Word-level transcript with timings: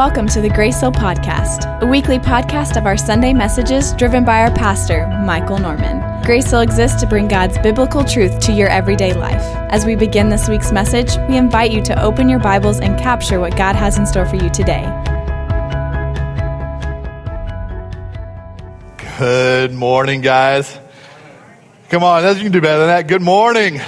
Welcome 0.00 0.28
to 0.28 0.40
the 0.40 0.48
Grace 0.48 0.80
Hill 0.80 0.92
Podcast, 0.92 1.78
a 1.82 1.86
weekly 1.86 2.18
podcast 2.18 2.78
of 2.78 2.86
our 2.86 2.96
Sunday 2.96 3.34
messages 3.34 3.92
driven 3.92 4.24
by 4.24 4.40
our 4.40 4.50
pastor, 4.50 5.06
Michael 5.26 5.58
Norman. 5.58 6.00
Grace 6.24 6.50
Hill 6.50 6.62
exists 6.62 6.98
to 7.02 7.06
bring 7.06 7.28
God's 7.28 7.58
biblical 7.58 8.02
truth 8.02 8.40
to 8.40 8.52
your 8.52 8.70
everyday 8.70 9.12
life. 9.12 9.42
As 9.70 9.84
we 9.84 9.96
begin 9.96 10.30
this 10.30 10.48
week's 10.48 10.72
message, 10.72 11.18
we 11.28 11.36
invite 11.36 11.70
you 11.70 11.82
to 11.82 12.02
open 12.02 12.30
your 12.30 12.38
Bibles 12.38 12.80
and 12.80 12.98
capture 12.98 13.40
what 13.40 13.58
God 13.58 13.76
has 13.76 13.98
in 13.98 14.06
store 14.06 14.24
for 14.24 14.36
you 14.36 14.48
today. 14.48 14.86
Good 19.18 19.74
morning, 19.74 20.22
guys. 20.22 20.78
Come 21.90 22.04
on, 22.04 22.24
you 22.38 22.42
can 22.42 22.52
do 22.52 22.62
better 22.62 22.78
than 22.78 22.88
that. 22.88 23.06
Good 23.06 23.20
morning. 23.20 23.82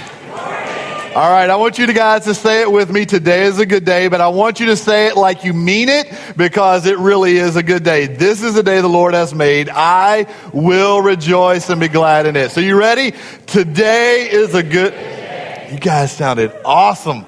All 1.15 1.29
right, 1.29 1.47
I 1.47 1.57
want 1.57 1.77
you 1.77 1.85
to 1.85 1.93
guys 1.93 2.23
to 2.23 2.33
say 2.33 2.63
it 2.63 2.71
with 2.71 2.91
me. 2.91 3.05
Today 3.05 3.43
is 3.43 3.59
a 3.59 3.67
good 3.67 3.85
day, 3.85 4.07
but 4.07 4.19
I 4.19 4.29
want 4.29 4.59
you 4.59 4.65
to 4.65 4.75
say 4.75 5.05
it 5.05 5.15
like 5.15 5.43
you 5.43 5.53
mean 5.53 5.87
it 5.87 6.11
because 6.35 6.87
it 6.87 6.97
really 6.97 7.37
is 7.37 7.55
a 7.55 7.61
good 7.61 7.83
day. 7.83 8.07
This 8.07 8.41
is 8.41 8.55
the 8.55 8.63
day 8.63 8.81
the 8.81 8.87
Lord 8.87 9.13
has 9.13 9.31
made. 9.31 9.69
I 9.69 10.25
will 10.53 11.03
rejoice 11.03 11.69
and 11.69 11.79
be 11.79 11.87
glad 11.87 12.25
in 12.25 12.35
it. 12.35 12.49
So 12.49 12.61
you 12.61 12.79
ready? 12.79 13.13
Today 13.45 14.27
is 14.27 14.55
a 14.55 14.63
good 14.63 14.95
You 15.71 15.77
guys 15.77 16.11
sounded 16.11 16.51
awesome. 16.65 17.25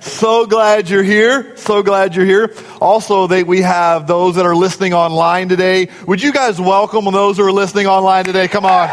So 0.00 0.46
glad 0.46 0.88
you're 0.88 1.02
here. 1.02 1.58
So 1.58 1.82
glad 1.82 2.16
you're 2.16 2.24
here. 2.24 2.54
Also, 2.80 3.26
that 3.26 3.46
we 3.46 3.60
have 3.60 4.06
those 4.06 4.36
that 4.36 4.46
are 4.46 4.56
listening 4.56 4.94
online 4.94 5.50
today. 5.50 5.90
Would 6.06 6.22
you 6.22 6.32
guys 6.32 6.58
welcome 6.58 7.04
those 7.12 7.36
who 7.36 7.44
are 7.44 7.52
listening 7.52 7.86
online 7.86 8.24
today? 8.24 8.48
Come 8.48 8.64
on. 8.64 8.88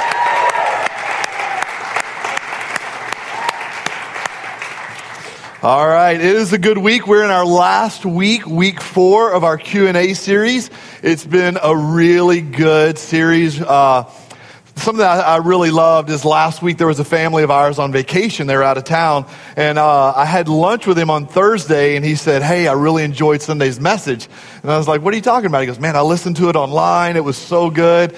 All 5.64 5.88
right, 5.88 6.20
it 6.20 6.36
is 6.36 6.52
a 6.52 6.58
good 6.58 6.78
week. 6.78 7.08
We're 7.08 7.24
in 7.24 7.30
our 7.30 7.46
last 7.46 8.06
week, 8.06 8.46
week 8.46 8.82
four 8.82 9.32
of 9.32 9.46
our 9.46 9.58
Q 9.58 9.88
and 9.88 9.96
A 9.96 10.14
series. 10.14 10.70
It's 11.02 11.26
been 11.26 11.58
a 11.64 11.74
really 11.74 12.42
good 12.42 12.98
series. 12.98 13.62
Uh, 13.62 14.04
something 14.76 15.00
that 15.00 15.26
I 15.26 15.38
really 15.38 15.72
loved 15.72 16.10
is 16.10 16.26
last 16.26 16.62
week 16.62 16.78
there 16.78 16.88
was 16.88 17.00
a 17.00 17.06
family 17.06 17.44
of 17.44 17.52
ours 17.52 17.80
on 17.80 17.92
vacation. 17.92 18.48
They 18.48 18.56
were 18.56 18.64
out 18.64 18.78
of 18.78 18.84
town, 18.84 19.26
and 19.56 19.78
uh, 19.78 20.14
I 20.16 20.26
had 20.26 20.48
lunch 20.48 20.88
with 20.88 20.98
him 20.98 21.10
on 21.10 21.28
Thursday, 21.28 21.96
and 21.96 22.04
he 22.04 22.16
said, 22.16 22.42
"Hey, 22.42 22.68
I 22.68 22.74
really 22.74 23.04
enjoyed 23.04 23.42
Sunday's 23.42 23.80
message." 23.80 24.28
And 24.62 24.72
I 24.72 24.78
was 24.78 24.88
like, 24.88 25.02
"What 25.02 25.14
are 25.14 25.18
you 25.18 25.24
talking 25.24 25.48
about?" 25.48 25.62
He 25.62 25.68
goes, 25.68 25.80
"Man, 25.80 25.96
I 25.96 26.02
listened 26.02 26.38
to 26.38 26.50
it 26.50 26.56
online. 26.56 27.16
It 27.16 27.24
was 27.24 27.38
so 27.38 27.70
good." 27.70 28.16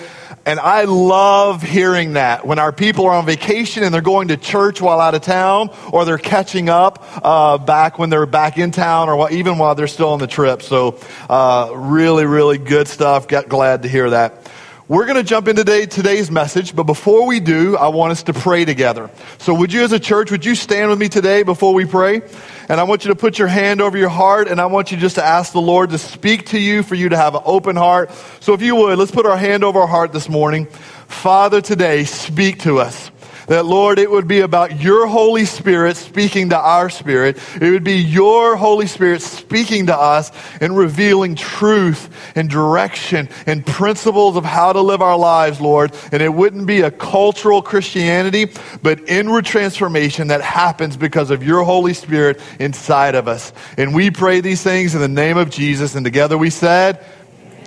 And 0.48 0.60
I 0.60 0.84
love 0.84 1.64
hearing 1.64 2.14
that 2.14 2.46
when 2.46 2.60
our 2.60 2.72
people 2.72 3.06
are 3.08 3.14
on 3.16 3.26
vacation 3.26 3.84
and 3.84 3.92
they're 3.92 4.02
going 4.02 4.28
to 4.28 4.38
church 4.38 4.80
while 4.80 5.00
out 5.00 5.16
of 5.16 5.24
town, 5.24 5.72
or 5.92 6.06
they're 6.06 6.20
catching 6.20 6.70
up 6.70 7.04
uh, 7.24 7.58
back 7.58 7.98
when 7.98 8.12
they're 8.12 8.28
back 8.28 8.60
in 8.60 8.70
town, 8.72 9.10
or 9.10 9.32
even 9.32 9.58
while 9.58 9.74
they're 9.74 9.88
still 9.88 10.10
on 10.10 10.20
the 10.20 10.28
trip. 10.28 10.62
So, 10.62 11.00
uh, 11.30 11.72
really, 11.74 12.26
really 12.26 12.60
good 12.60 12.88
stuff. 12.88 13.28
Got 13.28 13.50
glad 13.50 13.84
to 13.84 13.90
hear 13.90 14.12
that. 14.12 14.48
We're 14.88 15.08
going 15.08 15.18
to 15.18 15.24
jump 15.24 15.48
into 15.48 15.64
today, 15.64 15.88
today's 15.88 16.30
message, 16.30 16.76
but 16.76 16.84
before 16.84 17.26
we 17.26 17.40
do, 17.40 17.76
I 17.76 17.88
want 17.88 18.12
us 18.12 18.22
to 18.22 18.34
pray 18.34 18.66
together. 18.66 19.10
So, 19.40 19.52
would 19.56 19.74
you, 19.74 19.84
as 19.84 19.92
a 19.94 20.00
church, 20.00 20.30
would 20.30 20.46
you 20.46 20.54
stand 20.54 20.92
with 20.92 21.00
me 21.00 21.10
today 21.10 21.42
before 21.42 21.74
we 21.74 21.86
pray? 21.86 22.22
And 22.70 22.80
I 22.80 22.84
want 22.84 23.04
you 23.04 23.10
to 23.10 23.16
put 23.16 23.40
your 23.40 23.48
hand 23.48 23.82
over 23.82 23.98
your 23.98 24.10
heart, 24.10 24.48
and 24.48 24.62
I 24.62 24.68
want 24.68 24.92
you 24.92 24.98
just 24.98 25.16
to 25.16 25.26
ask 25.26 25.54
the 25.54 25.62
Lord 25.62 25.90
to 25.90 25.98
speak 25.98 26.46
to 26.50 26.60
you, 26.60 26.84
for 26.84 26.94
you 26.94 27.10
to 27.10 27.18
have 27.18 27.34
an 27.34 27.42
open 27.46 27.76
heart. 27.76 28.12
So, 28.42 28.54
if 28.54 28.62
you 28.62 28.76
would, 28.76 29.00
let's 29.00 29.10
put 29.10 29.26
our 29.26 29.38
hand 29.38 29.64
over 29.64 29.80
our 29.80 29.88
heart 29.88 30.14
this 30.14 30.30
morning. 30.30 30.68
Father, 31.08 31.62
today, 31.62 32.04
speak 32.04 32.60
to 32.60 32.78
us. 32.78 33.10
That, 33.48 33.66
Lord, 33.66 34.00
it 34.00 34.10
would 34.10 34.28
be 34.28 34.40
about 34.40 34.82
your 34.82 35.08
Holy 35.08 35.46
Spirit 35.46 35.98
speaking 35.98 36.50
to 36.50 36.58
our 36.58 36.90
spirit. 36.90 37.38
It 37.62 37.70
would 37.72 37.84
be 37.84 37.98
your 37.98 38.56
Holy 38.56 38.88
Spirit 38.88 39.22
speaking 39.22 39.88
to 39.88 39.98
us 39.98 40.32
and 40.62 40.76
revealing 40.76 41.36
truth 41.36 42.10
and 42.36 42.50
direction 42.50 43.30
and 43.46 43.66
principles 43.66 44.36
of 44.36 44.46
how 44.46 44.74
to 44.74 44.82
live 44.82 45.02
our 45.02 45.18
lives, 45.18 45.62
Lord. 45.62 45.94
And 46.12 46.22
it 46.22 46.34
wouldn't 46.34 46.66
be 46.66 46.82
a 46.82 46.92
cultural 46.92 47.62
Christianity, 47.62 48.48
but 48.82 49.08
inward 49.08 49.46
transformation 49.46 50.28
that 50.30 50.42
happens 50.42 50.98
because 50.98 51.30
of 51.30 51.44
your 51.44 51.64
Holy 51.64 51.94
Spirit 51.94 52.42
inside 52.60 53.16
of 53.16 53.28
us. 53.28 53.54
And 53.78 53.94
we 53.94 54.12
pray 54.12 54.42
these 54.42 54.64
things 54.64 54.96
in 54.96 55.02
the 55.02 55.08
name 55.08 55.38
of 55.38 55.50
Jesus. 55.50 55.96
And 55.96 56.04
together 56.04 56.38
we 56.38 56.50
said, 56.50 57.06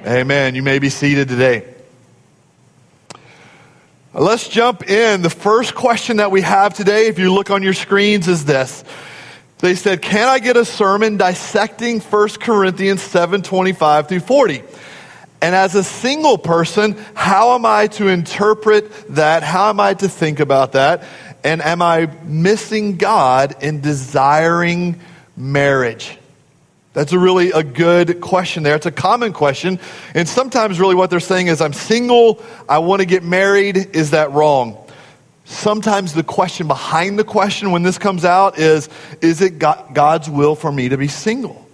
Amen. 0.00 0.20
Amen. 0.20 0.54
You 0.54 0.62
may 0.62 0.78
be 0.78 0.88
seated 0.88 1.28
today. 1.28 1.77
Let's 4.14 4.48
jump 4.48 4.88
in. 4.88 5.20
The 5.20 5.30
first 5.30 5.74
question 5.74 6.16
that 6.16 6.30
we 6.30 6.40
have 6.40 6.72
today, 6.72 7.08
if 7.08 7.18
you 7.18 7.32
look 7.32 7.50
on 7.50 7.62
your 7.62 7.74
screens, 7.74 8.26
is 8.26 8.46
this. 8.46 8.82
They 9.58 9.74
said, 9.74 10.00
Can 10.00 10.28
I 10.28 10.38
get 10.38 10.56
a 10.56 10.64
sermon 10.64 11.18
dissecting 11.18 12.00
1 12.00 12.28
Corinthians 12.40 13.02
7 13.02 13.42
25 13.42 14.08
through 14.08 14.20
40? 14.20 14.62
And 15.42 15.54
as 15.54 15.74
a 15.74 15.84
single 15.84 16.38
person, 16.38 16.96
how 17.14 17.54
am 17.54 17.66
I 17.66 17.88
to 17.88 18.08
interpret 18.08 19.14
that? 19.14 19.42
How 19.42 19.68
am 19.68 19.78
I 19.78 19.92
to 19.94 20.08
think 20.08 20.40
about 20.40 20.72
that? 20.72 21.04
And 21.44 21.60
am 21.60 21.82
I 21.82 22.06
missing 22.24 22.96
God 22.96 23.62
in 23.62 23.82
desiring 23.82 25.00
marriage? 25.36 26.17
That's 26.98 27.12
a 27.12 27.18
really 27.18 27.52
a 27.52 27.62
good 27.62 28.20
question 28.20 28.64
there. 28.64 28.74
It's 28.74 28.84
a 28.84 28.90
common 28.90 29.32
question. 29.32 29.78
And 30.14 30.28
sometimes 30.28 30.80
really 30.80 30.96
what 30.96 31.10
they're 31.10 31.20
saying 31.20 31.46
is 31.46 31.60
I'm 31.60 31.72
single, 31.72 32.42
I 32.68 32.78
want 32.78 32.98
to 32.98 33.06
get 33.06 33.22
married. 33.22 33.94
Is 33.94 34.10
that 34.10 34.32
wrong? 34.32 34.84
Sometimes 35.44 36.12
the 36.12 36.24
question 36.24 36.66
behind 36.66 37.16
the 37.16 37.22
question 37.22 37.70
when 37.70 37.84
this 37.84 37.98
comes 37.98 38.24
out 38.24 38.58
is 38.58 38.88
is 39.22 39.40
it 39.40 39.60
God's 39.60 40.28
will 40.28 40.56
for 40.56 40.72
me 40.72 40.88
to 40.88 40.96
be 40.96 41.06
single? 41.06 41.64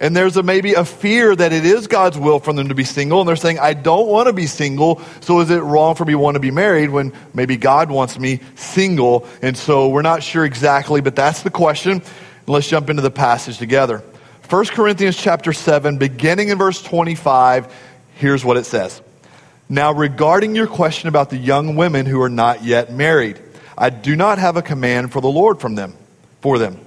And 0.00 0.16
there's 0.16 0.36
a, 0.36 0.42
maybe 0.42 0.74
a 0.74 0.84
fear 0.84 1.36
that 1.36 1.52
it 1.52 1.64
is 1.64 1.86
God's 1.86 2.18
will 2.18 2.40
for 2.40 2.52
them 2.52 2.66
to 2.66 2.74
be 2.74 2.82
single, 2.82 3.20
and 3.20 3.28
they're 3.28 3.36
saying, 3.36 3.60
I 3.60 3.74
don't 3.74 4.08
want 4.08 4.26
to 4.26 4.32
be 4.32 4.48
single, 4.48 5.00
so 5.20 5.38
is 5.38 5.50
it 5.50 5.60
wrong 5.60 5.94
for 5.94 6.04
me 6.04 6.14
to 6.14 6.18
want 6.18 6.34
to 6.34 6.40
be 6.40 6.50
married 6.50 6.90
when 6.90 7.12
maybe 7.32 7.56
God 7.56 7.92
wants 7.92 8.18
me 8.18 8.40
single? 8.56 9.28
And 9.40 9.56
so 9.56 9.88
we're 9.88 10.02
not 10.02 10.24
sure 10.24 10.44
exactly, 10.44 11.00
but 11.00 11.14
that's 11.14 11.44
the 11.44 11.50
question. 11.50 12.02
Let's 12.48 12.68
jump 12.68 12.90
into 12.90 13.02
the 13.02 13.12
passage 13.12 13.58
together. 13.58 14.02
1 14.48 14.66
Corinthians 14.66 15.16
chapter 15.16 15.54
7, 15.54 15.96
beginning 15.96 16.50
in 16.50 16.58
verse 16.58 16.82
25, 16.82 17.74
here's 18.16 18.44
what 18.44 18.58
it 18.58 18.66
says. 18.66 19.00
Now, 19.70 19.92
regarding 19.92 20.54
your 20.54 20.66
question 20.66 21.08
about 21.08 21.30
the 21.30 21.38
young 21.38 21.76
women 21.76 22.04
who 22.04 22.20
are 22.20 22.28
not 22.28 22.62
yet 22.62 22.92
married, 22.92 23.40
I 23.76 23.88
do 23.88 24.14
not 24.14 24.38
have 24.38 24.58
a 24.58 24.62
command 24.62 25.12
for 25.12 25.22
the 25.22 25.30
Lord 25.30 25.60
from 25.60 25.76
them, 25.76 25.96
for 26.42 26.58
them. 26.58 26.78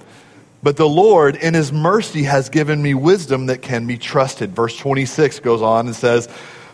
But 0.62 0.76
the 0.76 0.88
Lord, 0.88 1.34
in 1.34 1.54
his 1.54 1.72
mercy, 1.72 2.22
has 2.22 2.48
given 2.48 2.80
me 2.80 2.94
wisdom 2.94 3.46
that 3.46 3.60
can 3.60 3.88
be 3.88 3.98
trusted. 3.98 4.54
Verse 4.54 4.76
26 4.76 5.40
goes 5.40 5.60
on 5.60 5.86
and 5.86 5.96
says, 5.96 6.28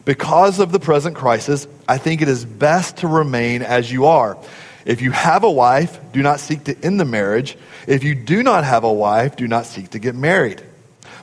Because 0.04 0.58
of 0.58 0.70
the 0.70 0.80
present 0.80 1.16
crisis, 1.16 1.66
I 1.88 1.96
think 1.96 2.20
it 2.20 2.28
is 2.28 2.44
best 2.44 2.98
to 2.98 3.08
remain 3.08 3.62
as 3.62 3.90
you 3.90 4.04
are. 4.04 4.36
If 4.84 5.00
you 5.00 5.12
have 5.12 5.44
a 5.44 5.50
wife, 5.50 5.98
do 6.12 6.22
not 6.22 6.40
seek 6.40 6.64
to 6.64 6.76
end 6.84 7.00
the 7.00 7.06
marriage. 7.06 7.56
If 7.86 8.04
you 8.04 8.14
do 8.14 8.42
not 8.42 8.64
have 8.64 8.84
a 8.84 8.92
wife, 8.92 9.36
do 9.36 9.48
not 9.48 9.64
seek 9.64 9.90
to 9.90 9.98
get 9.98 10.14
married. 10.14 10.62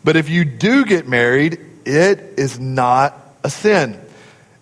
But 0.03 0.15
if 0.15 0.29
you 0.29 0.45
do 0.45 0.85
get 0.85 1.07
married, 1.07 1.59
it 1.85 2.19
is 2.37 2.59
not 2.59 3.17
a 3.43 3.49
sin. 3.49 3.99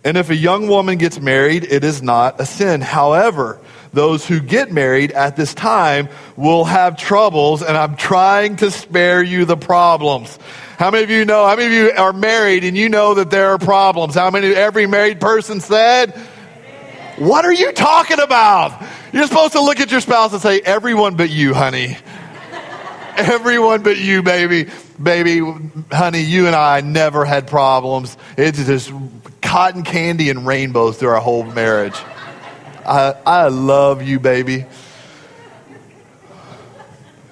And 0.04 0.18
if 0.18 0.30
a 0.30 0.36
young 0.36 0.68
woman 0.68 0.98
gets 0.98 1.20
married, 1.20 1.66
it 1.66 1.84
is 1.84 2.02
not 2.02 2.40
a 2.40 2.46
sin. 2.46 2.82
However, 2.82 3.60
those 3.92 4.26
who 4.26 4.40
get 4.40 4.72
married 4.72 5.12
at 5.12 5.36
this 5.36 5.54
time 5.54 6.10
will 6.36 6.64
have 6.64 6.98
troubles, 6.98 7.62
and 7.62 7.76
I'm 7.76 7.96
trying 7.96 8.58
to 8.58 8.72
spare 8.72 9.22
you 9.22 9.46
the 9.46 9.58
problems. 9.58 10.38
How 10.78 10.92
many 10.92 11.04
of 11.04 11.10
you 11.10 11.26
know? 11.26 11.46
How 11.46 11.56
many 11.56 11.68
of 11.68 11.74
you 11.74 11.92
are 11.92 12.14
married 12.14 12.64
and 12.64 12.78
you 12.78 12.88
know 12.88 13.16
that 13.16 13.30
there 13.32 13.50
are 13.50 13.58
problems? 13.58 14.16
How 14.16 14.30
many, 14.30 14.54
every 14.54 14.88
married 14.88 15.20
person 15.20 15.60
said? 15.60 16.12
What 17.18 17.44
are 17.44 17.54
you 17.54 17.74
talking 17.74 18.20
about? 18.20 18.82
You're 19.12 19.28
supposed 19.28 19.54
to 19.54 19.62
look 19.62 19.82
at 19.82 19.92
your 19.92 20.00
spouse 20.00 20.32
and 20.32 20.42
say, 20.42 20.62
everyone 20.62 21.16
but 21.16 21.30
you, 21.30 21.54
honey. 21.54 21.98
everyone 23.18 23.84
but 23.84 23.98
you, 23.98 24.24
baby 24.24 24.70
baby, 25.02 25.42
honey, 25.92 26.22
you 26.22 26.48
and 26.48 26.56
I 26.56 26.82
never 26.82 27.26
had 27.26 27.48
problems. 27.48 28.18
It's 28.38 28.64
just 28.66 28.92
cotton 29.42 29.84
candy 29.84 30.30
and 30.30 30.46
rainbows 30.46 30.98
through 30.98 31.10
our 31.10 31.20
whole 31.20 31.44
marriage. 31.44 31.96
I, 32.86 33.16
I 33.26 33.48
love 33.48 34.02
you, 34.02 34.20
baby. 34.20 34.66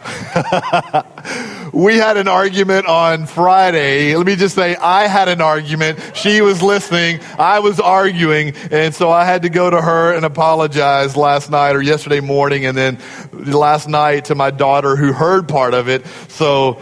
we 1.73 1.97
had 1.97 2.17
an 2.17 2.27
argument 2.27 2.87
on 2.87 3.25
Friday. 3.25 4.15
Let 4.15 4.25
me 4.25 4.35
just 4.35 4.55
say, 4.55 4.75
I 4.75 5.07
had 5.07 5.27
an 5.27 5.41
argument. 5.41 5.99
She 6.15 6.41
was 6.41 6.61
listening. 6.61 7.19
I 7.37 7.59
was 7.59 7.79
arguing. 7.79 8.53
And 8.71 8.93
so 8.95 9.11
I 9.11 9.25
had 9.25 9.41
to 9.41 9.49
go 9.49 9.69
to 9.69 9.81
her 9.81 10.13
and 10.13 10.25
apologize 10.25 11.17
last 11.17 11.49
night 11.49 11.75
or 11.75 11.81
yesterday 11.81 12.19
morning. 12.19 12.65
And 12.65 12.77
then 12.77 12.99
last 13.33 13.87
night 13.87 14.25
to 14.25 14.35
my 14.35 14.51
daughter 14.51 14.95
who 14.95 15.11
heard 15.11 15.47
part 15.47 15.73
of 15.73 15.89
it. 15.89 16.05
So 16.29 16.81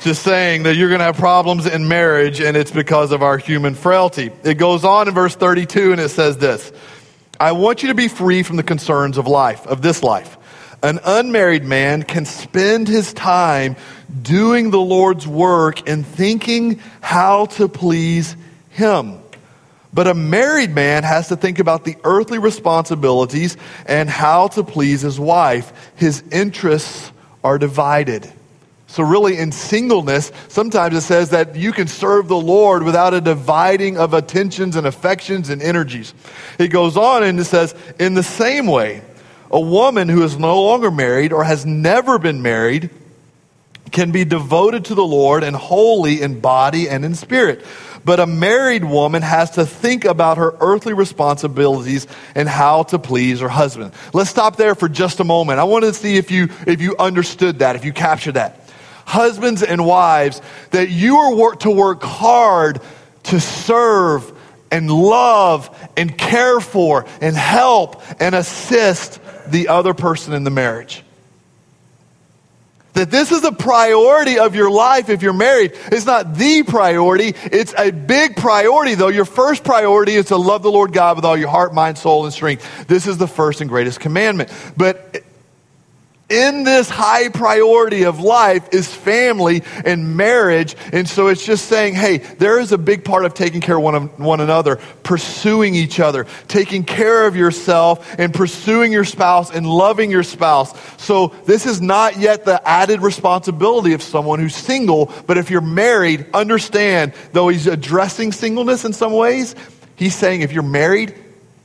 just 0.00 0.22
saying 0.22 0.62
that 0.62 0.76
you're 0.76 0.88
going 0.88 1.00
to 1.00 1.04
have 1.04 1.16
problems 1.16 1.66
in 1.66 1.86
marriage 1.86 2.40
and 2.40 2.56
it's 2.56 2.70
because 2.70 3.12
of 3.12 3.22
our 3.22 3.36
human 3.36 3.74
frailty. 3.74 4.30
It 4.44 4.54
goes 4.54 4.84
on 4.84 5.08
in 5.08 5.14
verse 5.14 5.34
32 5.34 5.92
and 5.92 6.00
it 6.00 6.08
says 6.08 6.38
this 6.38 6.72
I 7.38 7.52
want 7.52 7.82
you 7.82 7.88
to 7.88 7.94
be 7.94 8.08
free 8.08 8.42
from 8.42 8.56
the 8.56 8.62
concerns 8.62 9.18
of 9.18 9.26
life, 9.26 9.66
of 9.66 9.82
this 9.82 10.02
life. 10.02 10.38
An 10.82 10.98
unmarried 11.04 11.64
man 11.64 12.02
can 12.02 12.24
spend 12.24 12.88
his 12.88 13.12
time 13.12 13.76
doing 14.22 14.70
the 14.70 14.80
Lord's 14.80 15.26
work 15.26 15.86
and 15.86 16.06
thinking 16.06 16.80
how 17.02 17.46
to 17.46 17.68
please 17.68 18.34
him. 18.70 19.18
But 19.92 20.06
a 20.06 20.14
married 20.14 20.70
man 20.70 21.02
has 21.02 21.28
to 21.28 21.36
think 21.36 21.58
about 21.58 21.84
the 21.84 21.96
earthly 22.04 22.38
responsibilities 22.38 23.58
and 23.84 24.08
how 24.08 24.48
to 24.48 24.64
please 24.64 25.02
his 25.02 25.20
wife. 25.20 25.72
His 25.96 26.22
interests 26.30 27.12
are 27.44 27.58
divided. 27.58 28.32
So, 28.90 29.04
really, 29.04 29.38
in 29.38 29.52
singleness, 29.52 30.32
sometimes 30.48 30.96
it 30.96 31.02
says 31.02 31.30
that 31.30 31.54
you 31.54 31.70
can 31.70 31.86
serve 31.86 32.26
the 32.26 32.34
Lord 32.34 32.82
without 32.82 33.14
a 33.14 33.20
dividing 33.20 33.96
of 33.96 34.14
attentions 34.14 34.74
and 34.74 34.84
affections 34.84 35.48
and 35.48 35.62
energies. 35.62 36.12
It 36.58 36.68
goes 36.68 36.96
on 36.96 37.22
and 37.22 37.38
it 37.38 37.44
says, 37.44 37.72
in 38.00 38.14
the 38.14 38.24
same 38.24 38.66
way, 38.66 39.02
a 39.48 39.60
woman 39.60 40.08
who 40.08 40.24
is 40.24 40.36
no 40.40 40.60
longer 40.64 40.90
married 40.90 41.32
or 41.32 41.44
has 41.44 41.64
never 41.64 42.18
been 42.18 42.42
married 42.42 42.90
can 43.92 44.10
be 44.10 44.24
devoted 44.24 44.86
to 44.86 44.96
the 44.96 45.06
Lord 45.06 45.44
and 45.44 45.54
holy 45.54 46.20
in 46.20 46.40
body 46.40 46.88
and 46.88 47.04
in 47.04 47.14
spirit. 47.14 47.64
But 48.04 48.18
a 48.18 48.26
married 48.26 48.84
woman 48.84 49.22
has 49.22 49.52
to 49.52 49.66
think 49.66 50.04
about 50.04 50.38
her 50.38 50.56
earthly 50.58 50.94
responsibilities 50.94 52.08
and 52.34 52.48
how 52.48 52.82
to 52.84 52.98
please 52.98 53.38
her 53.38 53.48
husband. 53.48 53.92
Let's 54.12 54.30
stop 54.30 54.56
there 54.56 54.74
for 54.74 54.88
just 54.88 55.20
a 55.20 55.24
moment. 55.24 55.60
I 55.60 55.64
want 55.64 55.84
to 55.84 55.94
see 55.94 56.16
if 56.16 56.32
you, 56.32 56.48
if 56.66 56.80
you 56.80 56.96
understood 56.98 57.60
that, 57.60 57.76
if 57.76 57.84
you 57.84 57.92
captured 57.92 58.32
that 58.32 58.59
husbands 59.10 59.62
and 59.62 59.84
wives, 59.84 60.40
that 60.70 60.88
you 60.88 61.16
are 61.16 61.34
work, 61.34 61.60
to 61.60 61.70
work 61.70 62.02
hard 62.02 62.80
to 63.24 63.40
serve 63.40 64.32
and 64.70 64.90
love 64.90 65.76
and 65.96 66.16
care 66.16 66.60
for 66.60 67.04
and 67.20 67.36
help 67.36 68.02
and 68.20 68.34
assist 68.34 69.20
the 69.48 69.68
other 69.68 69.94
person 69.94 70.32
in 70.32 70.44
the 70.44 70.50
marriage. 70.50 71.02
That 72.92 73.10
this 73.10 73.32
is 73.32 73.44
a 73.44 73.52
priority 73.52 74.38
of 74.38 74.54
your 74.54 74.70
life 74.70 75.08
if 75.08 75.22
you're 75.22 75.32
married. 75.32 75.72
It's 75.86 76.06
not 76.06 76.34
the 76.34 76.62
priority, 76.64 77.34
it's 77.44 77.74
a 77.76 77.90
big 77.90 78.36
priority, 78.36 78.94
though. 78.94 79.08
Your 79.08 79.24
first 79.24 79.64
priority 79.64 80.14
is 80.14 80.26
to 80.26 80.36
love 80.36 80.62
the 80.62 80.70
Lord 80.72 80.92
God 80.92 81.16
with 81.16 81.24
all 81.24 81.36
your 81.36 81.48
heart, 81.48 81.72
mind, 81.72 81.98
soul, 81.98 82.24
and 82.24 82.32
strength. 82.32 82.86
This 82.86 83.06
is 83.06 83.16
the 83.16 83.28
first 83.28 83.60
and 83.60 83.70
greatest 83.70 84.00
commandment. 84.00 84.52
But 84.76 85.22
in 86.30 86.62
this 86.62 86.88
high 86.88 87.28
priority 87.28 88.04
of 88.04 88.20
life 88.20 88.68
is 88.72 88.88
family 88.88 89.62
and 89.84 90.16
marriage. 90.16 90.76
And 90.92 91.08
so 91.08 91.26
it's 91.26 91.44
just 91.44 91.66
saying, 91.66 91.94
hey, 91.94 92.18
there 92.18 92.60
is 92.60 92.72
a 92.72 92.78
big 92.78 93.04
part 93.04 93.24
of 93.24 93.34
taking 93.34 93.60
care 93.60 93.76
of 93.76 93.82
one, 93.82 93.94
of 93.94 94.18
one 94.18 94.40
another, 94.40 94.76
pursuing 95.02 95.74
each 95.74 95.98
other, 95.98 96.26
taking 96.46 96.84
care 96.84 97.26
of 97.26 97.34
yourself 97.34 98.14
and 98.18 98.32
pursuing 98.32 98.92
your 98.92 99.04
spouse 99.04 99.50
and 99.50 99.66
loving 99.66 100.10
your 100.10 100.22
spouse. 100.22 100.72
So 100.98 101.28
this 101.44 101.66
is 101.66 101.80
not 101.80 102.18
yet 102.18 102.44
the 102.44 102.66
added 102.66 103.02
responsibility 103.02 103.92
of 103.92 104.02
someone 104.02 104.38
who's 104.38 104.54
single. 104.54 105.12
But 105.26 105.36
if 105.36 105.50
you're 105.50 105.60
married, 105.60 106.26
understand, 106.32 107.12
though 107.32 107.48
he's 107.48 107.66
addressing 107.66 108.32
singleness 108.32 108.84
in 108.84 108.92
some 108.92 109.12
ways, 109.12 109.56
he's 109.96 110.14
saying 110.14 110.42
if 110.42 110.52
you're 110.52 110.62
married, 110.62 111.14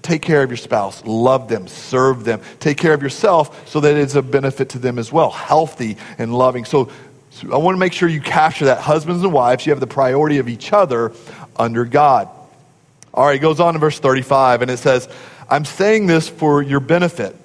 Take 0.05 0.21
care 0.21 0.43
of 0.43 0.51
your 0.51 0.57
spouse, 0.57 1.03
love 1.03 1.47
them, 1.47 1.67
serve 1.67 2.25
them, 2.25 2.39
take 2.59 2.77
care 2.77 2.93
of 2.93 3.01
yourself 3.01 3.67
so 3.67 3.79
that 3.79 3.97
it's 3.97 4.13
a 4.13 4.21
benefit 4.21 4.69
to 4.69 4.77
them 4.77 4.99
as 4.99 5.11
well, 5.11 5.31
healthy 5.31 5.97
and 6.19 6.31
loving. 6.31 6.63
So, 6.63 6.91
so 7.31 7.51
I 7.51 7.57
want 7.57 7.73
to 7.73 7.79
make 7.79 7.91
sure 7.91 8.07
you 8.07 8.21
capture 8.21 8.65
that. 8.65 8.81
Husbands 8.81 9.23
and 9.23 9.33
wives, 9.33 9.65
you 9.65 9.71
have 9.71 9.79
the 9.79 9.87
priority 9.87 10.37
of 10.37 10.47
each 10.47 10.71
other 10.71 11.11
under 11.55 11.85
God. 11.85 12.29
All 13.15 13.25
right, 13.25 13.37
it 13.37 13.39
goes 13.39 13.59
on 13.59 13.73
to 13.73 13.79
verse 13.79 13.97
35, 13.97 14.61
and 14.61 14.69
it 14.69 14.77
says, 14.77 15.09
I'm 15.49 15.65
saying 15.65 16.05
this 16.05 16.29
for 16.29 16.61
your 16.61 16.81
benefit. 16.81 17.35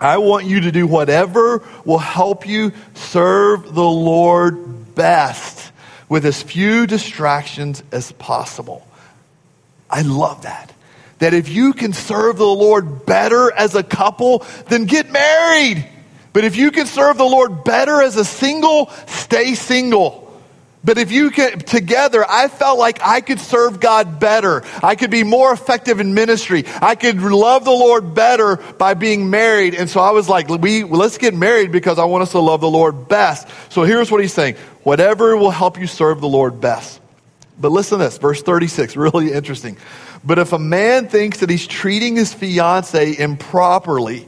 I 0.00 0.16
want 0.16 0.46
you 0.46 0.62
to 0.62 0.72
do 0.72 0.88
whatever 0.88 1.62
will 1.84 1.98
help 1.98 2.44
you 2.44 2.72
serve 2.94 3.72
the 3.72 3.84
Lord 3.84 4.96
best 4.96 5.70
with 6.08 6.26
as 6.26 6.42
few 6.42 6.88
distractions 6.88 7.84
as 7.92 8.10
possible. 8.10 8.84
I 9.88 10.02
love 10.02 10.42
that 10.42 10.73
that 11.18 11.34
if 11.34 11.48
you 11.48 11.72
can 11.72 11.92
serve 11.92 12.38
the 12.38 12.46
Lord 12.46 13.06
better 13.06 13.52
as 13.52 13.74
a 13.74 13.82
couple, 13.82 14.44
then 14.68 14.84
get 14.84 15.10
married. 15.10 15.86
But 16.32 16.44
if 16.44 16.56
you 16.56 16.70
can 16.70 16.86
serve 16.86 17.16
the 17.16 17.24
Lord 17.24 17.64
better 17.64 18.02
as 18.02 18.16
a 18.16 18.24
single, 18.24 18.90
stay 19.06 19.54
single. 19.54 20.24
But 20.84 20.98
if 20.98 21.10
you 21.10 21.30
can 21.30 21.60
together, 21.60 22.26
I 22.28 22.48
felt 22.48 22.78
like 22.78 22.98
I 23.02 23.22
could 23.22 23.40
serve 23.40 23.80
God 23.80 24.20
better. 24.20 24.62
I 24.82 24.96
could 24.96 25.10
be 25.10 25.24
more 25.24 25.50
effective 25.50 25.98
in 25.98 26.12
ministry. 26.12 26.64
I 26.82 26.94
could 26.94 27.22
love 27.22 27.64
the 27.64 27.70
Lord 27.70 28.14
better 28.14 28.56
by 28.56 28.92
being 28.92 29.30
married. 29.30 29.74
And 29.74 29.88
so 29.88 30.00
I 30.00 30.10
was 30.10 30.28
like, 30.28 30.48
we, 30.50 30.84
let's 30.84 31.16
get 31.16 31.32
married 31.34 31.72
because 31.72 31.98
I 31.98 32.04
want 32.04 32.22
us 32.22 32.32
to 32.32 32.38
love 32.38 32.60
the 32.60 32.70
Lord 32.70 33.08
best. 33.08 33.48
So 33.70 33.84
here's 33.84 34.10
what 34.10 34.20
he's 34.20 34.34
saying. 34.34 34.56
Whatever 34.82 35.38
will 35.38 35.50
help 35.50 35.78
you 35.78 35.86
serve 35.86 36.20
the 36.20 36.28
Lord 36.28 36.60
best. 36.60 37.00
But 37.58 37.72
listen 37.72 37.98
to 37.98 38.04
this, 38.04 38.18
verse 38.18 38.42
36, 38.42 38.96
really 38.96 39.32
interesting. 39.32 39.78
But 40.24 40.38
if 40.38 40.52
a 40.52 40.58
man 40.58 41.08
thinks 41.08 41.40
that 41.40 41.50
he's 41.50 41.66
treating 41.66 42.16
his 42.16 42.32
fiance 42.32 43.16
improperly 43.18 44.26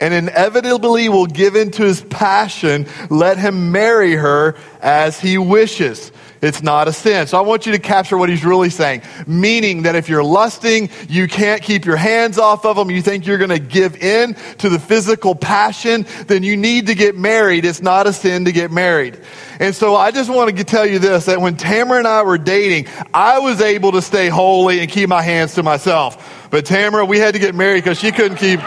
and 0.00 0.14
inevitably 0.14 1.08
will 1.08 1.26
give 1.26 1.56
in 1.56 1.70
to 1.72 1.82
his 1.82 2.02
passion, 2.02 2.86
let 3.10 3.38
him 3.38 3.72
marry 3.72 4.12
her 4.12 4.56
as 4.80 5.20
he 5.20 5.38
wishes. 5.38 6.12
It's 6.42 6.60
not 6.60 6.88
a 6.88 6.92
sin. 6.92 7.28
So 7.28 7.38
I 7.38 7.40
want 7.42 7.66
you 7.66 7.72
to 7.72 7.78
capture 7.78 8.18
what 8.18 8.28
he's 8.28 8.44
really 8.44 8.68
saying. 8.68 9.02
Meaning 9.28 9.82
that 9.82 9.94
if 9.94 10.08
you're 10.08 10.24
lusting, 10.24 10.90
you 11.08 11.28
can't 11.28 11.62
keep 11.62 11.84
your 11.84 11.96
hands 11.96 12.36
off 12.36 12.66
of 12.66 12.74
them, 12.74 12.90
you 12.90 13.00
think 13.00 13.26
you're 13.26 13.38
going 13.38 13.50
to 13.50 13.60
give 13.60 13.94
in 14.02 14.34
to 14.58 14.68
the 14.68 14.80
physical 14.80 15.36
passion, 15.36 16.04
then 16.26 16.42
you 16.42 16.56
need 16.56 16.88
to 16.88 16.96
get 16.96 17.16
married. 17.16 17.64
It's 17.64 17.80
not 17.80 18.08
a 18.08 18.12
sin 18.12 18.44
to 18.46 18.52
get 18.52 18.72
married. 18.72 19.20
And 19.60 19.72
so 19.72 19.94
I 19.94 20.10
just 20.10 20.28
want 20.28 20.56
to 20.56 20.64
tell 20.64 20.84
you 20.84 20.98
this 20.98 21.26
that 21.26 21.40
when 21.40 21.56
Tamara 21.56 21.98
and 21.98 22.08
I 22.08 22.22
were 22.22 22.38
dating, 22.38 22.88
I 23.14 23.38
was 23.38 23.60
able 23.60 23.92
to 23.92 24.02
stay 24.02 24.28
holy 24.28 24.80
and 24.80 24.90
keep 24.90 25.08
my 25.08 25.22
hands 25.22 25.54
to 25.54 25.62
myself. 25.62 26.48
But 26.50 26.66
Tamara, 26.66 27.04
we 27.04 27.18
had 27.18 27.34
to 27.34 27.40
get 27.40 27.54
married 27.54 27.84
because 27.84 28.00
she 28.00 28.10
couldn't 28.10 28.38
keep. 28.38 28.58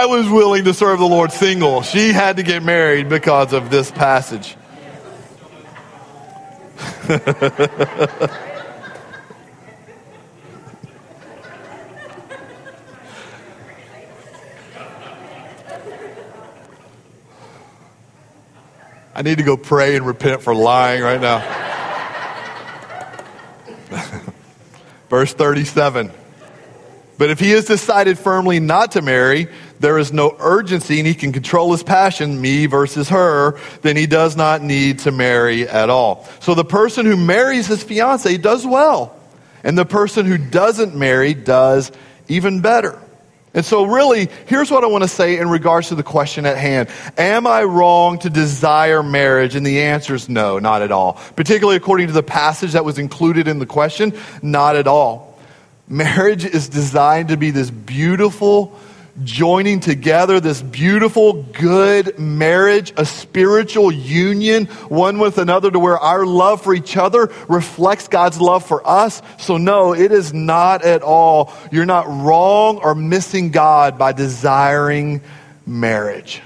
I 0.00 0.06
was 0.06 0.26
willing 0.30 0.64
to 0.64 0.72
serve 0.72 0.98
the 0.98 1.04
Lord 1.04 1.30
single. 1.30 1.82
She 1.82 2.10
had 2.10 2.38
to 2.38 2.42
get 2.42 2.62
married 2.62 3.10
because 3.10 3.52
of 3.52 3.68
this 3.68 3.90
passage. 3.90 4.56
I 19.14 19.20
need 19.22 19.36
to 19.36 19.44
go 19.44 19.58
pray 19.58 19.96
and 19.96 20.06
repent 20.06 20.40
for 20.40 20.54
lying 20.54 21.02
right 21.02 21.20
now. 21.20 21.40
Verse 25.10 25.34
37. 25.34 26.10
But 27.18 27.28
if 27.28 27.38
he 27.38 27.50
has 27.50 27.66
decided 27.66 28.18
firmly 28.18 28.60
not 28.60 28.92
to 28.92 29.02
marry, 29.02 29.48
there 29.80 29.98
is 29.98 30.12
no 30.12 30.36
urgency 30.38 30.98
and 30.98 31.06
he 31.06 31.14
can 31.14 31.32
control 31.32 31.72
his 31.72 31.82
passion, 31.82 32.40
me 32.40 32.66
versus 32.66 33.08
her, 33.08 33.58
then 33.82 33.96
he 33.96 34.06
does 34.06 34.36
not 34.36 34.62
need 34.62 35.00
to 35.00 35.10
marry 35.10 35.66
at 35.66 35.90
all. 35.90 36.28
So 36.40 36.54
the 36.54 36.64
person 36.64 37.06
who 37.06 37.16
marries 37.16 37.66
his 37.66 37.82
fiance 37.82 38.36
does 38.36 38.66
well. 38.66 39.16
And 39.64 39.76
the 39.76 39.84
person 39.84 40.26
who 40.26 40.38
doesn't 40.38 40.94
marry 40.94 41.34
does 41.34 41.92
even 42.28 42.60
better. 42.60 43.00
And 43.52 43.64
so, 43.64 43.84
really, 43.84 44.28
here's 44.46 44.70
what 44.70 44.84
I 44.84 44.86
want 44.86 45.02
to 45.02 45.08
say 45.08 45.38
in 45.38 45.50
regards 45.50 45.88
to 45.88 45.96
the 45.96 46.04
question 46.04 46.46
at 46.46 46.56
hand 46.56 46.88
Am 47.18 47.48
I 47.48 47.64
wrong 47.64 48.20
to 48.20 48.30
desire 48.30 49.02
marriage? 49.02 49.56
And 49.56 49.66
the 49.66 49.82
answer 49.82 50.14
is 50.14 50.28
no, 50.28 50.60
not 50.60 50.82
at 50.82 50.92
all. 50.92 51.14
Particularly 51.34 51.76
according 51.76 52.06
to 52.06 52.12
the 52.12 52.22
passage 52.22 52.72
that 52.72 52.84
was 52.84 52.98
included 52.98 53.48
in 53.48 53.58
the 53.58 53.66
question, 53.66 54.16
not 54.40 54.76
at 54.76 54.86
all. 54.86 55.36
Marriage 55.88 56.44
is 56.44 56.68
designed 56.68 57.30
to 57.30 57.36
be 57.36 57.50
this 57.50 57.70
beautiful, 57.70 58.78
joining 59.24 59.80
together 59.80 60.40
this 60.40 60.62
beautiful, 60.62 61.42
good 61.42 62.18
marriage, 62.18 62.92
a 62.96 63.04
spiritual 63.04 63.92
union, 63.92 64.66
one 64.88 65.18
with 65.18 65.38
another, 65.38 65.70
to 65.70 65.78
where 65.78 65.98
our 65.98 66.24
love 66.26 66.62
for 66.62 66.74
each 66.74 66.96
other 66.96 67.30
reflects 67.48 68.08
God's 68.08 68.40
love 68.40 68.64
for 68.64 68.86
us. 68.86 69.22
So, 69.38 69.56
no, 69.56 69.94
it 69.94 70.12
is 70.12 70.32
not 70.32 70.84
at 70.84 71.02
all. 71.02 71.52
You're 71.70 71.86
not 71.86 72.06
wrong 72.08 72.78
or 72.78 72.94
missing 72.94 73.50
God 73.50 73.98
by 73.98 74.12
desiring 74.12 75.20
marriage. 75.66 76.42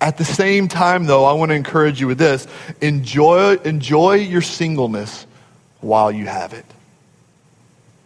At 0.00 0.18
the 0.18 0.24
same 0.24 0.68
time, 0.68 1.06
though, 1.06 1.24
I 1.24 1.32
want 1.32 1.50
to 1.50 1.54
encourage 1.54 2.00
you 2.00 2.06
with 2.06 2.18
this 2.18 2.46
enjoy, 2.80 3.56
enjoy 3.56 4.14
your 4.14 4.42
singleness 4.42 5.26
while 5.80 6.12
you 6.12 6.26
have 6.26 6.52
it. 6.52 6.66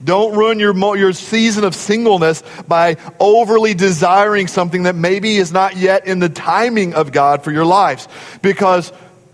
Don't 0.02 0.36
ruin 0.36 0.58
your, 0.58 0.74
your 0.96 1.12
season 1.12 1.64
of 1.64 1.74
singleness 1.74 2.42
by 2.66 2.96
overly 3.18 3.74
desiring 3.74 4.46
something 4.46 4.84
that 4.84 4.94
maybe 4.94 5.36
is 5.36 5.52
not 5.52 5.76
yet 5.76 6.06
in 6.06 6.20
the 6.20 6.28
timing 6.28 6.94
of 6.94 7.12
God 7.12 7.44
for 7.44 7.50
your 7.50 7.66
lives. 7.66 8.08
Because 8.40 8.92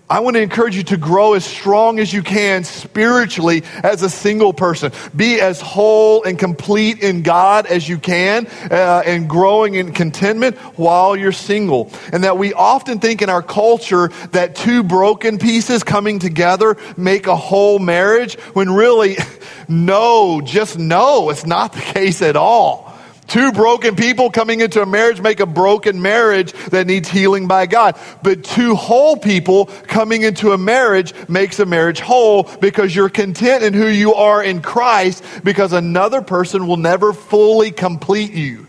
I 0.09 0.21
want 0.21 0.37
to 0.37 0.41
encourage 0.41 0.77
you 0.77 0.85
to 0.85 0.97
grow 0.97 1.35
as 1.35 1.45
strong 1.45 1.99
as 1.99 2.13
you 2.13 2.23
can 2.23 2.63
spiritually 2.63 3.65
as 3.83 4.03
a 4.03 4.11
single 4.11 4.53
person. 4.53 4.93
Be 5.17 5.41
as 5.41 5.61
whole 5.61 6.23
and 6.23 6.39
complete 6.39 7.01
in 7.01 7.23
God 7.23 7.67
as 7.67 7.89
you 7.89 7.99
can 7.99 8.47
uh, 8.71 9.03
and 9.05 9.29
growing 9.29 9.75
in 9.75 9.93
contentment 9.93 10.57
while 10.79 11.17
you're 11.17 11.33
single. 11.33 11.91
And 12.13 12.23
that 12.23 12.39
we 12.39 12.53
often 12.53 13.01
think 13.01 13.21
in 13.21 13.29
our 13.29 13.43
culture 13.43 14.09
that 14.31 14.55
two 14.55 14.85
broken 14.85 15.39
pieces 15.39 15.83
coming 15.83 16.21
together 16.21 16.77
make 16.97 17.27
a 17.27 17.37
whole 17.37 17.81
marriage 17.81 18.39
when 18.53 18.71
really, 18.71 19.17
no, 19.69 20.41
just 20.41 20.79
no, 20.79 21.31
it's 21.31 21.47
not 21.47 21.73
the 21.73 21.81
case 21.81 22.23
at 22.23 22.37
all. 22.37 22.86
Two 23.27 23.51
broken 23.51 23.97
people 23.97 24.31
coming 24.31 24.61
into 24.61 24.83
a 24.83 24.87
marriage 24.87 25.21
make 25.21 25.41
a 25.41 25.47
broken 25.47 26.01
marriage 26.01 26.53
that 26.71 26.87
needs 26.87 27.09
healing 27.09 27.49
by 27.49 27.67
God. 27.67 27.99
But 28.23 28.45
two 28.45 28.77
whole 28.77 29.17
people 29.17 29.67
coming 29.67 30.23
into 30.23 30.53
a 30.53 30.59
marriage 30.59 31.13
makes 31.29 31.59
a 31.59 31.67
marriage 31.67 31.99
whole 31.99 32.45
because 32.61 32.95
you're 32.95 33.09
content 33.09 33.65
in 33.65 33.75
who 33.75 33.87
you 33.87 34.15
are 34.15 34.43
in 34.43 34.63
Christ 34.63 35.25
because 35.43 35.73
another 35.73 36.23
person 36.23 36.69
will 36.69 36.77
never 36.77 37.13
fully 37.13 37.73
complete 37.73 38.33
you. 38.33 38.67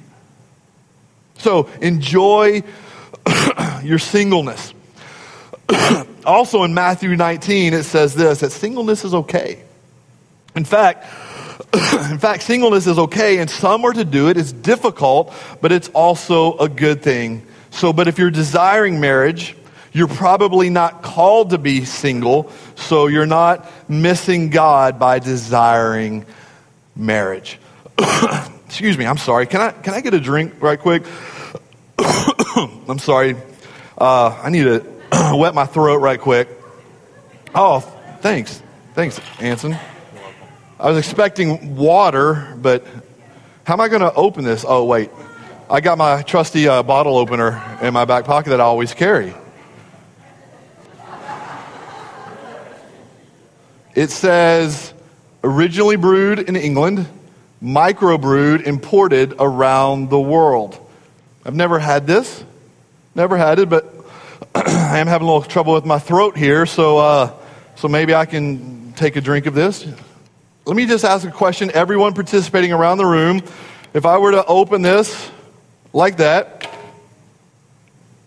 So 1.37 1.69
enjoy 1.81 2.63
your 3.83 3.99
singleness. 3.99 4.73
also 6.25 6.63
in 6.63 6.73
Matthew 6.73 7.15
19, 7.15 7.73
it 7.73 7.83
says 7.83 8.15
this 8.15 8.39
that 8.39 8.51
singleness 8.51 9.05
is 9.05 9.13
okay. 9.13 9.63
In 10.55 10.65
fact, 10.65 11.05
in 12.11 12.17
fact, 12.17 12.43
singleness 12.43 12.87
is 12.87 12.97
okay, 12.97 13.39
and 13.39 13.49
some 13.49 13.83
are 13.85 13.93
to 13.93 14.05
do 14.05 14.29
it. 14.29 14.37
It's 14.37 14.51
difficult, 14.51 15.33
but 15.61 15.71
it's 15.71 15.89
also 15.89 16.57
a 16.57 16.69
good 16.69 17.01
thing. 17.01 17.45
So, 17.71 17.91
but 17.91 18.07
if 18.07 18.17
you're 18.17 18.31
desiring 18.31 18.99
marriage, 18.99 19.55
you're 19.91 20.07
probably 20.07 20.69
not 20.69 21.01
called 21.01 21.49
to 21.49 21.57
be 21.57 21.83
single, 21.83 22.51
so 22.75 23.07
you're 23.07 23.25
not 23.25 23.69
missing 23.89 24.49
God 24.49 24.99
by 24.99 25.19
desiring 25.19 26.25
marriage. 26.95 27.59
Excuse 28.67 28.97
me, 28.97 29.05
I'm 29.05 29.17
sorry. 29.17 29.45
Can 29.47 29.61
I, 29.61 29.71
can 29.71 29.93
I 29.93 30.01
get 30.01 30.13
a 30.13 30.19
drink 30.19 30.61
right 30.61 30.79
quick? 30.79 31.03
I'm 31.99 32.99
sorry. 32.99 33.35
Uh, 33.97 34.39
I 34.41 34.49
need 34.49 34.63
to 34.63 34.85
wet 35.35 35.53
my 35.53 35.65
throat 35.65 35.97
right 35.97 36.19
quick. 36.19 36.49
Oh, 37.55 37.79
thanks. 38.21 38.61
Thanks, 38.93 39.19
Anson. 39.39 39.77
I 40.79 40.91
was 40.91 40.99
expecting 40.99 41.75
water, 41.75 42.55
but 42.61 42.85
how 43.63 43.73
am 43.73 43.81
I 43.81 43.87
going 43.87 44.01
to 44.01 44.13
open 44.13 44.43
this? 44.43 44.63
Oh, 44.67 44.85
wait. 44.85 45.09
I 45.71 45.81
got 45.81 45.97
my 45.97 46.21
trusty 46.21 46.67
uh, 46.67 46.83
bottle 46.83 47.17
opener 47.17 47.79
in 47.81 47.95
my 47.95 48.05
back 48.05 48.25
pocket 48.25 48.51
that 48.51 48.61
I 48.61 48.63
always 48.63 48.93
carry. 48.93 49.33
It 53.95 54.11
says 54.11 54.93
originally 55.43 55.95
brewed 55.95 56.37
in 56.37 56.55
England, 56.55 57.07
microbrewed, 57.61 58.61
imported 58.67 59.33
around 59.39 60.11
the 60.11 60.19
world. 60.19 60.79
I've 61.43 61.55
never 61.55 61.79
had 61.79 62.05
this, 62.05 62.43
never 63.15 63.35
had 63.35 63.57
it, 63.57 63.67
but 63.67 63.91
I 64.53 64.99
am 64.99 65.07
having 65.07 65.27
a 65.27 65.31
little 65.31 65.49
trouble 65.49 65.73
with 65.73 65.85
my 65.85 65.97
throat 65.97 66.37
here, 66.37 66.67
so, 66.67 66.99
uh, 66.99 67.33
so 67.75 67.87
maybe 67.87 68.13
I 68.13 68.27
can 68.27 68.93
take 68.93 69.15
a 69.15 69.21
drink 69.21 69.47
of 69.47 69.55
this. 69.55 69.87
Let 70.67 70.75
me 70.75 70.85
just 70.85 71.05
ask 71.05 71.25
a 71.25 71.31
question. 71.31 71.71
Everyone 71.73 72.13
participating 72.13 72.73
around 72.73 72.97
the 72.97 73.05
room, 73.05 73.41
if 73.93 74.05
I 74.05 74.17
were 74.17 74.31
to 74.31 74.43
open 74.43 74.81
this 74.81 75.31
like 75.93 76.17
that, 76.17 76.69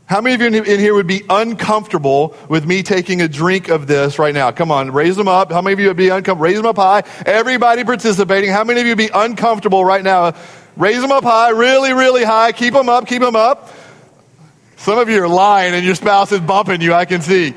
how 0.07 0.23
many 0.23 0.37
of 0.37 0.41
you 0.41 0.63
in 0.63 0.81
here 0.81 0.95
would 0.95 1.07
be 1.07 1.23
uncomfortable 1.29 2.35
with 2.49 2.65
me 2.65 2.83
taking 2.83 3.21
a 3.21 3.29
drink 3.29 3.69
of 3.69 3.87
this 3.87 4.19
right 4.19 4.33
now? 4.33 4.53
Come 4.53 4.73
on, 4.73 4.91
raise 4.91 5.17
them 5.17 5.29
up. 5.29 5.53
How 5.53 5.61
many 5.61 5.75
of 5.75 5.81
you 5.81 5.89
would 5.89 5.99
be 5.99 6.09
uncomfortable? 6.09 6.45
Raise 6.45 6.57
them 6.57 6.65
up 6.65 6.77
high. 6.77 7.03
Everybody 7.27 7.85
participating. 7.85 8.49
How 8.49 8.65
many 8.65 8.81
of 8.81 8.87
you 8.87 8.93
would 8.93 8.99
be 8.99 9.11
uncomfortable 9.13 9.85
right 9.85 10.03
now? 10.03 10.35
Raise 10.79 11.03
them 11.03 11.13
up 11.13 11.25
high, 11.25 11.51
really, 11.51 11.93
really 11.93 12.25
high. 12.25 12.53
Keep 12.53 12.73
them 12.73 12.89
up, 12.89 13.07
keep 13.07 13.21
them 13.21 13.37
up. 13.37 13.71
Some 14.79 14.99
of 14.99 15.11
you 15.11 15.23
are 15.23 15.29
lying 15.29 15.75
and 15.75 15.85
your 15.85 15.95
spouse 15.95 16.33
is 16.33 16.41
bumping 16.41 16.81
you, 16.81 16.95
I 16.95 17.05
can 17.05 17.21
see. 17.21 17.53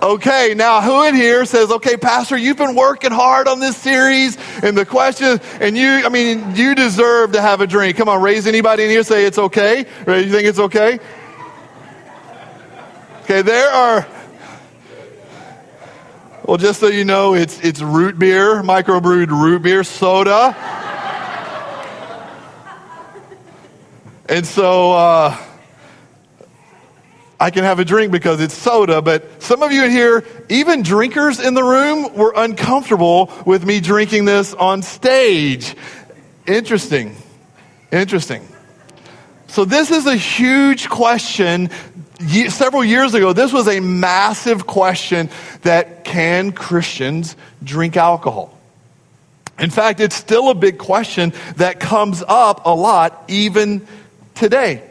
Okay, 0.00 0.54
now 0.56 0.80
who 0.80 1.04
in 1.08 1.14
here 1.16 1.44
says, 1.44 1.72
okay, 1.72 1.96
Pastor, 1.96 2.36
you've 2.36 2.56
been 2.56 2.76
working 2.76 3.10
hard 3.10 3.48
on 3.48 3.58
this 3.58 3.76
series 3.76 4.38
and 4.62 4.78
the 4.78 4.86
question, 4.86 5.40
and 5.60 5.76
you, 5.76 5.88
I 5.88 6.08
mean, 6.08 6.54
you 6.54 6.76
deserve 6.76 7.32
to 7.32 7.40
have 7.40 7.60
a 7.60 7.66
drink. 7.66 7.96
Come 7.96 8.08
on, 8.08 8.22
raise 8.22 8.46
anybody 8.46 8.84
in 8.84 8.90
here, 8.90 9.02
say 9.02 9.24
it's 9.26 9.38
okay. 9.38 9.78
You 9.78 10.30
think 10.30 10.46
it's 10.46 10.60
okay? 10.60 11.00
Okay, 13.22 13.42
there 13.42 13.68
are, 13.70 14.06
well, 16.44 16.58
just 16.58 16.78
so 16.78 16.86
you 16.86 17.04
know, 17.04 17.34
it's, 17.34 17.58
it's 17.60 17.80
root 17.80 18.20
beer, 18.20 18.62
microbrewed 18.62 19.30
root 19.30 19.62
beer, 19.62 19.82
soda. 19.82 20.54
and 24.28 24.46
so, 24.46 24.92
uh, 24.92 25.36
I 27.40 27.50
can 27.50 27.62
have 27.62 27.78
a 27.78 27.84
drink 27.84 28.10
because 28.10 28.40
it's 28.40 28.54
soda, 28.54 29.00
but 29.00 29.42
some 29.42 29.62
of 29.62 29.70
you 29.70 29.84
in 29.84 29.90
here, 29.92 30.24
even 30.48 30.82
drinkers 30.82 31.38
in 31.38 31.54
the 31.54 31.62
room, 31.62 32.12
were 32.14 32.32
uncomfortable 32.34 33.32
with 33.46 33.64
me 33.64 33.80
drinking 33.80 34.24
this 34.24 34.54
on 34.54 34.82
stage. 34.82 35.76
Interesting. 36.46 37.14
Interesting. 37.92 38.46
So, 39.46 39.64
this 39.64 39.90
is 39.90 40.06
a 40.06 40.16
huge 40.16 40.88
question. 40.88 41.70
Several 42.48 42.84
years 42.84 43.14
ago, 43.14 43.32
this 43.32 43.52
was 43.52 43.68
a 43.68 43.78
massive 43.80 44.66
question 44.66 45.30
that 45.62 46.04
can 46.04 46.50
Christians 46.50 47.36
drink 47.62 47.96
alcohol? 47.96 48.58
In 49.58 49.70
fact, 49.70 50.00
it's 50.00 50.16
still 50.16 50.50
a 50.50 50.54
big 50.54 50.78
question 50.78 51.32
that 51.56 51.80
comes 51.80 52.22
up 52.26 52.66
a 52.66 52.74
lot 52.74 53.24
even 53.28 53.86
today. 54.34 54.82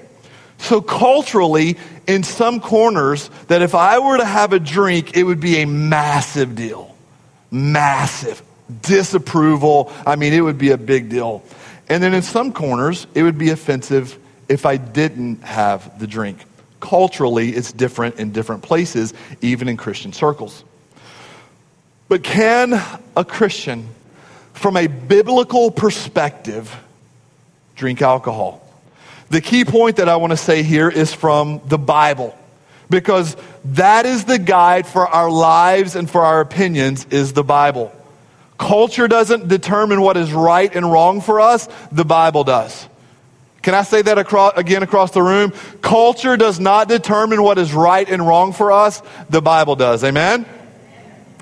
So, 0.59 0.81
culturally, 0.81 1.77
in 2.07 2.23
some 2.23 2.59
corners, 2.61 3.29
that 3.47 3.61
if 3.61 3.75
I 3.75 3.99
were 3.99 4.17
to 4.17 4.25
have 4.25 4.53
a 4.53 4.59
drink, 4.59 5.15
it 5.15 5.23
would 5.23 5.41
be 5.41 5.57
a 5.57 5.67
massive 5.67 6.55
deal. 6.55 6.95
Massive. 7.51 8.41
Disapproval. 8.81 9.91
I 10.05 10.15
mean, 10.15 10.33
it 10.33 10.41
would 10.41 10.57
be 10.57 10.71
a 10.71 10.77
big 10.77 11.09
deal. 11.09 11.43
And 11.89 12.01
then 12.01 12.13
in 12.13 12.21
some 12.21 12.53
corners, 12.53 13.07
it 13.13 13.23
would 13.23 13.37
be 13.37 13.49
offensive 13.49 14.17
if 14.49 14.65
I 14.65 14.77
didn't 14.77 15.43
have 15.43 15.99
the 15.99 16.07
drink. 16.07 16.39
Culturally, 16.79 17.49
it's 17.49 17.71
different 17.71 18.15
in 18.19 18.31
different 18.31 18.63
places, 18.63 19.13
even 19.41 19.67
in 19.67 19.77
Christian 19.77 20.13
circles. 20.13 20.63
But 22.07 22.23
can 22.23 22.81
a 23.15 23.25
Christian, 23.25 23.89
from 24.53 24.77
a 24.77 24.87
biblical 24.87 25.71
perspective, 25.71 26.73
drink 27.75 28.01
alcohol? 28.01 28.66
The 29.29 29.41
key 29.41 29.65
point 29.65 29.97
that 29.97 30.07
I 30.07 30.15
want 30.15 30.31
to 30.31 30.37
say 30.37 30.63
here 30.63 30.89
is 30.89 31.13
from 31.13 31.61
the 31.65 31.77
Bible 31.77 32.37
because 32.89 33.35
that 33.65 34.05
is 34.05 34.25
the 34.25 34.39
guide 34.39 34.87
for 34.87 35.07
our 35.07 35.29
lives 35.29 35.95
and 35.95 36.09
for 36.09 36.21
our 36.21 36.39
opinions 36.39 37.05
is 37.09 37.33
the 37.33 37.43
Bible. 37.43 37.93
Culture 38.57 39.07
doesn't 39.07 39.47
determine 39.47 40.01
what 40.01 40.17
is 40.17 40.31
right 40.33 40.73
and 40.73 40.89
wrong 40.89 41.21
for 41.21 41.41
us, 41.41 41.67
the 41.91 42.05
Bible 42.05 42.43
does. 42.43 42.87
Can 43.61 43.75
I 43.75 43.83
say 43.83 44.01
that 44.01 44.17
across, 44.17 44.53
again 44.55 44.81
across 44.81 45.11
the 45.11 45.21
room? 45.21 45.51
Culture 45.81 46.37
does 46.37 46.59
not 46.59 46.87
determine 46.87 47.43
what 47.43 47.57
is 47.57 47.73
right 47.73 48.07
and 48.07 48.25
wrong 48.25 48.53
for 48.53 48.71
us, 48.71 49.01
the 49.29 49.41
Bible 49.41 49.75
does. 49.75 50.03
Amen? 50.03 50.45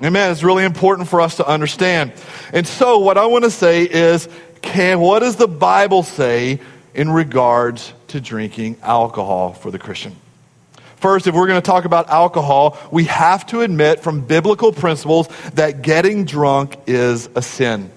Amen. 0.02 0.32
It's 0.32 0.42
really 0.42 0.64
important 0.64 1.08
for 1.08 1.20
us 1.20 1.36
to 1.36 1.46
understand. 1.46 2.12
And 2.52 2.66
so, 2.66 2.98
what 2.98 3.16
I 3.16 3.26
want 3.26 3.44
to 3.44 3.50
say 3.50 3.84
is, 3.84 4.28
can, 4.60 5.00
what 5.00 5.20
does 5.20 5.36
the 5.36 5.48
Bible 5.48 6.02
say 6.02 6.60
in 6.96 7.10
regards 7.10 7.92
to 8.08 8.20
drinking 8.20 8.78
alcohol 8.82 9.52
for 9.52 9.70
the 9.70 9.78
Christian. 9.78 10.16
First, 10.96 11.26
if 11.26 11.34
we're 11.34 11.46
going 11.46 11.60
to 11.60 11.66
talk 11.66 11.84
about 11.84 12.08
alcohol, 12.08 12.78
we 12.90 13.04
have 13.04 13.44
to 13.46 13.60
admit 13.60 14.00
from 14.00 14.22
biblical 14.22 14.72
principles 14.72 15.28
that 15.52 15.82
getting 15.82 16.24
drunk 16.24 16.76
is 16.86 17.28
a 17.36 17.42
sin. 17.42 17.90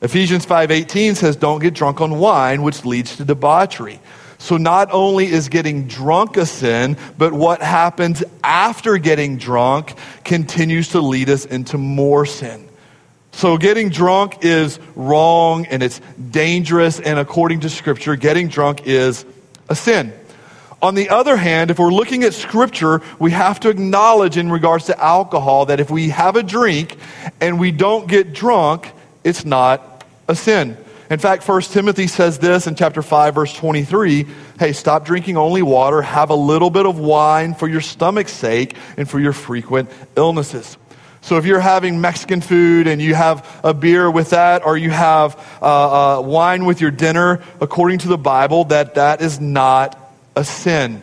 Ephesians 0.00 0.46
5:18 0.46 1.16
says 1.16 1.34
don't 1.34 1.60
get 1.60 1.74
drunk 1.74 2.00
on 2.00 2.18
wine 2.18 2.62
which 2.62 2.84
leads 2.84 3.16
to 3.16 3.24
debauchery. 3.24 3.98
So 4.38 4.58
not 4.58 4.90
only 4.92 5.26
is 5.26 5.48
getting 5.48 5.88
drunk 5.88 6.36
a 6.36 6.46
sin, 6.46 6.98
but 7.16 7.32
what 7.32 7.62
happens 7.62 8.22
after 8.44 8.98
getting 8.98 9.38
drunk 9.38 9.94
continues 10.24 10.88
to 10.88 11.00
lead 11.00 11.30
us 11.30 11.46
into 11.46 11.78
more 11.78 12.26
sin. 12.26 12.68
So, 13.36 13.58
getting 13.58 13.88
drunk 13.88 14.38
is 14.44 14.78
wrong 14.94 15.66
and 15.66 15.82
it's 15.82 16.00
dangerous, 16.30 17.00
and 17.00 17.18
according 17.18 17.60
to 17.60 17.68
Scripture, 17.68 18.14
getting 18.14 18.46
drunk 18.46 18.86
is 18.86 19.26
a 19.68 19.74
sin. 19.74 20.12
On 20.80 20.94
the 20.94 21.10
other 21.10 21.36
hand, 21.36 21.72
if 21.72 21.80
we're 21.80 21.92
looking 21.92 22.22
at 22.22 22.32
Scripture, 22.32 23.02
we 23.18 23.32
have 23.32 23.58
to 23.60 23.70
acknowledge 23.70 24.36
in 24.36 24.52
regards 24.52 24.86
to 24.86 25.02
alcohol 25.02 25.66
that 25.66 25.80
if 25.80 25.90
we 25.90 26.10
have 26.10 26.36
a 26.36 26.44
drink 26.44 26.96
and 27.40 27.58
we 27.58 27.72
don't 27.72 28.06
get 28.06 28.34
drunk, 28.34 28.92
it's 29.24 29.44
not 29.44 30.04
a 30.28 30.36
sin. 30.36 30.76
In 31.10 31.18
fact, 31.18 31.46
1 31.46 31.62
Timothy 31.62 32.06
says 32.06 32.38
this 32.38 32.68
in 32.68 32.76
chapter 32.76 33.02
5, 33.02 33.34
verse 33.34 33.52
23 33.52 34.26
Hey, 34.60 34.72
stop 34.72 35.04
drinking 35.04 35.36
only 35.36 35.62
water, 35.62 36.02
have 36.02 36.30
a 36.30 36.36
little 36.36 36.70
bit 36.70 36.86
of 36.86 37.00
wine 37.00 37.54
for 37.54 37.66
your 37.66 37.80
stomach's 37.80 38.32
sake 38.32 38.76
and 38.96 39.10
for 39.10 39.18
your 39.18 39.32
frequent 39.32 39.90
illnesses. 40.16 40.78
So 41.24 41.38
if 41.38 41.46
you're 41.46 41.58
having 41.58 42.02
Mexican 42.02 42.42
food 42.42 42.86
and 42.86 43.00
you 43.00 43.14
have 43.14 43.58
a 43.64 43.72
beer 43.72 44.10
with 44.10 44.28
that, 44.30 44.66
or 44.66 44.76
you 44.76 44.90
have 44.90 45.38
uh, 45.62 46.18
uh, 46.18 46.20
wine 46.20 46.66
with 46.66 46.82
your 46.82 46.90
dinner, 46.90 47.42
according 47.62 48.00
to 48.00 48.08
the 48.08 48.18
Bible, 48.18 48.64
that 48.64 48.96
that 48.96 49.22
is 49.22 49.40
not 49.40 49.98
a 50.36 50.44
sin. 50.44 51.00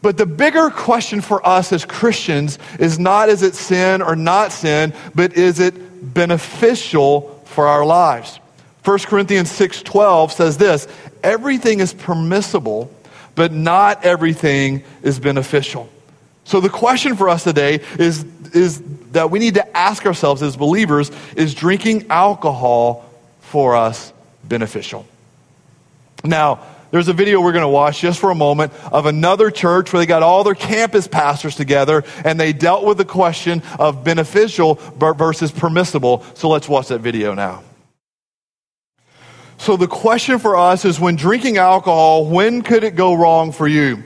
But 0.00 0.16
the 0.16 0.26
bigger 0.26 0.70
question 0.70 1.20
for 1.20 1.44
us 1.44 1.72
as 1.72 1.84
Christians 1.84 2.60
is 2.78 3.00
not 3.00 3.30
is 3.30 3.42
it 3.42 3.56
sin 3.56 4.00
or 4.00 4.14
not 4.14 4.52
sin, 4.52 4.94
but 5.16 5.36
is 5.36 5.58
it 5.58 5.74
beneficial 6.14 7.42
for 7.46 7.66
our 7.66 7.84
lives? 7.84 8.38
1 8.84 8.98
Corinthians 9.06 9.50
6:12 9.50 10.30
says 10.30 10.56
this, 10.56 10.86
everything 11.24 11.80
is 11.80 11.92
permissible, 11.94 12.92
but 13.34 13.50
not 13.50 14.04
everything 14.04 14.84
is 15.02 15.18
beneficial. 15.18 15.88
So 16.48 16.60
the 16.60 16.70
question 16.70 17.14
for 17.14 17.28
us 17.28 17.44
today 17.44 17.80
is, 17.98 18.24
is 18.54 18.82
that 19.12 19.30
we 19.30 19.38
need 19.38 19.54
to 19.54 19.76
ask 19.76 20.06
ourselves 20.06 20.42
as 20.42 20.56
believers, 20.56 21.10
is 21.36 21.54
drinking 21.54 22.06
alcohol 22.10 23.08
for 23.40 23.76
us 23.76 24.12
beneficial? 24.44 25.06
Now, 26.24 26.60
there's 26.90 27.08
a 27.08 27.12
video 27.12 27.40
we're 27.40 27.52
going 27.52 27.62
to 27.62 27.68
watch 27.68 28.00
just 28.00 28.18
for 28.18 28.30
a 28.30 28.34
moment 28.34 28.72
of 28.90 29.06
another 29.06 29.50
church 29.50 29.92
where 29.92 30.00
they 30.00 30.06
got 30.06 30.22
all 30.22 30.42
their 30.42 30.54
campus 30.54 31.06
pastors 31.06 31.54
together 31.54 32.02
and 32.24 32.40
they 32.40 32.52
dealt 32.52 32.84
with 32.84 32.96
the 32.96 33.04
question 33.04 33.62
of 33.78 34.04
beneficial 34.04 34.76
versus 34.96 35.52
permissible. 35.52 36.24
So 36.34 36.48
let's 36.48 36.68
watch 36.68 36.88
that 36.88 37.00
video 37.00 37.34
now. 37.34 37.62
So 39.58 39.76
the 39.76 39.88
question 39.88 40.38
for 40.38 40.56
us 40.56 40.84
is 40.84 40.98
when 40.98 41.16
drinking 41.16 41.58
alcohol, 41.58 42.24
when 42.24 42.62
could 42.62 42.84
it 42.84 42.94
go 42.94 43.14
wrong 43.14 43.52
for 43.52 43.68
you? 43.68 44.02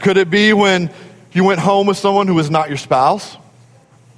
Could 0.00 0.16
it 0.16 0.30
be 0.30 0.52
when 0.52 0.90
you 1.32 1.44
went 1.44 1.60
home 1.60 1.86
with 1.86 1.96
someone 1.96 2.26
who 2.26 2.34
was 2.34 2.50
not 2.50 2.68
your 2.68 2.78
spouse? 2.78 3.36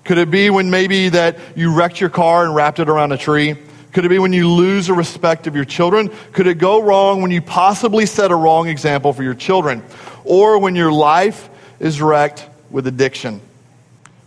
Could 0.08 0.16
it 0.16 0.30
be 0.30 0.48
when 0.48 0.70
maybe 0.70 1.10
that 1.10 1.36
you 1.54 1.70
wrecked 1.70 2.00
your 2.00 2.08
car 2.08 2.46
and 2.46 2.54
wrapped 2.54 2.78
it 2.78 2.88
around 2.88 3.12
a 3.12 3.18
tree? 3.18 3.54
Could 3.92 4.06
it 4.06 4.08
be 4.08 4.18
when 4.18 4.32
you 4.32 4.48
lose 4.48 4.86
the 4.86 4.94
respect 4.94 5.46
of 5.46 5.54
your 5.54 5.66
children? 5.66 6.10
Could 6.32 6.46
it 6.46 6.54
go 6.54 6.80
wrong 6.80 7.20
when 7.20 7.30
you 7.30 7.42
possibly 7.42 8.06
set 8.06 8.30
a 8.30 8.34
wrong 8.34 8.68
example 8.68 9.12
for 9.12 9.22
your 9.22 9.34
children? 9.34 9.82
Or 10.24 10.58
when 10.60 10.74
your 10.74 10.90
life 10.90 11.50
is 11.78 12.00
wrecked 12.00 12.48
with 12.70 12.86
addiction? 12.86 13.42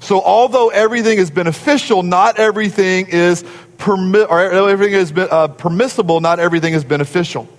So, 0.02 0.22
although 0.22 0.70
everything 0.70 1.18
is 1.18 1.32
beneficial, 1.32 2.04
not 2.04 2.38
everything 2.38 3.08
is, 3.08 3.44
permi- 3.80 4.30
or 4.30 4.70
everything 4.70 4.94
is 4.94 5.12
uh, 5.18 5.48
permissible, 5.48 6.22
not 6.22 6.40
everything 6.40 6.76
is 6.76 6.84
beneficial. 6.84 7.50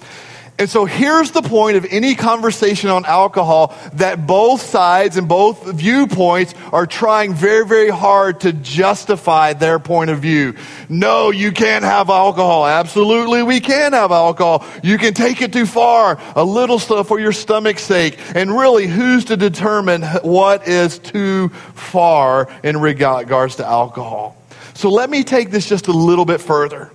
And 0.59 0.69
so 0.71 0.85
here's 0.85 1.33
the 1.33 1.43
point 1.43 1.77
of 1.77 1.87
any 1.91 2.15
conversation 2.15 2.91
on 2.91 3.05
alcohol 3.05 3.75
that 3.95 4.27
both 4.27 4.61
sides 4.63 5.17
and 5.17 5.27
both 5.27 5.65
viewpoints 5.73 6.55
are 6.73 6.87
trying 6.87 7.35
very, 7.35 7.67
very 7.67 7.89
hard 7.89 8.41
to 8.41 8.53
justify 8.53 9.55
their 9.55 9.79
point 9.79 10.11
of 10.11 10.21
view. 10.21 10.55
No, 10.89 11.31
you 11.31 11.53
can't 11.53 11.85
have 11.85 12.11
alcohol. 12.11 12.67
Absolutely, 12.67 13.43
we 13.43 13.61
can 13.61 13.93
have 13.93 14.13
alcohol. 14.13 14.65
You 14.83 14.99
can 14.99 15.15
take 15.15 15.41
it 15.41 15.53
too 15.53 15.67
far, 15.67 16.21
a 16.37 16.45
little 16.45 16.79
stuff 16.79 17.09
for 17.09 17.19
your 17.19 17.33
stomach's 17.33 17.83
sake. 17.83 18.19
And 18.35 18.57
really, 18.57 18.87
who's 18.87 19.25
to 19.27 19.37
determine 19.37 20.03
what 20.23 20.69
is 20.69 20.99
too 20.99 21.49
far 21.75 22.49
in 22.63 22.79
regards 22.79 23.57
to 23.57 23.67
alcohol? 23.67 24.37
So 24.75 24.91
let 24.91 25.11
me 25.11 25.25
take 25.25 25.51
this 25.51 25.69
just 25.69 25.89
a 25.89 25.93
little 25.93 26.25
bit 26.25 26.41
further. 26.41 26.91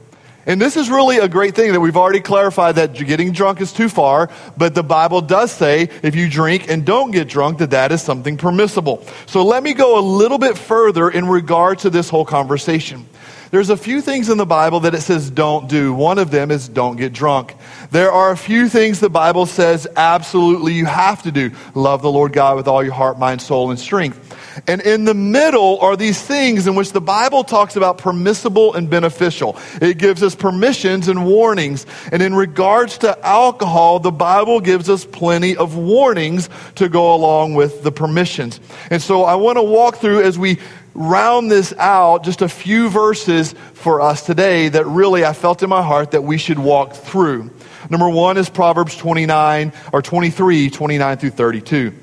And 0.47 0.61
this 0.61 0.77
is 0.77 0.89
really 0.89 1.17
a 1.17 1.27
great 1.27 1.55
thing 1.55 1.73
that 1.73 1.81
we've 1.81 1.97
already 1.97 2.21
clarified 2.21 2.75
that 2.75 2.93
getting 2.93 3.33
drunk 3.33 3.59
is 3.59 3.73
too 3.73 3.89
far, 3.89 4.29
but 4.55 4.73
the 4.73 4.81
Bible 4.81 5.19
does 5.19 5.51
say 5.51 5.89
if 6.01 6.15
you 6.15 6.29
drink 6.29 6.69
and 6.69 6.85
don't 6.85 7.11
get 7.11 7.27
drunk, 7.27 7.57
that 7.57 7.71
that 7.71 7.91
is 7.91 8.01
something 8.01 8.37
permissible. 8.37 9.05
So 9.25 9.43
let 9.43 9.61
me 9.61 9.73
go 9.73 9.99
a 9.99 10.01
little 10.01 10.37
bit 10.37 10.57
further 10.57 11.09
in 11.09 11.27
regard 11.27 11.79
to 11.79 11.89
this 11.89 12.09
whole 12.09 12.23
conversation. 12.23 13.07
There's 13.51 13.69
a 13.69 13.77
few 13.77 14.01
things 14.01 14.29
in 14.29 14.37
the 14.37 14.45
Bible 14.45 14.81
that 14.81 14.93
it 14.93 15.01
says 15.01 15.29
don't 15.29 15.69
do. 15.69 15.93
One 15.93 16.19
of 16.19 16.31
them 16.31 16.51
is 16.51 16.67
don't 16.67 16.97
get 16.97 17.13
drunk. 17.13 17.55
There 17.91 18.11
are 18.11 18.31
a 18.31 18.37
few 18.37 18.67
things 18.67 18.99
the 18.99 19.09
Bible 19.09 19.45
says 19.45 19.87
absolutely 19.95 20.73
you 20.73 20.85
have 20.85 21.23
to 21.23 21.31
do. 21.31 21.51
Love 21.73 22.01
the 22.01 22.11
Lord 22.11 22.33
God 22.33 22.57
with 22.57 22.67
all 22.67 22.83
your 22.83 22.93
heart, 22.93 23.17
mind, 23.17 23.41
soul, 23.41 23.69
and 23.69 23.79
strength. 23.79 24.23
And 24.67 24.81
in 24.81 25.05
the 25.05 25.13
middle 25.13 25.79
are 25.79 25.95
these 25.95 26.21
things 26.21 26.67
in 26.67 26.75
which 26.75 26.91
the 26.91 27.01
Bible 27.01 27.43
talks 27.43 27.75
about 27.75 27.99
permissible 27.99 28.73
and 28.73 28.89
beneficial. 28.89 29.57
It 29.81 29.97
gives 29.97 30.23
us 30.23 30.35
permissions 30.35 31.07
and 31.07 31.25
warnings. 31.25 31.85
And 32.11 32.21
in 32.21 32.33
regards 32.33 32.97
to 32.99 33.25
alcohol, 33.25 33.99
the 33.99 34.11
Bible 34.11 34.59
gives 34.59 34.89
us 34.89 35.05
plenty 35.05 35.55
of 35.55 35.75
warnings 35.77 36.49
to 36.75 36.89
go 36.89 37.13
along 37.13 37.53
with 37.53 37.83
the 37.83 37.91
permissions. 37.91 38.59
And 38.89 39.01
so 39.01 39.23
I 39.23 39.35
want 39.35 39.57
to 39.57 39.63
walk 39.63 39.97
through 39.97 40.23
as 40.23 40.39
we 40.39 40.59
round 40.97 41.49
this 41.49 41.73
out, 41.77 42.23
just 42.23 42.41
a 42.41 42.49
few 42.49 42.89
verses 42.89 43.53
for 43.73 44.01
us 44.01 44.25
today 44.25 44.67
that 44.67 44.85
really 44.85 45.23
I 45.23 45.31
felt 45.31 45.63
in 45.63 45.69
my 45.69 45.81
heart 45.81 46.11
that 46.11 46.23
we 46.23 46.37
should 46.37 46.59
walk 46.59 46.93
through. 46.93 47.51
Number 47.89 48.09
one 48.09 48.37
is 48.37 48.49
Proverbs 48.49 48.97
29 48.97 49.71
or 49.93 50.01
23, 50.01 50.69
29 50.69 51.17
through 51.17 51.29
32. 51.29 51.93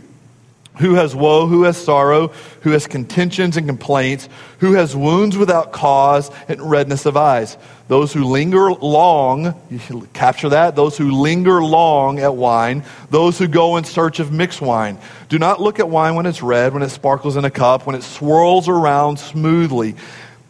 Who 0.79 0.95
has 0.95 1.15
woe, 1.15 1.47
who 1.47 1.63
has 1.63 1.77
sorrow, 1.77 2.29
who 2.63 2.71
has 2.71 2.87
contentions 2.89 3.57
and 3.57 3.67
complaints, 3.67 4.29
who 4.59 4.73
has 4.73 4.97
wounds 4.97 5.37
without 5.37 5.73
cause 5.73 6.31
and 6.49 6.61
redness 6.61 7.07
of 7.07 7.17
eyes. 7.17 7.57
Those 7.87 8.13
who 8.13 8.25
linger 8.25 8.73
long, 8.73 9.55
you 9.71 10.09
capture 10.15 10.49
that, 10.49 10.75
those 10.75 10.97
who 10.97 11.13
linger 11.13 11.63
long 11.63 12.19
at 12.19 12.35
wine, 12.35 12.83
those 13.11 13.39
who 13.39 13.47
go 13.47 13.77
in 13.77 13.85
search 13.85 14.21
of 14.21 14.33
mixed 14.33 14.61
wine. 14.61 14.99
Do 15.29 15.39
not 15.39 15.61
look 15.61 15.79
at 15.79 15.89
wine 15.89 16.15
when 16.15 16.27
it's 16.27 16.43
red, 16.43 16.73
when 16.73 16.83
it 16.83 16.89
sparkles 16.89 17.37
in 17.37 17.45
a 17.45 17.51
cup, 17.51 17.87
when 17.87 17.95
it 17.95 18.03
swirls 18.03 18.69
around 18.69 19.19
smoothly. 19.19 19.95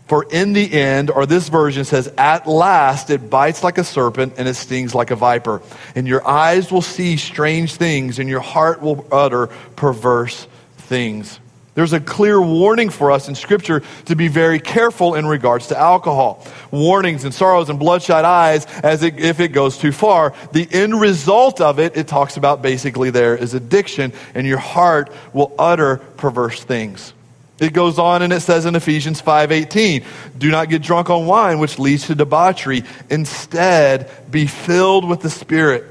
For 0.07 0.27
in 0.31 0.53
the 0.53 0.71
end, 0.71 1.11
or 1.11 1.25
this 1.25 1.49
version 1.49 1.85
says, 1.85 2.13
at 2.19 2.47
last 2.47 3.09
it 3.09 3.31
bites 3.31 3.65
like 3.65 3.79
a 3.79 3.85
serpent 3.85 4.35
and 4.37 4.47
it 4.47 4.55
stings 4.55 4.95
like 4.95 5.11
a 5.11 5.17
viper. 5.17 5.63
And 5.95 6.07
your 6.07 6.27
eyes 6.27 6.71
will 6.71 6.83
see 6.83 7.17
strange 7.17 7.75
things 7.77 8.19
and 8.19 8.29
your 8.29 8.41
heart 8.41 8.83
will 8.83 9.07
utter 9.11 9.47
perverse 9.77 10.47
things. 10.77 11.41
There's 11.75 11.93
a 11.93 12.01
clear 12.01 12.41
warning 12.41 12.89
for 12.89 13.11
us 13.11 13.29
in 13.29 13.35
Scripture 13.35 13.83
to 14.05 14.15
be 14.15 14.29
very 14.29 14.61
careful 14.61 15.15
in 15.15 15.27
regards 15.27 15.69
to 15.69 15.79
alcohol. 15.79 16.47
Warnings 16.71 17.25
and 17.25 17.35
sorrows 17.35 17.69
and 17.69 17.79
bloodshot 17.79 18.25
eyes 18.25 18.67
as 18.85 19.03
it, 19.03 19.19
if 19.19 19.41
it 19.41 19.49
goes 19.49 19.77
too 19.77 19.91
far. 19.91 20.35
The 20.53 20.69
end 20.71 21.01
result 21.01 21.61
of 21.61 21.81
it, 21.81 21.97
it 21.97 22.07
talks 22.07 22.37
about 22.37 22.63
basically 22.63 23.11
there 23.11 23.37
is 23.37 23.55
addiction, 23.55 24.13
and 24.35 24.47
your 24.47 24.59
heart 24.59 25.11
will 25.33 25.53
utter 25.59 25.97
perverse 25.97 26.63
things. 26.63 27.13
It 27.61 27.73
goes 27.73 27.99
on 27.99 28.23
and 28.23 28.33
it 28.33 28.41
says 28.41 28.67
in 28.67 28.75
Ephesians 28.75 29.21
5:18, 29.21 30.03
"Do 30.37 30.51
not 30.51 30.69
get 30.69 30.83
drunk 30.83 31.09
on 31.09 31.27
wine 31.27 31.61
which 31.61 31.79
leads 31.79 32.07
to 32.09 32.15
debauchery, 32.15 32.85
instead 33.11 34.11
be 34.31 34.47
filled 34.47 35.09
with 35.09 35.21
the 35.21 35.31
Spirit." 35.31 35.85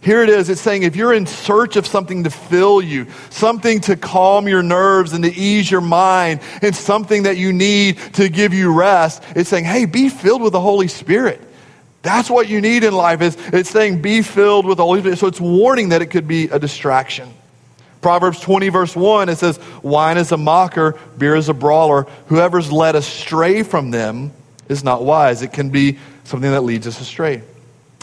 Here 0.00 0.22
it 0.22 0.28
is. 0.28 0.48
It's 0.48 0.60
saying 0.60 0.84
if 0.84 0.94
you're 0.94 1.12
in 1.12 1.26
search 1.26 1.76
of 1.76 1.86
something 1.86 2.24
to 2.24 2.30
fill 2.30 2.80
you, 2.80 3.06
something 3.30 3.80
to 3.80 3.96
calm 3.96 4.46
your 4.46 4.62
nerves 4.62 5.12
and 5.12 5.24
to 5.24 5.34
ease 5.34 5.70
your 5.70 5.80
mind, 5.80 6.40
and 6.62 6.74
something 6.74 7.24
that 7.24 7.36
you 7.36 7.52
need 7.52 7.98
to 8.14 8.28
give 8.28 8.54
you 8.54 8.72
rest, 8.72 9.22
it's 9.34 9.50
saying, 9.50 9.64
hey, 9.64 9.86
be 9.86 10.08
filled 10.08 10.42
with 10.42 10.52
the 10.52 10.60
Holy 10.60 10.88
Spirit. 10.88 11.42
That's 12.02 12.30
what 12.30 12.48
you 12.48 12.60
need 12.60 12.84
in 12.84 12.94
life. 12.94 13.20
Is 13.20 13.36
it's 13.52 13.70
saying 13.70 14.00
be 14.00 14.22
filled 14.22 14.66
with 14.66 14.76
the 14.76 14.84
Holy 14.84 15.00
Spirit. 15.00 15.18
So 15.18 15.26
it's 15.26 15.40
warning 15.40 15.88
that 15.88 16.00
it 16.00 16.06
could 16.06 16.28
be 16.28 16.44
a 16.44 16.58
distraction. 16.58 17.28
Proverbs 18.00 18.40
20, 18.40 18.68
verse 18.68 18.94
1, 18.94 19.28
it 19.28 19.36
says, 19.36 19.58
Wine 19.82 20.18
is 20.18 20.32
a 20.32 20.36
mocker, 20.36 20.98
beer 21.16 21.34
is 21.34 21.48
a 21.48 21.54
brawler. 21.54 22.02
Whoever's 22.28 22.70
led 22.70 22.94
astray 22.94 23.62
from 23.62 23.90
them 23.90 24.32
is 24.68 24.84
not 24.84 25.04
wise. 25.04 25.42
It 25.42 25.52
can 25.52 25.70
be 25.70 25.98
something 26.24 26.50
that 26.50 26.62
leads 26.62 26.86
us 26.86 27.00
astray. 27.00 27.42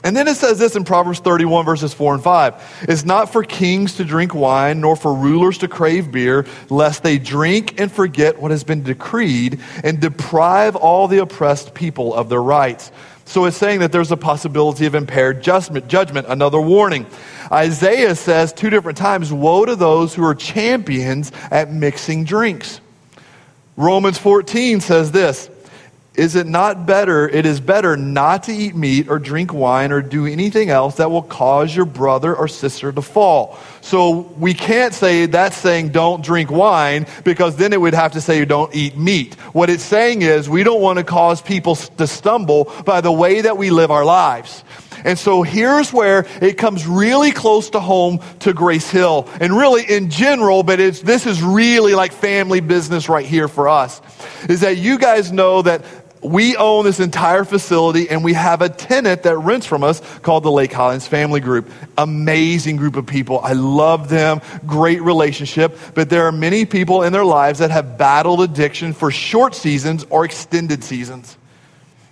And 0.06 0.16
then 0.16 0.28
it 0.28 0.36
says 0.36 0.60
this 0.60 0.76
in 0.76 0.84
Proverbs 0.84 1.18
31, 1.18 1.66
verses 1.66 1.92
4 1.92 2.14
and 2.14 2.24
5. 2.24 2.86
It's 2.88 3.06
not 3.06 3.32
for 3.32 3.44
kings 3.44 3.96
to 3.96 4.04
drink 4.04 4.36
wine, 4.36 4.82
nor 4.82 4.96
for 4.96 5.12
rulers 5.12 5.58
to 5.60 5.68
crave 5.68 6.12
beer, 6.12 6.46
lest 6.70 7.02
they 7.02 7.18
drink 7.18 7.80
and 7.80 7.92
forget 7.92 8.40
what 8.40 8.52
has 8.52 8.64
been 8.64 8.84
decreed 8.84 9.60
and 9.84 10.00
deprive 10.00 10.76
all 10.76 11.08
the 11.08 11.18
oppressed 11.20 11.74
people 11.74 12.14
of 12.14 12.30
their 12.30 12.44
rights. 12.44 12.92
So 13.26 13.46
it's 13.46 13.58
saying 13.58 13.80
that 13.80 13.92
there's 13.92 14.12
a 14.12 14.18
possibility 14.18 14.86
of 14.86 14.94
impaired 14.94 15.42
judgment, 15.42 15.88
judgment, 15.88 16.28
another 16.30 16.62
warning. 16.62 17.08
Isaiah 17.52 18.16
says 18.16 18.54
two 18.54 18.70
different 18.70 18.98
times, 18.98 19.34
Woe 19.34 19.66
to 19.66 19.76
those 19.76 20.14
who 20.14 20.24
are 20.24 20.36
champions 20.36 21.32
at 21.50 21.72
mixing 21.72 22.24
drinks. 22.24 22.80
Romans 23.78 24.18
14 24.18 24.80
says 24.80 25.12
this 25.12 25.50
is 26.18 26.36
it 26.36 26.48
not 26.48 26.86
better, 26.86 27.28
it 27.28 27.46
is 27.46 27.60
better 27.60 27.98
not 27.98 28.44
to 28.44 28.52
eat 28.52 28.76
meat 28.76 29.10
or 29.10 29.20
drink 29.20 29.54
wine 29.54 29.92
or 29.92 30.02
do 30.02 30.26
anything 30.26 30.70
else 30.70 30.96
that 30.96 31.12
will 31.12 31.22
cause 31.22 31.76
your 31.76 31.86
brother 31.86 32.36
or 32.36 32.48
sister 32.48 32.92
to 32.92 33.02
fall. 33.02 33.58
So 33.82 34.20
we 34.38 34.54
can't 34.54 34.94
say 34.94 35.26
that's 35.28 35.58
saying 35.58 35.90
don't 35.90 36.24
drink 36.24 36.50
wine 36.50 37.06
because 37.24 37.56
then 37.56 37.74
it 37.74 37.80
would 37.80 37.94
have 37.94 38.14
to 38.14 38.22
say 38.22 38.40
you 38.40 38.46
don't 38.46 38.74
eat 38.76 38.98
meat. 38.98 39.36
What 39.54 39.70
it's 39.70 39.84
saying 39.84 40.22
is 40.22 40.50
we 40.50 40.64
don't 40.64 40.82
want 40.82 40.98
to 40.98 41.04
cause 41.04 41.42
people 41.42 41.76
to 41.76 42.08
stumble 42.08 42.66
by 42.86 43.02
the 43.02 43.12
way 43.12 43.42
that 43.42 43.58
we 43.58 43.70
live 43.70 43.92
our 43.92 44.06
lives. 44.06 44.64
And 45.04 45.20
so 45.20 45.44
here's 45.44 45.94
where 45.94 46.26
it 46.42 46.58
comes 46.58 46.88
really 46.88 47.32
close 47.32 47.70
to 47.72 47.80
home 47.80 48.22
to 48.40 48.54
Grace 48.54 48.90
Hill. 48.90 49.30
And 49.40 49.56
really 49.56 49.84
in 49.84 50.10
general, 50.10 50.64
but 50.64 50.80
it's, 50.80 51.02
this 51.02 51.28
is 51.28 51.44
really 51.44 51.94
like 51.94 52.12
family 52.12 52.60
business 52.60 53.08
right 53.08 53.26
here 53.26 53.48
for 53.48 53.70
us. 53.70 54.02
Is 54.50 54.62
that 54.62 54.78
you 54.78 54.98
guys 54.98 55.32
know 55.32 55.62
that 55.62 55.84
we 56.22 56.56
own 56.56 56.86
this 56.86 57.00
entire 57.00 57.44
facility 57.44 58.10
and 58.10 58.24
we 58.24 58.34
have 58.34 58.62
a 58.62 58.70
tenant 58.70 59.24
that 59.24 59.38
rents 59.38 59.66
from 59.66 59.84
us 59.84 60.02
called 60.20 60.44
the 60.44 60.52
Lake 60.52 60.72
Highlands 60.72 61.08
Family 61.08 61.40
Group. 61.40 61.70
Amazing 61.98 62.78
group 62.78 62.96
of 62.96 63.06
people. 63.06 63.40
I 63.40 63.54
love 63.54 64.10
them. 64.10 64.42
Great 64.66 65.02
relationship. 65.02 65.78
But 65.94 66.10
there 66.10 66.26
are 66.26 66.32
many 66.32 66.66
people 66.66 67.04
in 67.04 67.14
their 67.14 67.26
lives 67.26 67.60
that 67.60 67.72
have 67.72 67.98
battled 67.98 68.42
addiction 68.42 68.94
for 68.94 69.12
short 69.12 69.56
seasons 69.56 70.06
or 70.10 70.26
extended 70.26 70.84
seasons. 70.84 71.38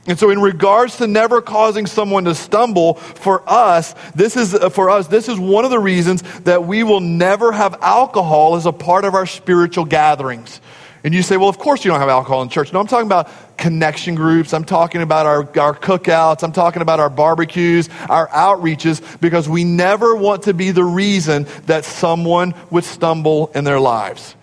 And 0.06 0.20
so 0.20 0.30
in 0.32 0.42
regards 0.42 0.98
to 0.98 1.08
never 1.08 1.42
causing 1.42 1.86
someone 1.86 2.26
to 2.26 2.36
stumble, 2.36 2.96
for 2.96 3.42
us, 3.50 3.96
this 4.13 4.36
is 4.36 4.54
uh, 4.54 4.70
for 4.70 4.89
us, 4.89 5.08
this 5.08 5.30
is 5.30 5.39
one 5.39 5.63
of 5.63 5.72
the 5.72 5.80
reasons 5.80 6.22
that 6.42 6.66
we 6.66 6.84
will 6.84 7.00
never 7.00 7.54
have 7.54 7.82
alcohol 7.82 8.56
as 8.56 8.66
a 8.66 8.74
part 8.74 9.06
of 9.06 9.16
our 9.16 9.26
spiritual 9.26 9.86
gatherings. 9.86 10.60
And 11.04 11.13
you 11.13 11.22
say, 11.22 11.36
well, 11.36 11.50
of 11.50 11.58
course 11.58 11.84
you 11.84 11.92
don't 11.92 12.00
have 12.00 12.08
alcohol 12.10 12.42
in 12.44 12.50
church. 12.50 12.72
No, 12.72 12.80
I'm 12.80 12.88
talking 12.88 13.08
about 13.08 13.30
connection 13.58 14.16
groups. 14.16 14.54
I'm 14.54 14.63
talking 14.63 15.02
about 15.02 15.26
our, 15.26 15.39
our 15.60 15.76
cookouts. 15.76 16.44
I'm 16.44 16.54
talking 16.54 16.82
about 16.82 17.02
our 17.02 17.10
barbecues, 17.10 17.89
our 18.08 18.30
outreaches, 18.30 19.20
because 19.20 19.50
we 19.50 19.66
never 19.66 20.16
want 20.16 20.44
to 20.44 20.54
be 20.54 20.72
the 20.72 20.84
reason 20.86 21.46
that 21.66 21.84
someone 21.84 22.54
would 22.70 22.86
stumble 22.86 23.52
in 23.54 23.66
their 23.66 23.82
lives. 23.82 24.36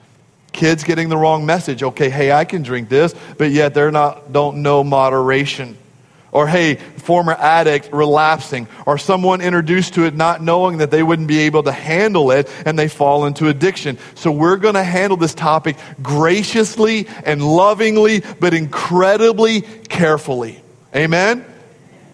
Kids 0.53 0.85
getting 0.85 1.09
the 1.09 1.16
wrong 1.16 1.46
message. 1.46 1.83
Okay, 1.83 2.11
hey, 2.11 2.31
I 2.33 2.44
can 2.44 2.62
drink 2.62 2.90
this, 2.90 3.14
but 3.38 3.53
yet 3.53 3.73
they're 3.73 3.92
not, 3.92 4.33
don't 4.33 4.62
know 4.62 4.85
moderation. 4.85 5.79
Or, 6.33 6.47
hey, 6.47 6.77
former 6.77 7.33
addict 7.33 7.93
relapsing. 7.93 8.69
Or 8.87 8.99
someone 8.99 9.40
introduced 9.40 9.95
to 9.95 10.05
it 10.05 10.14
not 10.14 10.43
knowing 10.43 10.79
that 10.79 10.90
they 10.90 11.03
wouldn't 11.03 11.29
be 11.29 11.40
able 11.40 11.62
to 11.64 11.73
handle 11.73 12.31
it 12.31 12.49
and 12.64 12.79
they 12.79 12.88
fall 12.88 13.27
into 13.27 13.49
addiction. 13.49 13.99
So, 14.14 14.31
we're 14.31 14.57
going 14.57 14.75
to 14.75 14.85
handle 14.85 15.16
this 15.16 15.35
topic 15.35 15.77
graciously 16.03 17.09
and 17.25 17.43
lovingly, 17.43 18.23
but 18.38 18.55
incredibly 18.55 19.62
carefully. 19.62 20.62
Amen? 20.95 21.45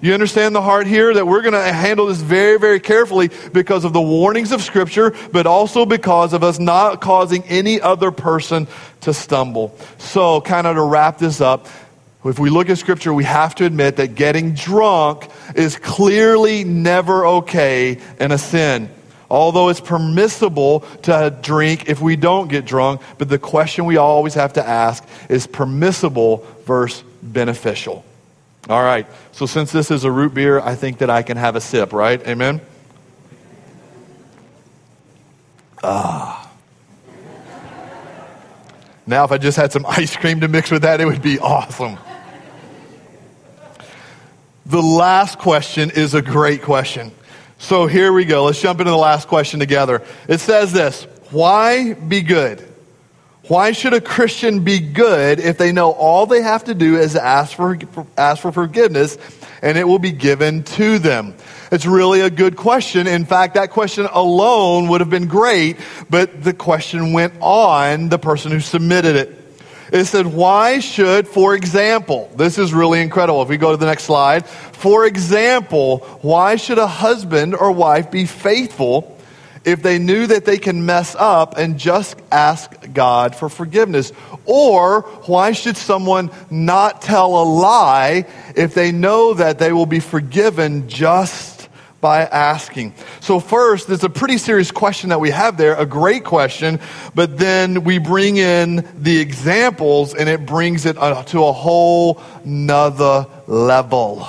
You 0.01 0.13
understand 0.13 0.55
the 0.55 0.63
heart 0.63 0.87
here 0.87 1.15
that 1.15 1.27
we're 1.27 1.41
going 1.41 1.55
to 1.55 1.73
handle 1.73 2.07
this 2.07 2.21
very, 2.21 2.59
very 2.59 2.81
carefully 2.81 3.31
because 3.53 3.85
of 3.85 3.93
the 3.93 4.01
warnings 4.01 4.53
of 4.53 4.63
Scripture, 4.63 5.15
but 5.33 5.47
also 5.47 5.87
because 5.87 6.33
of 6.35 6.45
us 6.45 6.59
not 6.59 7.01
causing 7.01 7.43
any 7.45 7.81
other 7.81 8.11
person 8.11 8.67
to 9.01 9.15
stumble. 9.15 9.77
So, 9.99 10.43
kind 10.43 10.67
of 10.67 10.77
to 10.77 10.83
wrap 10.83 11.19
this 11.19 11.41
up, 11.41 11.67
if 12.29 12.39
we 12.39 12.51
look 12.51 12.71
at 12.71 12.79
Scripture, 12.79 13.13
we 13.13 13.25
have 13.25 13.55
to 13.57 13.65
admit 13.65 13.97
that 13.97 14.15
getting 14.15 14.55
drunk 14.55 15.29
is 15.55 15.77
clearly 15.77 16.65
never 16.65 17.27
okay 17.27 17.99
and 18.19 18.33
a 18.33 18.39
sin. 18.39 18.91
Although 19.29 19.69
it's 19.71 19.81
permissible 19.81 20.81
to 21.03 21.37
drink 21.43 21.89
if 21.89 22.01
we 22.01 22.17
don't 22.17 22.49
get 22.49 22.65
drunk, 22.65 23.01
but 23.19 23.29
the 23.29 23.39
question 23.39 23.85
we 23.85 23.97
always 23.97 24.35
have 24.35 24.53
to 24.55 24.67
ask 24.67 25.05
is 25.29 25.47
permissible 25.47 26.47
versus 26.65 27.03
beneficial. 27.23 28.05
All 28.69 28.83
right, 28.83 29.07
so 29.33 29.47
since 29.47 29.71
this 29.71 29.91
is 29.91 30.05
a 30.05 30.11
root 30.11 30.35
beer, 30.35 30.61
I 30.61 30.75
think 30.75 30.99
that 30.99 31.11
I 31.11 31.23
can 31.23 31.37
have 31.37 31.55
a 31.55 31.61
sip, 31.61 31.93
right? 31.93 32.21
Amen? 32.27 32.61
Ah. 35.83 36.51
Now, 39.07 39.25
if 39.25 39.31
I 39.31 39.39
just 39.39 39.57
had 39.57 39.73
some 39.73 39.87
ice 39.87 40.17
cream 40.17 40.41
to 40.41 40.49
mix 40.49 40.71
with 40.71 40.83
that, 40.83 41.01
it 41.01 41.05
would 41.05 41.23
be 41.23 41.39
awesome. 41.39 41.97
The 44.67 44.83
last 44.83 45.39
question 45.39 45.91
is 45.91 46.15
a 46.15 46.23
great 46.23 46.63
question. 46.63 47.13
So 47.59 47.87
here 47.87 48.13
we 48.13 48.25
go. 48.25 48.47
Let's 48.47 48.61
jump 48.61 48.81
into 48.81 48.91
the 48.91 48.97
last 48.97 49.29
question 49.29 49.61
together. 49.61 50.03
It 50.27 50.39
says 50.39 50.73
this 50.73 51.05
Why 51.31 51.95
be 51.95 52.21
good? 52.21 52.67
Why 53.47 53.71
should 53.71 53.95
a 53.95 54.01
Christian 54.01 54.65
be 54.65 54.81
good 54.81 55.39
if 55.39 55.57
they 55.57 55.71
know 55.71 55.93
all 55.93 56.27
they 56.27 56.43
have 56.43 56.65
to 56.65 56.75
do 56.75 56.97
is 56.97 57.15
ask 57.15 57.55
for, 57.55 57.79
ask 58.19 58.43
for 58.43 58.51
forgiveness 58.51 59.19
and 59.63 59.79
it 59.79 59.85
will 59.85 60.01
be 60.01 60.11
given 60.11 60.65
to 60.65 60.99
them? 60.99 61.37
It's 61.71 61.87
really 61.87 62.23
a 62.23 62.31
good 62.31 62.57
question. 62.57 63.07
In 63.07 63.25
fact, 63.25 63.55
that 63.55 63.71
question 63.71 64.09
alone 64.11 64.89
would 64.89 65.01
have 65.01 65.11
been 65.11 65.29
great, 65.29 65.77
but 66.11 66.43
the 66.43 66.53
question 66.53 67.13
went 67.13 67.35
on 67.41 68.09
the 68.09 68.19
person 68.19 68.51
who 68.51 68.59
submitted 68.59 69.15
it. 69.15 69.46
It 69.93 70.07
said, 70.07 70.27
why 70.27 70.81
should, 70.81 71.29
for 71.29 71.55
example, 71.55 72.31
this 72.37 72.59
is 72.59 72.75
really 72.75 73.01
incredible. 73.01 73.43
If 73.43 73.49
we 73.49 73.57
go 73.57 73.71
to 73.71 73.77
the 73.77 73.87
next 73.87 74.05
slide, 74.05 74.47
for 74.47 75.07
example, 75.07 75.99
why 76.23 76.57
should 76.57 76.79
a 76.79 76.87
husband 76.87 77.55
or 77.55 77.71
wife 77.71 78.11
be 78.11 78.27
faithful 78.27 79.17
if 79.65 79.83
they 79.83 79.99
knew 79.99 80.27
that 80.27 80.45
they 80.45 80.59
can 80.59 80.87
mess 80.87 81.17
up 81.19 81.57
and 81.57 81.79
just 81.79 82.17
ask 82.31 82.73
God 82.93 83.37
for 83.37 83.49
forgiveness? 83.49 84.13
Or 84.45 85.03
why 85.27 85.53
should 85.53 85.77
someone 85.77 86.31
not 86.51 87.03
tell 87.03 87.41
a 87.41 87.45
lie 87.45 88.27
if 88.55 88.75
they 88.75 88.93
know 88.93 89.35
that 89.35 89.59
they 89.59 89.73
will 89.73 89.87
be 89.87 90.01
forgiven 90.01 90.89
just 90.89 91.56
by 92.01 92.25
asking. 92.25 92.95
So, 93.21 93.41
first, 93.41 93.89
there's 93.89 94.05
a 94.05 94.11
pretty 94.11 94.39
serious 94.39 94.71
question 94.71 95.11
that 95.11 95.21
we 95.21 95.31
have 95.31 95.57
there, 95.57 95.75
a 95.75 95.87
great 95.87 96.25
question, 96.25 96.81
but 97.15 97.39
then 97.39 97.85
we 97.85 97.99
bring 97.99 98.37
in 98.37 98.89
the 98.99 99.19
examples 99.19 100.15
and 100.15 100.29
it 100.29 100.47
brings 100.47 100.87
it 100.87 100.97
uh, 100.99 101.23
to 101.25 101.45
a 101.45 101.53
whole 101.53 102.23
nother 102.45 103.27
level. 103.47 104.29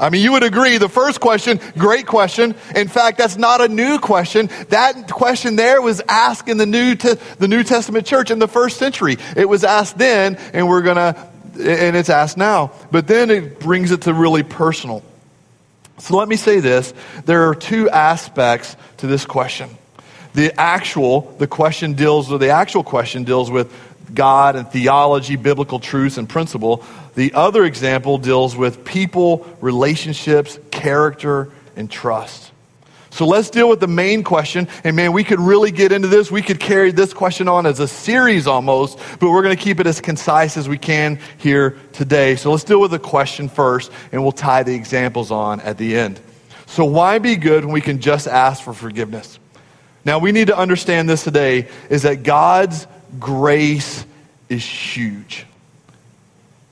I 0.00 0.08
mean, 0.08 0.22
you 0.22 0.32
would 0.32 0.42
agree, 0.42 0.78
the 0.78 0.88
first 0.88 1.20
question, 1.20 1.60
great 1.76 2.06
question. 2.06 2.54
In 2.74 2.88
fact, 2.88 3.18
that's 3.18 3.36
not 3.36 3.60
a 3.60 3.68
new 3.68 3.98
question. 3.98 4.48
That 4.70 5.10
question 5.10 5.56
there 5.56 5.82
was 5.82 6.00
asked 6.08 6.48
in 6.48 6.56
the 6.56 6.64
New, 6.64 6.94
Te- 6.94 7.16
the 7.38 7.48
New 7.48 7.62
Testament 7.62 8.06
church 8.06 8.30
in 8.30 8.38
the 8.38 8.48
first 8.48 8.78
century. 8.78 9.18
It 9.36 9.46
was 9.46 9.62
asked 9.62 9.98
then, 9.98 10.36
and 10.54 10.66
we're 10.66 10.80
going 10.80 10.96
to, 10.96 11.28
and 11.54 11.94
it's 11.96 12.08
asked 12.08 12.38
now. 12.38 12.72
But 12.90 13.08
then 13.08 13.30
it 13.30 13.60
brings 13.60 13.90
it 13.90 14.02
to 14.02 14.14
really 14.14 14.42
personal. 14.42 15.02
So 16.00 16.16
let 16.16 16.28
me 16.28 16.36
say 16.36 16.60
this 16.60 16.92
there 17.24 17.48
are 17.48 17.54
two 17.54 17.88
aspects 17.90 18.76
to 18.98 19.06
this 19.06 19.24
question. 19.24 19.70
The 20.32 20.58
actual, 20.58 21.22
the 21.38 21.46
question 21.46 21.94
deals 21.94 22.30
with, 22.30 22.40
the 22.40 22.50
actual 22.50 22.84
question 22.84 23.24
deals 23.24 23.50
with 23.50 23.72
God 24.14 24.56
and 24.56 24.68
theology, 24.68 25.36
biblical 25.36 25.78
truths 25.78 26.18
and 26.18 26.28
principle. 26.28 26.84
The 27.14 27.34
other 27.34 27.64
example 27.64 28.18
deals 28.18 28.56
with 28.56 28.84
people, 28.84 29.46
relationships, 29.60 30.58
character, 30.70 31.50
and 31.76 31.90
trust. 31.90 32.49
So 33.10 33.26
let's 33.26 33.50
deal 33.50 33.68
with 33.68 33.80
the 33.80 33.88
main 33.88 34.22
question. 34.22 34.68
And 34.84 34.94
man, 34.94 35.12
we 35.12 35.24
could 35.24 35.40
really 35.40 35.70
get 35.70 35.92
into 35.92 36.08
this. 36.08 36.30
We 36.30 36.42
could 36.42 36.60
carry 36.60 36.92
this 36.92 37.12
question 37.12 37.48
on 37.48 37.66
as 37.66 37.80
a 37.80 37.88
series 37.88 38.46
almost, 38.46 38.98
but 39.18 39.30
we're 39.30 39.42
going 39.42 39.56
to 39.56 39.62
keep 39.62 39.80
it 39.80 39.86
as 39.86 40.00
concise 40.00 40.56
as 40.56 40.68
we 40.68 40.78
can 40.78 41.18
here 41.38 41.76
today. 41.92 42.36
So 42.36 42.52
let's 42.52 42.64
deal 42.64 42.80
with 42.80 42.92
the 42.92 42.98
question 42.98 43.48
first, 43.48 43.90
and 44.12 44.22
we'll 44.22 44.32
tie 44.32 44.62
the 44.62 44.74
examples 44.74 45.30
on 45.30 45.60
at 45.60 45.76
the 45.76 45.96
end. 45.96 46.20
So, 46.66 46.84
why 46.84 47.18
be 47.18 47.34
good 47.34 47.64
when 47.64 47.74
we 47.74 47.80
can 47.80 48.00
just 48.00 48.28
ask 48.28 48.62
for 48.62 48.72
forgiveness? 48.72 49.40
Now, 50.04 50.20
we 50.20 50.30
need 50.30 50.46
to 50.46 50.56
understand 50.56 51.10
this 51.10 51.24
today 51.24 51.68
is 51.88 52.02
that 52.02 52.22
God's 52.22 52.86
grace 53.18 54.06
is 54.48 54.64
huge 54.64 55.46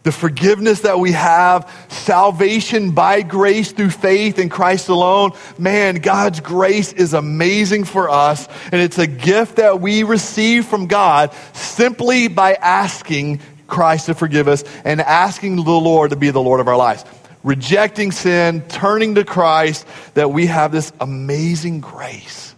the 0.05 0.13
forgiveness 0.13 0.83
that 0.83 0.99
we 0.99 1.13
have, 1.13 1.71
salvation 1.89 2.93
by 2.93 3.23
grace 3.23 3.73
through 3.73 3.91
faith 3.91 4.39
in 4.39 4.49
Christ 4.49 4.89
alone. 4.89 5.33
Man, 5.59 5.97
God's 5.97 6.41
grace 6.41 6.93
is 6.93 7.15
amazing 7.15 7.85
for 7.85 8.09
us, 8.09 8.49
and 8.73 8.81
it's 8.81 8.99
a 8.99 9.07
gift 9.07 9.57
that 9.57 9.81
we 9.81 10.05
receive 10.05 10.67
from 10.67 10.87
God 10.87 11.35
simply 11.53 12.29
by 12.29 12.55
asking 12.55 13.41
Christ 13.67 14.07
to 14.07 14.15
forgive 14.15 14.49
us 14.49 14.65
and 14.85 15.01
asking 15.01 15.57
the 15.57 15.63
Lord 15.63 16.11
to 16.11 16.17
be 16.17 16.31
the 16.31 16.41
Lord 16.41 16.61
of 16.61 16.69
our 16.69 16.77
lives. 16.77 17.05
Rejecting 17.43 18.13
sin, 18.13 18.63
turning 18.69 19.17
to 19.17 19.25
Christ, 19.25 19.87
that 20.15 20.31
we 20.31 20.47
have 20.47 20.73
this 20.73 20.93
amazing 21.01 21.81
grace. 21.81 22.55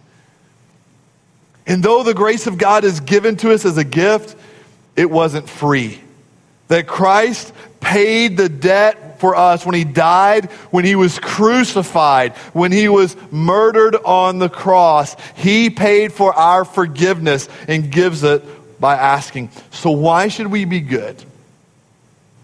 And 1.67 1.83
though 1.83 2.03
the 2.03 2.13
grace 2.13 2.47
of 2.47 2.57
God 2.57 2.83
is 2.83 2.99
given 2.99 3.35
to 3.37 3.51
us 3.51 3.65
as 3.65 3.77
a 3.77 3.83
gift, 3.83 4.35
it 4.95 5.09
wasn't 5.09 5.49
free 5.49 6.00
that 6.71 6.87
Christ 6.87 7.51
paid 7.81 8.37
the 8.37 8.47
debt 8.47 9.19
for 9.19 9.35
us 9.35 9.65
when 9.65 9.75
he 9.75 9.83
died, 9.83 10.45
when 10.71 10.85
he 10.85 10.95
was 10.95 11.19
crucified, 11.19 12.33
when 12.53 12.71
he 12.71 12.87
was 12.87 13.17
murdered 13.29 13.97
on 13.97 14.39
the 14.39 14.47
cross. 14.47 15.17
He 15.35 15.69
paid 15.69 16.13
for 16.13 16.33
our 16.33 16.63
forgiveness 16.63 17.49
and 17.67 17.91
gives 17.91 18.23
it 18.23 18.79
by 18.79 18.95
asking. 18.95 19.51
So, 19.71 19.91
why 19.91 20.29
should 20.29 20.47
we 20.47 20.63
be 20.63 20.79
good? 20.79 21.21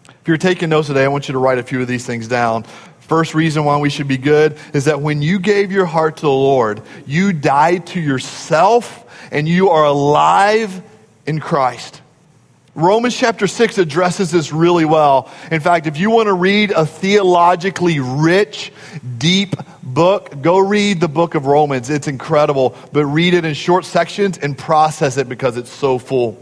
If 0.10 0.28
you're 0.28 0.36
taking 0.36 0.68
notes 0.68 0.88
today, 0.88 1.06
I 1.06 1.08
want 1.08 1.30
you 1.30 1.32
to 1.32 1.40
write 1.40 1.58
a 1.58 1.64
few 1.64 1.82
of 1.82 1.88
these 1.88 2.06
things 2.06 2.28
down. 2.28 2.64
First 3.00 3.34
reason 3.34 3.64
why 3.64 3.78
we 3.78 3.90
should 3.90 4.10
be 4.10 4.18
good 4.18 4.58
is 4.74 4.86
that 4.86 5.00
when 5.00 5.22
you 5.22 5.40
gave 5.40 5.72
your 5.72 5.86
heart 5.86 6.18
to 6.18 6.24
the 6.24 6.30
Lord, 6.30 6.82
you 7.06 7.32
died 7.32 7.88
to 7.88 8.02
yourself 8.02 9.06
and 9.32 9.48
you 9.48 9.70
are 9.70 9.86
alive 9.86 10.82
in 11.26 11.40
Christ. 11.40 12.02
Romans 12.78 13.18
chapter 13.18 13.48
6 13.48 13.80
addresses 13.80 14.30
this 14.30 14.54
really 14.54 14.86
well. 14.86 15.32
In 15.50 15.62
fact, 15.62 15.88
if 15.88 15.98
you 15.98 16.12
want 16.12 16.28
to 16.28 16.34
read 16.34 16.70
a 16.70 16.86
theologically 16.86 18.00
rich, 18.00 18.72
deep 19.18 19.56
book, 19.82 20.44
go 20.44 20.60
read 20.60 21.02
the 21.02 21.08
book 21.08 21.34
of 21.34 21.48
Romans. 21.48 21.90
It's 21.90 22.08
incredible, 22.08 22.76
but 22.94 23.04
read 23.08 23.34
it 23.34 23.46
in 23.46 23.56
short 23.56 23.84
sections 23.84 24.38
and 24.38 24.56
process 24.56 25.18
it 25.18 25.28
because 25.28 25.58
it's 25.58 25.72
so 25.72 25.98
full. 25.98 26.40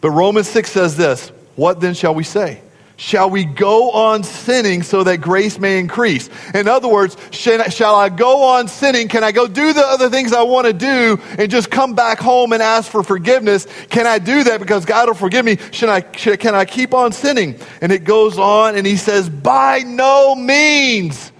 But 0.00 0.12
Romans 0.12 0.48
6 0.50 0.70
says 0.70 0.96
this 0.96 1.32
What 1.56 1.80
then 1.80 1.94
shall 1.94 2.14
we 2.14 2.22
say? 2.22 2.62
Shall 3.02 3.30
we 3.30 3.44
go 3.44 3.90
on 3.90 4.22
sinning 4.22 4.84
so 4.84 5.02
that 5.02 5.16
grace 5.16 5.58
may 5.58 5.80
increase? 5.80 6.30
In 6.54 6.68
other 6.68 6.86
words, 6.86 7.16
shall 7.32 7.96
I 7.96 8.08
go 8.08 8.44
on 8.44 8.68
sinning? 8.68 9.08
Can 9.08 9.24
I 9.24 9.32
go 9.32 9.48
do 9.48 9.72
the 9.72 9.84
other 9.84 10.08
things 10.08 10.32
I 10.32 10.42
want 10.42 10.68
to 10.68 10.72
do 10.72 11.20
and 11.36 11.50
just 11.50 11.68
come 11.68 11.96
back 11.96 12.20
home 12.20 12.52
and 12.52 12.62
ask 12.62 12.88
for 12.88 13.02
forgiveness? 13.02 13.66
Can 13.90 14.06
I 14.06 14.20
do 14.20 14.44
that 14.44 14.60
because 14.60 14.84
God 14.84 15.08
will 15.08 15.16
forgive 15.16 15.44
me? 15.44 15.58
Should 15.72 15.88
I, 15.88 16.04
should, 16.12 16.38
can 16.38 16.54
I 16.54 16.64
keep 16.64 16.94
on 16.94 17.10
sinning? 17.10 17.58
And 17.80 17.90
it 17.90 18.04
goes 18.04 18.38
on 18.38 18.76
and 18.76 18.86
he 18.86 18.96
says, 18.96 19.28
by 19.28 19.80
no 19.80 20.36
means. 20.36 21.32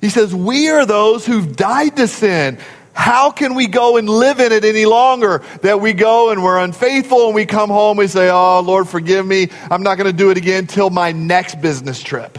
He 0.00 0.08
says, 0.08 0.32
we 0.32 0.68
are 0.70 0.86
those 0.86 1.26
who've 1.26 1.56
died 1.56 1.96
to 1.96 2.06
sin. 2.06 2.60
How 3.00 3.30
can 3.30 3.54
we 3.54 3.66
go 3.66 3.96
and 3.96 4.06
live 4.06 4.40
in 4.40 4.52
it 4.52 4.62
any 4.62 4.84
longer? 4.84 5.42
That 5.62 5.80
we 5.80 5.94
go 5.94 6.32
and 6.32 6.44
we're 6.44 6.58
unfaithful 6.58 7.28
and 7.28 7.34
we 7.34 7.46
come 7.46 7.70
home, 7.70 7.92
and 7.92 8.00
we 8.00 8.06
say, 8.08 8.28
Oh, 8.28 8.60
Lord, 8.60 8.90
forgive 8.90 9.26
me. 9.26 9.48
I'm 9.70 9.82
not 9.82 9.94
going 9.94 10.10
to 10.10 10.16
do 10.16 10.30
it 10.30 10.36
again 10.36 10.66
till 10.66 10.90
my 10.90 11.10
next 11.10 11.62
business 11.62 12.02
trip. 12.02 12.38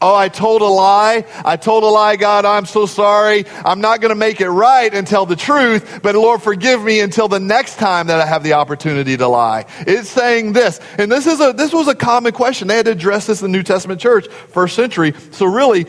Oh, 0.00 0.14
I 0.14 0.30
told 0.30 0.62
a 0.62 0.66
lie. 0.66 1.26
I 1.44 1.56
told 1.58 1.84
a 1.84 1.86
lie, 1.86 2.16
God. 2.16 2.46
I'm 2.46 2.64
so 2.64 2.86
sorry. 2.86 3.44
I'm 3.62 3.82
not 3.82 4.00
going 4.00 4.08
to 4.08 4.16
make 4.16 4.40
it 4.40 4.48
right 4.48 4.92
and 4.92 5.06
tell 5.06 5.26
the 5.26 5.36
truth, 5.36 6.00
but 6.02 6.14
Lord, 6.14 6.40
forgive 6.40 6.82
me 6.82 7.00
until 7.00 7.28
the 7.28 7.40
next 7.40 7.76
time 7.76 8.06
that 8.06 8.20
I 8.20 8.24
have 8.24 8.42
the 8.42 8.54
opportunity 8.54 9.18
to 9.18 9.28
lie. 9.28 9.66
It's 9.80 10.08
saying 10.08 10.54
this. 10.54 10.80
And 10.96 11.12
this 11.12 11.26
is 11.26 11.42
a, 11.42 11.52
this 11.52 11.74
was 11.74 11.88
a 11.88 11.94
common 11.94 12.32
question. 12.32 12.68
They 12.68 12.76
had 12.76 12.86
to 12.86 12.92
address 12.92 13.26
this 13.26 13.42
in 13.42 13.52
the 13.52 13.58
New 13.58 13.62
Testament 13.62 14.00
church, 14.00 14.28
first 14.28 14.76
century. 14.76 15.12
So 15.30 15.44
really, 15.44 15.86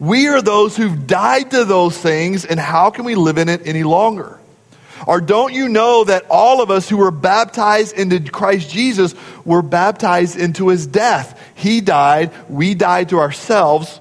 we 0.00 0.28
are 0.28 0.40
those 0.40 0.76
who've 0.76 1.06
died 1.06 1.50
to 1.52 1.64
those 1.66 1.96
things, 1.96 2.46
and 2.46 2.58
how 2.58 2.90
can 2.90 3.04
we 3.04 3.14
live 3.14 3.38
in 3.38 3.48
it 3.50 3.66
any 3.66 3.84
longer? 3.84 4.38
Or 5.06 5.20
don't 5.20 5.52
you 5.52 5.68
know 5.68 6.04
that 6.04 6.26
all 6.30 6.62
of 6.62 6.70
us 6.70 6.88
who 6.88 6.96
were 6.96 7.10
baptized 7.10 7.96
into 7.96 8.20
Christ 8.30 8.70
Jesus 8.70 9.14
were 9.44 9.62
baptized 9.62 10.38
into 10.38 10.68
his 10.68 10.86
death? 10.86 11.38
He 11.54 11.80
died, 11.80 12.32
we 12.48 12.74
died 12.74 13.10
to 13.10 13.18
ourselves. 13.18 14.00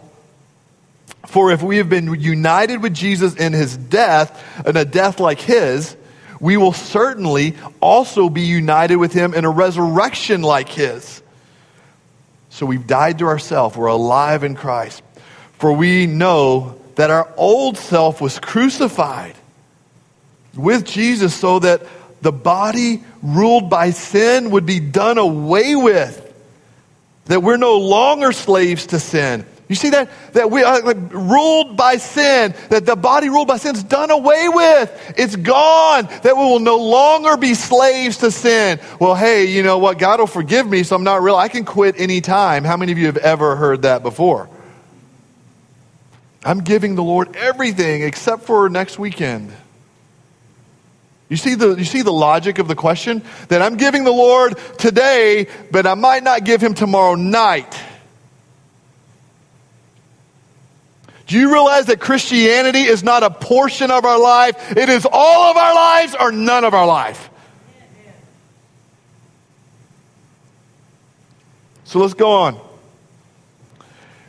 For 1.28 1.52
if 1.52 1.62
we 1.62 1.78
have 1.78 1.90
been 1.90 2.20
united 2.20 2.82
with 2.82 2.94
Jesus 2.94 3.36
in 3.36 3.54
his 3.54 3.78
death, 3.78 4.66
in 4.66 4.76
a 4.78 4.86
death 4.86 5.20
like 5.20 5.40
his, 5.40 5.96
we 6.40 6.58
will 6.58 6.74
certainly 6.74 7.56
also 7.82 8.30
be 8.30 8.42
united 8.42 8.96
with 8.96 9.14
him 9.14 9.34
in 9.34 9.44
a 9.46 9.50
resurrection 9.50 10.42
like 10.42 10.70
his. 10.70 11.22
So 12.50 12.66
we've 12.66 12.88
died 12.88 13.20
to 13.20 13.26
ourselves, 13.26 13.78
we're 13.78 13.88
alive 13.88 14.44
in 14.44 14.56
Christ. 14.56 15.04
For 15.60 15.74
we 15.74 16.08
know 16.08 16.76
that 16.96 17.12
our 17.12 17.32
old 17.38 17.78
self 17.78 18.22
was 18.22 18.40
crucified 18.40 19.36
with 20.56 20.86
Jesus 20.86 21.36
so 21.36 21.60
that 21.60 21.84
the 22.22 22.32
body 22.32 23.04
ruled 23.22 23.70
by 23.70 23.92
sin 23.92 24.52
would 24.52 24.66
be 24.66 24.80
done 24.80 25.18
away 25.18 25.76
with. 25.76 26.26
That 27.26 27.44
we're 27.44 27.58
no 27.58 27.78
longer 27.78 28.32
slaves 28.32 28.88
to 28.88 29.00
sin. 29.00 29.46
You 29.68 29.76
see 29.76 29.92
that? 29.92 30.10
That 30.34 30.50
we 30.50 30.64
are 30.64 30.82
like, 30.82 30.98
ruled 31.12 31.78
by 31.78 31.98
sin, 31.98 32.56
that 32.70 32.86
the 32.88 32.96
body 32.96 33.30
ruled 33.30 33.48
by 33.48 33.58
sin 33.58 33.76
is 33.76 33.84
done 33.84 34.10
away 34.10 34.50
with. 34.50 35.14
It's 35.16 35.36
gone. 35.36 36.06
That 36.24 36.36
we 36.36 36.44
will 36.44 36.60
no 36.60 36.78
longer 36.78 37.38
be 37.38 37.54
slaves 37.54 38.18
to 38.18 38.32
sin. 38.32 38.80
Well, 39.00 39.14
hey, 39.14 39.46
you 39.46 39.62
know 39.62 39.78
what? 39.78 40.00
God 40.00 40.20
will 40.20 40.28
forgive 40.28 40.68
me, 40.68 40.84
so 40.84 40.96
I'm 40.96 41.04
not 41.04 41.22
real. 41.22 41.36
I 41.36 41.50
can 41.50 41.66
quit 41.66 42.00
anytime. 42.00 42.64
How 42.64 42.78
many 42.78 42.92
of 42.92 42.98
you 42.98 43.06
have 43.06 43.18
ever 43.18 43.56
heard 43.56 43.84
that 43.84 44.02
before? 44.02 44.50
I'm 46.44 46.62
giving 46.62 46.96
the 46.96 47.04
Lord 47.04 47.36
everything 47.36 48.04
except 48.04 48.44
for 48.44 48.70
next 48.70 48.98
weekend. 48.98 49.52
You 51.28 51.38
see, 51.38 51.56
the, 51.56 51.76
you 51.76 51.86
see 51.86 52.02
the 52.02 52.14
logic 52.14 52.58
of 52.58 52.68
the 52.68 52.76
question? 52.76 53.22
That 53.50 53.62
I'm 53.62 53.78
giving 53.78 54.04
the 54.04 54.12
Lord 54.12 54.58
today, 54.78 55.48
but 55.72 55.86
I 55.86 55.94
might 55.94 56.24
not 56.24 56.44
give 56.44 56.62
him 56.62 56.74
tomorrow 56.74 57.16
night. 57.16 57.80
Do 61.28 61.38
you 61.38 61.52
realize 61.52 61.86
that 61.86 62.00
Christianity 62.00 62.82
is 62.82 63.04
not 63.04 63.22
a 63.22 63.30
portion 63.30 63.92
of 63.92 64.04
our 64.04 64.20
life? 64.20 64.76
It 64.76 64.90
is 64.90 65.06
all 65.12 65.52
of 65.52 65.58
our 65.58 65.76
lives 65.76 66.16
or 66.20 66.32
none 66.32 66.64
of 66.64 66.74
our 66.74 66.88
life. 66.88 67.30
So 71.84 72.00
let's 72.00 72.16
go 72.16 72.32
on. 72.32 72.69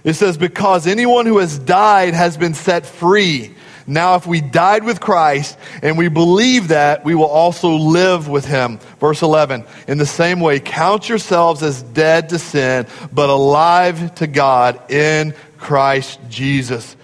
It 0.05 0.15
says, 0.15 0.39
Because 0.39 0.87
anyone 0.87 1.27
who 1.27 1.39
has 1.39 1.59
died 1.59 2.15
has 2.15 2.37
been 2.37 2.55
set 2.55 2.87
free. 2.87 3.55
Now, 3.87 4.15
if 4.15 4.27
we 4.27 4.41
died 4.41 4.85
with 4.85 5.01
Christ 5.01 5.59
and 5.83 5.99
we 5.99 6.09
believe 6.09 6.69
that, 6.69 7.05
we 7.05 7.15
will 7.15 7.25
also 7.25 7.71
live 7.71 8.29
with 8.29 8.45
him. 8.45 8.79
Verse 9.01 9.23
11, 9.23 9.65
in 9.89 9.99
the 9.99 10.07
same 10.07 10.39
way, 10.39 10.61
count 10.61 11.09
yourselves 11.09 11.63
as 11.63 11.83
dead 11.83 12.29
to 12.29 12.39
sin, 12.39 12.87
but 13.13 13.31
alive 13.31 14.15
to 14.17 14.27
God 14.27 14.91
in 14.91 15.35
Christ 15.59 16.21
Jesus. 16.29 16.95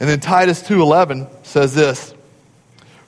And 0.00 0.08
then 0.08 0.20
Titus 0.20 0.62
2.11 0.62 1.46
says 1.46 1.74
this, 1.74 2.12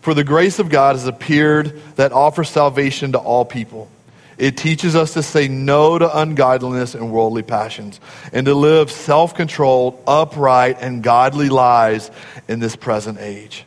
For 0.00 0.14
the 0.14 0.24
grace 0.24 0.58
of 0.58 0.70
God 0.70 0.96
has 0.96 1.06
appeared 1.06 1.82
that 1.96 2.12
offers 2.12 2.48
salvation 2.48 3.12
to 3.12 3.18
all 3.18 3.44
people 3.44 3.90
it 4.38 4.56
teaches 4.56 4.94
us 4.94 5.14
to 5.14 5.22
say 5.22 5.48
no 5.48 5.98
to 5.98 6.18
ungodliness 6.18 6.94
and 6.94 7.10
worldly 7.10 7.42
passions 7.42 8.00
and 8.32 8.46
to 8.46 8.54
live 8.54 8.90
self 8.90 9.34
controlled, 9.34 10.02
upright, 10.06 10.78
and 10.80 11.02
godly 11.02 11.48
lives 11.48 12.10
in 12.46 12.60
this 12.60 12.76
present 12.76 13.18
age. 13.18 13.64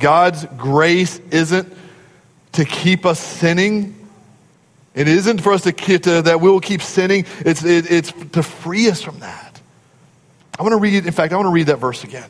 God's 0.00 0.44
grace 0.56 1.20
isn't 1.30 1.72
to 2.52 2.64
keep 2.64 3.06
us 3.06 3.20
sinning. 3.20 3.94
It 4.94 5.08
isn't 5.08 5.40
for 5.40 5.52
us 5.52 5.62
to, 5.62 5.72
to 5.72 6.22
that 6.22 6.40
we 6.40 6.50
will 6.50 6.60
keep 6.60 6.82
sinning. 6.82 7.26
It's, 7.40 7.64
it, 7.64 7.90
it's 7.90 8.12
to 8.32 8.42
free 8.42 8.88
us 8.88 9.00
from 9.00 9.20
that. 9.20 9.60
I 10.58 10.62
want 10.62 10.72
to 10.72 10.78
read, 10.78 11.06
in 11.06 11.12
fact, 11.12 11.32
I 11.32 11.36
want 11.36 11.46
to 11.46 11.52
read 11.52 11.66
that 11.66 11.78
verse 11.78 12.04
again. 12.04 12.28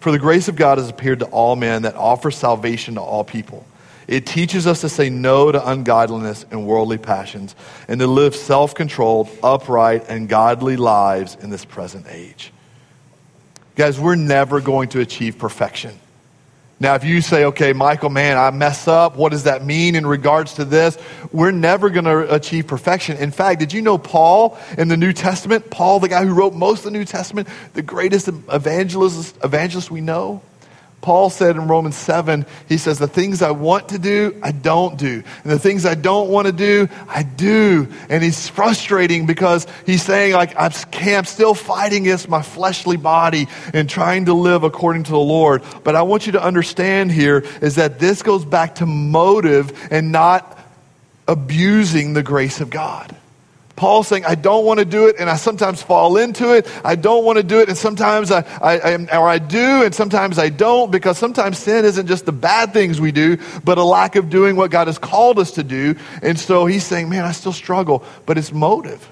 For 0.00 0.12
the 0.12 0.18
grace 0.18 0.48
of 0.48 0.56
God 0.56 0.78
has 0.78 0.88
appeared 0.88 1.20
to 1.20 1.26
all 1.26 1.56
men 1.56 1.82
that 1.82 1.94
offers 1.94 2.36
salvation 2.36 2.94
to 2.94 3.00
all 3.00 3.22
people 3.22 3.66
it 4.08 4.26
teaches 4.26 4.66
us 4.66 4.80
to 4.82 4.88
say 4.88 5.10
no 5.10 5.52
to 5.52 5.68
ungodliness 5.68 6.44
and 6.50 6.66
worldly 6.66 6.98
passions 6.98 7.54
and 7.88 8.00
to 8.00 8.06
live 8.06 8.34
self 8.34 8.74
controlled, 8.74 9.28
upright, 9.42 10.06
and 10.08 10.28
godly 10.28 10.76
lives 10.76 11.36
in 11.40 11.50
this 11.50 11.64
present 11.64 12.06
age. 12.08 12.52
Guys, 13.74 13.98
we're 13.98 14.16
never 14.16 14.60
going 14.60 14.90
to 14.90 15.00
achieve 15.00 15.38
perfection. 15.38 15.98
Now, 16.82 16.96
if 16.96 17.04
you 17.04 17.20
say, 17.20 17.44
okay, 17.44 17.72
Michael, 17.72 18.10
man, 18.10 18.36
I 18.36 18.50
mess 18.50 18.88
up, 18.88 19.16
what 19.16 19.30
does 19.30 19.44
that 19.44 19.64
mean 19.64 19.94
in 19.94 20.04
regards 20.04 20.54
to 20.54 20.64
this? 20.64 20.98
We're 21.30 21.52
never 21.52 21.90
going 21.90 22.06
to 22.06 22.34
achieve 22.34 22.66
perfection. 22.66 23.18
In 23.18 23.30
fact, 23.30 23.60
did 23.60 23.72
you 23.72 23.82
know 23.82 23.98
Paul 23.98 24.58
in 24.76 24.88
the 24.88 24.96
New 24.96 25.12
Testament? 25.12 25.70
Paul, 25.70 26.00
the 26.00 26.08
guy 26.08 26.24
who 26.24 26.34
wrote 26.34 26.54
most 26.54 26.80
of 26.80 26.86
the 26.86 26.98
New 26.98 27.04
Testament, 27.04 27.46
the 27.74 27.82
greatest 27.82 28.26
evangelist, 28.26 29.36
evangelist 29.44 29.92
we 29.92 30.00
know? 30.00 30.42
Paul 31.02 31.30
said 31.30 31.56
in 31.56 31.66
Romans 31.66 31.96
7, 31.96 32.46
he 32.68 32.78
says, 32.78 33.00
The 33.00 33.08
things 33.08 33.42
I 33.42 33.50
want 33.50 33.88
to 33.88 33.98
do, 33.98 34.38
I 34.40 34.52
don't 34.52 34.96
do. 34.96 35.24
And 35.42 35.52
the 35.52 35.58
things 35.58 35.84
I 35.84 35.96
don't 35.96 36.30
want 36.30 36.46
to 36.46 36.52
do, 36.52 36.88
I 37.08 37.24
do. 37.24 37.88
And 38.08 38.22
he's 38.22 38.48
frustrating 38.48 39.26
because 39.26 39.66
he's 39.84 40.02
saying, 40.02 40.32
like, 40.34 40.54
I'm, 40.56 40.70
I'm 40.94 41.24
still 41.24 41.54
fighting 41.54 42.04
against 42.04 42.28
my 42.28 42.40
fleshly 42.40 42.96
body 42.96 43.48
and 43.74 43.90
trying 43.90 44.26
to 44.26 44.32
live 44.32 44.62
according 44.62 45.02
to 45.04 45.10
the 45.10 45.18
Lord. 45.18 45.62
But 45.82 45.96
I 45.96 46.02
want 46.02 46.26
you 46.26 46.32
to 46.32 46.42
understand 46.42 47.10
here 47.10 47.44
is 47.60 47.74
that 47.74 47.98
this 47.98 48.22
goes 48.22 48.44
back 48.44 48.76
to 48.76 48.86
motive 48.86 49.88
and 49.90 50.12
not 50.12 50.56
abusing 51.26 52.12
the 52.12 52.22
grace 52.22 52.60
of 52.60 52.70
God. 52.70 53.16
Paul 53.82 54.04
saying, 54.04 54.24
I 54.24 54.36
don't 54.36 54.64
want 54.64 54.78
to 54.78 54.84
do 54.84 55.08
it, 55.08 55.16
and 55.18 55.28
I 55.28 55.34
sometimes 55.34 55.82
fall 55.82 56.16
into 56.16 56.54
it. 56.54 56.70
I 56.84 56.94
don't 56.94 57.24
want 57.24 57.38
to 57.38 57.42
do 57.42 57.58
it, 57.58 57.68
and 57.68 57.76
sometimes 57.76 58.30
I, 58.30 58.42
I, 58.62 58.78
I, 58.78 59.18
or 59.18 59.28
I 59.28 59.40
do, 59.40 59.82
and 59.82 59.92
sometimes 59.92 60.38
I 60.38 60.50
don't, 60.50 60.92
because 60.92 61.18
sometimes 61.18 61.58
sin 61.58 61.84
isn't 61.84 62.06
just 62.06 62.24
the 62.24 62.30
bad 62.30 62.72
things 62.72 63.00
we 63.00 63.10
do, 63.10 63.38
but 63.64 63.78
a 63.78 63.82
lack 63.82 64.14
of 64.14 64.30
doing 64.30 64.54
what 64.54 64.70
God 64.70 64.86
has 64.86 64.98
called 64.98 65.40
us 65.40 65.50
to 65.52 65.64
do. 65.64 65.96
And 66.22 66.38
so 66.38 66.64
he's 66.64 66.84
saying, 66.84 67.08
man, 67.08 67.24
I 67.24 67.32
still 67.32 67.52
struggle, 67.52 68.04
but 68.24 68.38
it's 68.38 68.52
motive. 68.52 69.08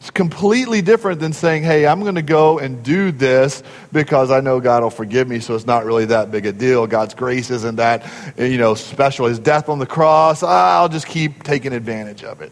It's 0.00 0.10
completely 0.10 0.82
different 0.82 1.20
than 1.20 1.32
saying, 1.32 1.62
hey, 1.62 1.86
I'm 1.86 2.00
going 2.00 2.16
to 2.16 2.22
go 2.22 2.58
and 2.58 2.82
do 2.82 3.12
this 3.12 3.62
because 3.92 4.32
I 4.32 4.40
know 4.40 4.58
God 4.58 4.82
will 4.82 4.90
forgive 4.90 5.28
me, 5.28 5.38
so 5.38 5.54
it's 5.54 5.66
not 5.66 5.84
really 5.84 6.06
that 6.06 6.32
big 6.32 6.46
a 6.46 6.52
deal. 6.52 6.88
God's 6.88 7.14
grace 7.14 7.48
isn't 7.48 7.76
that, 7.76 8.04
you 8.36 8.58
know, 8.58 8.74
special. 8.74 9.26
His 9.26 9.38
death 9.38 9.68
on 9.68 9.78
the 9.78 9.86
cross, 9.86 10.42
I'll 10.42 10.88
just 10.88 11.06
keep 11.06 11.44
taking 11.44 11.72
advantage 11.72 12.24
of 12.24 12.40
it. 12.40 12.50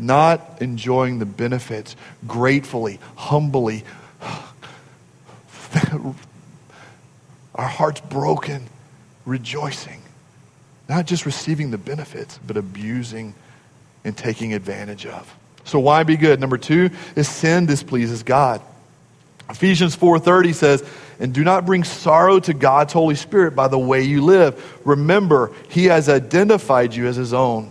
Not 0.00 0.60
enjoying 0.60 1.18
the 1.18 1.26
benefits 1.26 1.94
gratefully, 2.26 2.98
humbly. 3.16 3.84
Our 7.54 7.68
hearts 7.68 8.00
broken, 8.00 8.66
rejoicing. 9.26 10.00
Not 10.88 11.06
just 11.06 11.26
receiving 11.26 11.70
the 11.70 11.78
benefits, 11.78 12.38
but 12.46 12.56
abusing 12.56 13.34
and 14.04 14.16
taking 14.16 14.54
advantage 14.54 15.06
of. 15.06 15.32
So 15.64 15.78
why 15.78 16.02
be 16.02 16.16
good? 16.16 16.40
Number 16.40 16.58
two 16.58 16.90
is 17.14 17.28
sin 17.28 17.66
displeases 17.66 18.22
God. 18.22 18.60
Ephesians 19.50 19.94
4:30 19.94 20.52
says, 20.52 20.82
"And 21.18 21.32
do 21.32 21.44
not 21.44 21.66
bring 21.66 21.84
sorrow 21.84 22.38
to 22.40 22.54
God's 22.54 22.92
Holy 22.92 23.14
Spirit 23.14 23.54
by 23.54 23.68
the 23.68 23.78
way 23.78 24.02
you 24.02 24.22
live. 24.22 24.60
Remember, 24.84 25.52
he 25.68 25.86
has 25.86 26.08
identified 26.08 26.94
you 26.94 27.06
as 27.06 27.16
his 27.16 27.34
own." 27.34 27.70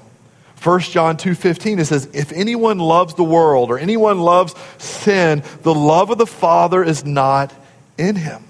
1 0.62 0.92
John 0.92 1.16
2:15 1.16 1.80
it 1.80 1.86
says, 1.86 2.08
"If 2.14 2.32
anyone 2.34 2.80
loves 2.80 3.14
the 3.14 3.24
world 3.24 3.72
or 3.72 3.80
anyone 3.80 4.20
loves 4.20 4.54
sin, 4.78 5.42
the 5.64 5.74
love 5.74 6.10
of 6.10 6.18
the 6.18 6.28
Father 6.28 6.84
is 6.84 7.06
not 7.06 7.52
in 7.98 8.16
him." 8.16 8.44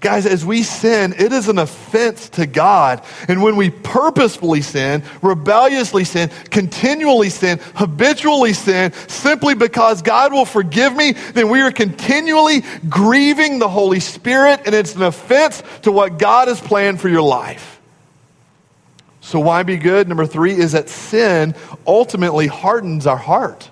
Guys, 0.00 0.26
as 0.26 0.44
we 0.44 0.64
sin, 0.64 1.14
it 1.16 1.32
is 1.32 1.46
an 1.46 1.60
offense 1.60 2.28
to 2.30 2.44
God. 2.44 3.02
And 3.28 3.40
when 3.40 3.54
we 3.54 3.70
purposefully 3.70 4.60
sin, 4.60 5.04
rebelliously 5.22 6.02
sin, 6.02 6.28
continually 6.50 7.30
sin, 7.30 7.60
habitually 7.74 8.52
sin, 8.52 8.92
simply 9.06 9.54
because 9.54 10.02
God 10.02 10.32
will 10.32 10.44
forgive 10.44 10.96
me, 10.96 11.14
then 11.34 11.50
we 11.50 11.60
are 11.60 11.70
continually 11.70 12.64
grieving 12.88 13.60
the 13.60 13.68
Holy 13.68 14.00
Spirit, 14.00 14.62
and 14.66 14.74
it's 14.74 14.96
an 14.96 15.02
offense 15.02 15.62
to 15.82 15.92
what 15.92 16.18
God 16.18 16.48
has 16.48 16.58
planned 16.58 17.00
for 17.00 17.08
your 17.08 17.22
life. 17.22 17.71
So, 19.32 19.40
why 19.40 19.62
be 19.62 19.78
good? 19.78 20.08
Number 20.08 20.26
three 20.26 20.52
is 20.52 20.72
that 20.72 20.90
sin 20.90 21.54
ultimately 21.86 22.48
hardens 22.48 23.06
our 23.06 23.16
heart. 23.16 23.70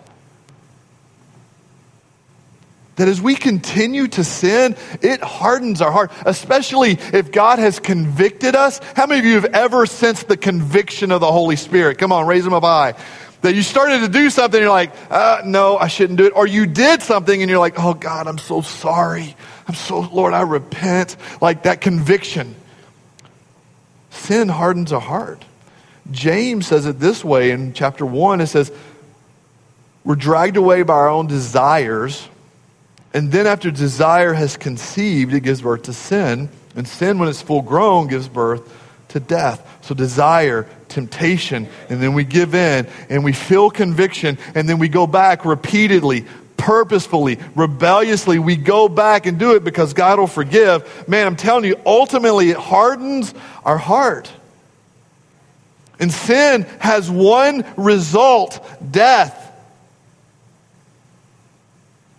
That 2.97 3.09
as 3.09 3.21
we 3.21 3.35
continue 3.35 4.09
to 4.09 4.25
sin, 4.25 4.75
it 5.03 5.21
hardens 5.21 5.83
our 5.83 5.91
heart, 5.93 6.13
especially 6.25 6.93
if 6.93 7.31
God 7.31 7.59
has 7.59 7.79
convicted 7.79 8.57
us. 8.57 8.81
How 8.97 9.07
many 9.07 9.21
of 9.21 9.27
you 9.27 9.35
have 9.35 9.45
ever 9.53 9.85
sensed 9.85 10.29
the 10.29 10.39
conviction 10.39 11.13
of 11.13 11.21
the 11.21 11.31
Holy 11.31 11.57
Spirit? 11.57 11.99
Come 11.99 12.11
on, 12.11 12.27
raise 12.27 12.45
them 12.45 12.55
up 12.55 12.63
high. 12.63 12.95
That 13.43 13.55
you 13.55 13.63
started 13.63 14.01
to 14.01 14.09
do 14.09 14.31
something, 14.31 14.57
and 14.57 14.63
you're 14.63 14.71
like, 14.71 14.95
uh, 15.11 15.43
no, 15.45 15.77
I 15.77 15.89
shouldn't 15.89 16.17
do 16.17 16.25
it. 16.25 16.33
Or 16.35 16.47
you 16.47 16.65
did 16.65 17.03
something, 17.03 17.39
and 17.39 17.51
you're 17.51 17.61
like, 17.61 17.79
oh 17.79 17.93
God, 17.93 18.29
I'm 18.29 18.39
so 18.39 18.63
sorry. 18.63 19.37
I'm 19.69 19.75
so, 19.75 20.01
Lord, 20.01 20.33
I 20.33 20.41
repent. 20.41 21.19
Like 21.43 21.65
that 21.65 21.83
conviction. 21.83 22.55
Sin 24.09 24.49
hardens 24.49 24.91
our 24.91 25.03
heart. 25.03 25.45
James 26.11 26.67
says 26.67 26.87
it 26.87 26.99
this 26.99 27.25
way 27.25 27.51
in 27.51 27.73
chapter 27.73 28.05
1 28.07 28.41
it 28.41 28.47
says, 28.47 28.73
We're 30.05 30.17
dragged 30.17 30.57
away 30.57 30.83
by 30.83 30.95
our 30.95 31.09
own 31.09 31.27
desires 31.27 32.29
and 33.13 33.33
then, 33.33 33.47
after 33.47 33.71
desire 33.71 34.33
has 34.35 34.57
conceived, 34.57 35.35
it 35.35 35.41
gives 35.41 35.63
birth 35.63 35.85
to 35.85 35.93
sin. 35.93 36.49
And 36.77 36.87
sin, 36.87 37.19
when 37.19 37.29
it's 37.29 37.43
full 37.43 37.63
grown, 37.63 38.07
gives 38.07 38.29
birth 38.29 38.73
to 39.09 39.19
death. 39.19 39.67
So, 39.83 39.95
desire, 39.95 40.69
temptation, 40.89 41.69
and 41.89 42.01
then 42.01 42.15
we 42.15 42.23
give 42.23 42.55
in 42.55 42.87
and 43.09 43.25
we 43.25 43.33
feel 43.33 43.71
conviction, 43.71 44.39
and 44.55 44.69
then 44.69 44.79
we 44.79 44.89
go 44.89 45.07
back 45.09 45.45
repeatedly, 45.45 46.25
purposefully, 46.57 47.39
rebelliously. 47.57 48.39
We 48.39 48.55
go 48.55 48.89
back 48.89 49.27
and 49.27 49.39
do 49.39 49.57
it 49.57 49.65
because 49.65 49.93
God 49.93 50.21
will 50.21 50.29
forgive. 50.29 51.09
Man, 51.09 51.27
I'm 51.27 51.37
telling 51.37 51.65
you, 51.65 51.77
ultimately, 51.85 52.51
it 52.51 52.57
hardens 52.57 53.35
our 53.65 53.79
heart. 53.79 54.31
And 56.01 56.11
sin 56.11 56.63
has 56.81 57.11
one 57.11 57.65
result 57.77 58.67
death. 58.91 59.37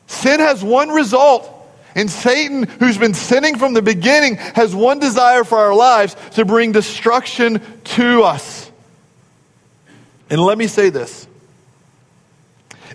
Sin 0.06 0.40
has 0.40 0.64
one 0.64 0.90
result. 0.90 1.50
And 1.96 2.10
Satan, 2.10 2.64
who's 2.64 2.98
been 2.98 3.14
sinning 3.14 3.58
from 3.58 3.74
the 3.74 3.82
beginning, 3.82 4.36
has 4.36 4.74
one 4.74 5.00
desire 5.00 5.44
for 5.44 5.58
our 5.58 5.76
lives 5.76 6.16
to 6.32 6.46
bring 6.46 6.72
destruction 6.72 7.62
to 7.84 8.24
us. 8.24 8.72
And 10.30 10.40
let 10.40 10.58
me 10.58 10.68
say 10.68 10.90
this 10.90 11.28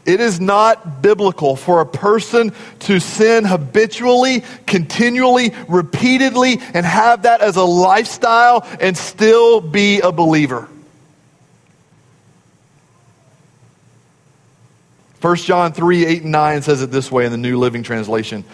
it 0.07 0.21
is 0.21 0.41
not 0.41 1.03
biblical 1.03 1.57
for 1.57 1.81
a 1.81 1.87
person 1.87 2.53
to 2.81 3.01
sin 3.01 3.45
habitually, 3.45 4.45
continually, 4.67 5.53
repeatedly, 5.69 6.61
and 6.75 6.87
have 6.87 7.23
that 7.23 7.41
as 7.41 7.57
a 7.57 7.65
lifestyle 7.65 8.65
and 8.81 8.97
still 8.97 9.61
be 9.61 10.01
a 10.01 10.13
believer. 10.13 10.69
1 15.27 15.35
John 15.39 15.73
3 15.73 16.07
8 16.07 16.23
and 16.23 16.31
9 16.31 16.63
says 16.63 16.83
it 16.83 16.93
this 16.93 17.11
way 17.11 17.27
in 17.27 17.33
the 17.33 17.37
New 17.37 17.59
Living 17.59 17.83
Translation. 17.83 18.45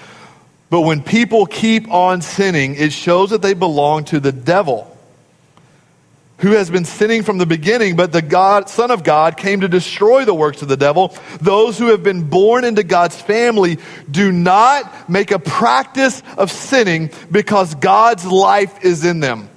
But 0.71 0.81
when 0.81 1.03
people 1.03 1.45
keep 1.45 1.91
on 1.91 2.23
sinning, 2.23 2.77
it 2.77 2.95
shows 2.95 3.29
that 3.29 3.43
they 3.43 3.53
belong 3.53 4.05
to 4.05 4.19
the 4.21 4.33
devil, 4.33 4.97
who 6.39 6.53
has 6.53 6.71
been 6.71 6.87
sinning 6.87 7.25
from 7.25 7.37
the 7.37 7.45
beginning, 7.45 7.95
but 7.95 8.11
the 8.11 8.23
God, 8.23 8.71
Son 8.71 8.91
of 8.91 9.05
God 9.05 9.37
came 9.37 9.61
to 9.61 9.69
destroy 9.69 10.25
the 10.25 10.33
works 10.33 10.63
of 10.63 10.69
the 10.69 10.79
devil. 10.79 11.15
Those 11.43 11.77
who 11.77 11.89
have 11.89 12.03
been 12.03 12.31
born 12.31 12.65
into 12.65 12.85
God's 12.85 13.21
family 13.21 13.77
do 14.11 14.33
not 14.33 15.11
make 15.11 15.31
a 15.31 15.39
practice 15.39 16.23
of 16.39 16.51
sinning 16.51 17.11
because 17.31 17.75
God's 17.75 18.25
life 18.25 18.83
is 18.83 19.05
in 19.05 19.21
them. 19.21 19.51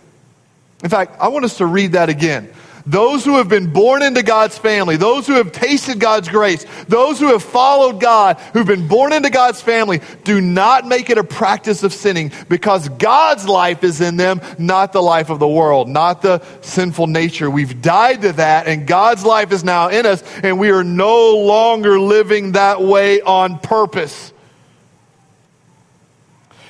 In 0.83 0.89
fact, 0.89 1.15
I 1.21 1.29
want 1.29 1.45
us 1.45 1.59
to 1.59 1.65
read 1.65 1.93
that 1.93 2.09
again. 2.09 2.51
Those 2.87 3.25
who 3.25 3.37
have 3.37 3.49
been 3.49 3.73
born 3.73 4.03
into 4.03 4.21
God's 4.21 4.57
family, 4.57 4.95
those 4.95 5.25
who 5.25 5.33
have 5.33 5.51
tasted 5.51 5.99
God's 5.99 6.29
grace, 6.29 6.65
those 6.87 7.19
who 7.19 7.27
have 7.27 7.41
followed 7.41 7.99
God, 7.99 8.37
who've 8.53 8.67
been 8.67 8.87
born 8.87 9.11
into 9.11 9.31
God's 9.31 9.59
family, 9.59 10.01
do 10.23 10.39
not 10.39 10.85
make 10.85 11.09
it 11.09 11.17
a 11.17 11.23
practice 11.23 11.81
of 11.81 11.93
sinning 11.93 12.31
because 12.47 12.87
God's 12.89 13.47
life 13.47 13.83
is 13.83 14.01
in 14.01 14.17
them, 14.17 14.39
not 14.59 14.93
the 14.93 15.01
life 15.01 15.31
of 15.31 15.39
the 15.39 15.47
world, 15.47 15.89
not 15.89 16.21
the 16.21 16.43
sinful 16.61 17.07
nature. 17.07 17.49
We've 17.49 17.81
died 17.81 18.21
to 18.21 18.33
that, 18.33 18.67
and 18.67 18.85
God's 18.85 19.25
life 19.25 19.51
is 19.51 19.63
now 19.63 19.87
in 19.87 20.05
us, 20.05 20.23
and 20.43 20.59
we 20.59 20.69
are 20.69 20.83
no 20.83 21.37
longer 21.37 21.99
living 21.99 22.51
that 22.51 22.81
way 22.81 23.19
on 23.21 23.57
purpose. 23.57 24.31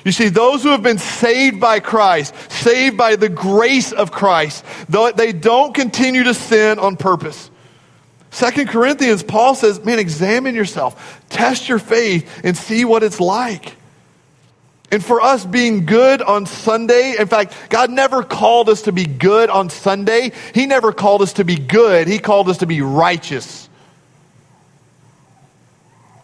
You 0.06 0.12
see, 0.12 0.28
those 0.28 0.62
who 0.62 0.68
have 0.68 0.84
been 0.84 0.98
saved 0.98 1.58
by 1.58 1.80
Christ, 1.80 2.32
saved 2.48 2.96
by 2.96 3.16
the 3.16 3.28
grace 3.28 3.90
of 3.90 4.12
Christ, 4.12 4.64
they 4.88 5.32
don't 5.32 5.74
continue 5.74 6.22
to 6.22 6.32
sin 6.32 6.78
on 6.78 6.96
purpose. 6.96 7.50
Second 8.30 8.68
Corinthians, 8.68 9.24
Paul 9.24 9.56
says, 9.56 9.84
man, 9.84 9.98
examine 9.98 10.54
yourself, 10.54 11.24
test 11.28 11.68
your 11.68 11.80
faith, 11.80 12.42
and 12.44 12.56
see 12.56 12.84
what 12.84 13.02
it's 13.02 13.18
like. 13.18 13.74
And 14.92 15.04
for 15.04 15.20
us 15.20 15.44
being 15.44 15.86
good 15.86 16.22
on 16.22 16.46
Sunday, 16.46 17.16
in 17.18 17.26
fact, 17.26 17.52
God 17.68 17.90
never 17.90 18.22
called 18.22 18.68
us 18.68 18.82
to 18.82 18.92
be 18.92 19.06
good 19.06 19.50
on 19.50 19.70
Sunday. 19.70 20.30
He 20.54 20.66
never 20.66 20.92
called 20.92 21.22
us 21.22 21.32
to 21.32 21.44
be 21.44 21.56
good. 21.56 22.06
He 22.06 22.20
called 22.20 22.48
us 22.48 22.58
to 22.58 22.66
be 22.66 22.80
righteous. 22.80 23.68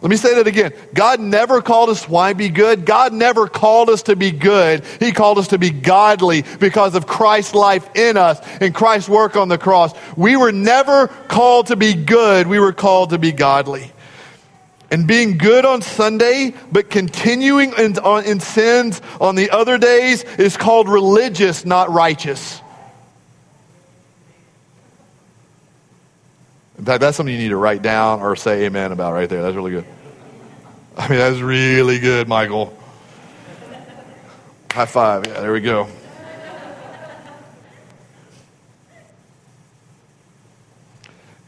Let 0.03 0.11
me 0.11 0.17
say 0.17 0.35
that 0.35 0.49
again. 0.49 0.73
God 0.93 1.21
never 1.21 1.63
called 1.63 1.89
us 1.89 2.09
why 2.09 2.33
be 2.33 2.49
good. 2.49 2.85
God 2.85 3.13
never 3.13 3.47
called 3.47 3.89
us 3.89 4.03
to 4.05 4.17
be 4.17 4.33
good. 4.33 4.85
He 4.99 5.13
called 5.13 5.39
us 5.39 5.49
to 5.49 5.59
be 5.59 5.71
godly 5.71 6.43
because 6.59 6.97
of 6.97 7.07
Christ's 7.07 7.55
life 7.55 7.89
in 7.95 8.17
us 8.17 8.41
and 8.61 8.75
Christ's 8.75 9.09
work 9.09 9.37
on 9.37 9.49
the 9.49 9.59
cross. 9.59 9.95
We 10.17 10.37
were 10.37 10.51
never 10.51 11.07
called 11.07 11.69
to 11.69 11.77
be 11.77 11.95
good. 11.95 12.49
We 12.49 12.59
were 12.59 12.73
called 12.73 13.11
to 13.11 13.19
be 13.19 13.31
godly. 13.31 13.93
And 14.91 15.07
being 15.07 15.39
good 15.39 15.65
on 15.65 15.83
Sunday, 15.83 16.53
but 16.73 16.91
continuing 16.91 17.73
in, 17.79 17.97
on, 17.99 18.25
in 18.25 18.41
sins 18.41 19.01
on 19.21 19.37
the 19.37 19.51
other 19.51 19.79
days 19.79 20.25
is 20.37 20.57
called 20.57 20.89
religious, 20.89 21.65
not 21.65 21.91
righteous. 21.91 22.61
In 26.83 26.87
fact, 26.87 27.01
that's 27.01 27.17
something 27.17 27.33
you 27.33 27.41
need 27.41 27.51
to 27.51 27.57
write 27.57 27.81
down 27.81 28.23
or 28.23 28.35
say 28.35 28.65
amen 28.65 28.91
about 28.91 29.13
right 29.13 29.29
there. 29.29 29.41
That's 29.41 29.55
really 29.55 29.71
good. 29.71 29.85
I 30.97 31.09
mean, 31.09 31.21
that's 31.21 31.39
really 31.39 32.01
good, 32.01 32.27
Michael. 32.27 32.77
High 34.73 34.87
five. 34.87 35.25
Yeah, 35.25 35.43
there 35.43 35.53
we 35.53 35.61
go. 35.61 35.87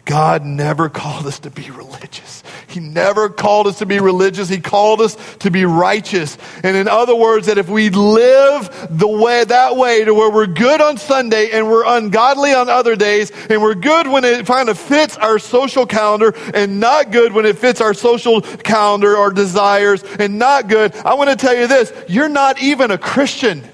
God 0.04 0.44
never 0.44 0.88
called 0.88 1.26
us 1.26 1.38
to 1.40 1.50
be 1.50 1.70
religious. 1.70 2.42
He 2.68 2.80
never 2.80 3.28
called 3.28 3.66
us 3.66 3.78
to 3.78 3.86
be 3.86 4.00
religious. 4.00 4.48
He 4.48 4.60
called 4.60 5.00
us 5.00 5.16
to 5.38 5.50
be 5.50 5.64
righteous. 5.64 6.36
And 6.62 6.76
in 6.76 6.88
other 6.88 7.14
words, 7.14 7.46
that 7.46 7.56
if 7.56 7.68
we 7.68 7.88
live 7.90 8.88
the 8.90 9.08
way, 9.08 9.44
that 9.44 9.76
way 9.76 10.04
to 10.04 10.12
where 10.12 10.30
we're 10.30 10.46
good 10.46 10.80
on 10.80 10.98
Sunday 10.98 11.50
and 11.52 11.68
we're 11.68 11.86
ungodly 11.86 12.52
on 12.52 12.68
other 12.68 12.96
days 12.96 13.32
and 13.48 13.62
we're 13.62 13.74
good 13.74 14.06
when 14.06 14.24
it 14.24 14.46
kind 14.46 14.68
of 14.68 14.78
fits 14.78 15.16
our 15.16 15.38
social 15.38 15.86
calendar 15.86 16.34
and 16.52 16.80
not 16.80 17.10
good 17.10 17.32
when 17.32 17.46
it 17.46 17.58
fits 17.58 17.80
our 17.80 17.94
social 17.94 18.42
calendar 18.42 19.16
or 19.16 19.30
desires 19.30 20.02
and 20.18 20.38
not 20.38 20.68
good, 20.68 20.94
I 20.96 21.14
want 21.14 21.30
to 21.30 21.36
tell 21.36 21.56
you 21.56 21.66
this, 21.66 21.92
you're 22.08 22.28
not 22.28 22.60
even 22.62 22.90
a 22.90 22.98
Christian. 22.98 23.64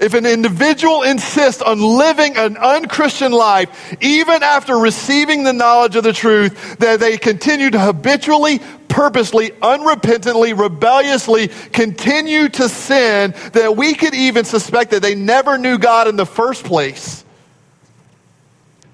If 0.00 0.14
an 0.14 0.26
individual 0.26 1.02
insists 1.02 1.62
on 1.62 1.80
living 1.80 2.36
an 2.36 2.56
unchristian 2.56 3.30
life, 3.30 3.96
even 4.00 4.42
after 4.42 4.76
receiving 4.76 5.44
the 5.44 5.52
knowledge 5.52 5.94
of 5.94 6.02
the 6.02 6.12
truth, 6.12 6.78
that 6.78 6.98
they 6.98 7.16
continue 7.16 7.70
to 7.70 7.78
habitually, 7.78 8.60
purposely, 8.88 9.50
unrepentantly, 9.50 10.58
rebelliously 10.58 11.48
continue 11.72 12.48
to 12.48 12.68
sin, 12.68 13.34
that 13.52 13.76
we 13.76 13.94
could 13.94 14.14
even 14.14 14.44
suspect 14.44 14.90
that 14.90 15.02
they 15.02 15.14
never 15.14 15.58
knew 15.58 15.78
God 15.78 16.08
in 16.08 16.16
the 16.16 16.26
first 16.26 16.64
place 16.64 17.24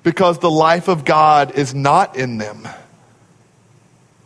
because 0.03 0.39
the 0.39 0.51
life 0.51 0.89
of 0.89 1.05
God 1.05 1.53
is 1.53 1.75
not 1.75 2.17
in 2.17 2.39
them. 2.39 2.69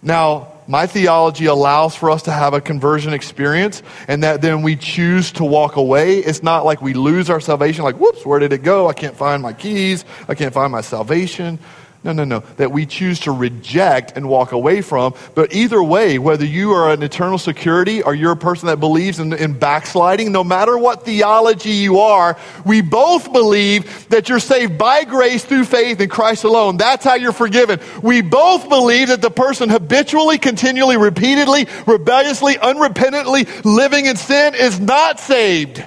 Now, 0.03 0.54
my 0.67 0.87
theology 0.87 1.47
allows 1.47 1.95
for 1.95 2.11
us 2.11 2.23
to 2.23 2.33
have 2.33 2.55
a 2.55 2.61
conversion 2.61 3.13
experience 3.13 3.83
and 4.09 4.23
that 4.23 4.43
then 4.43 4.63
we 4.63 4.77
choose 4.77 5.33
to 5.33 5.45
walk 5.45 5.77
away. 5.77 6.19
It's 6.19 6.43
not 6.43 6.65
like 6.65 6.81
we 6.81 6.95
lose 6.95 7.31
our 7.31 7.41
salvation, 7.41 7.85
like, 7.85 7.97
whoops, 7.97 8.25
where 8.25 8.39
did 8.39 8.53
it 8.53 8.63
go? 8.63 8.89
I 8.89 8.95
can't 8.95 9.17
find 9.17 9.43
my 9.43 9.53
keys. 9.53 10.05
I 10.29 10.35
can't 10.35 10.55
find 10.55 10.73
my 10.73 10.81
salvation. 10.81 11.59
No, 12.05 12.13
no, 12.13 12.25
no. 12.25 12.41
That 12.59 12.71
we 12.71 12.85
choose 12.85 13.21
to 13.21 13.33
reject 13.33 14.13
and 14.15 14.29
walk 14.29 14.53
away 14.53 14.83
from. 14.83 15.15
But 15.35 15.55
either 15.55 15.83
way, 15.83 16.19
whether 16.19 16.45
you 16.45 16.73
are 16.73 16.93
an 16.93 17.03
eternal 17.03 17.39
security 17.39 18.03
or 18.03 18.15
you're 18.15 18.33
a 18.33 18.37
person 18.37 18.67
that 18.67 18.79
believes 18.79 19.21
in, 19.21 19.33
in, 19.33 19.59
backsliding, 19.59 20.31
no 20.31 20.45
matter 20.45 20.77
what 20.77 21.07
theology 21.07 21.71
you 21.71 22.01
are, 22.01 22.37
we 22.67 22.83
both 22.83 23.33
believe 23.33 24.07
that 24.11 24.29
you're 24.29 24.39
saved 24.39 24.77
by 24.77 25.05
grace 25.05 25.47
through 25.47 25.65
faith 25.65 25.99
in 25.99 26.11
Christ 26.11 26.45
alone. 26.45 26.77
That's 26.77 27.05
how 27.05 27.15
you're 27.15 27.33
forgiven. 27.33 27.81
We 28.03 28.21
both 28.21 28.69
believe 28.69 29.09
that 29.09 29.23
the 29.23 29.31
person 29.31 29.71
habitually, 29.71 30.37
continually, 30.37 30.99
repeatedly, 30.99 31.69
rebelliously, 31.87 32.57
unrepentantly 32.57 33.65
living 33.65 34.05
in 34.05 34.17
sin 34.17 34.55
is 34.55 34.79
not 34.79 35.21
saved. 35.21 35.83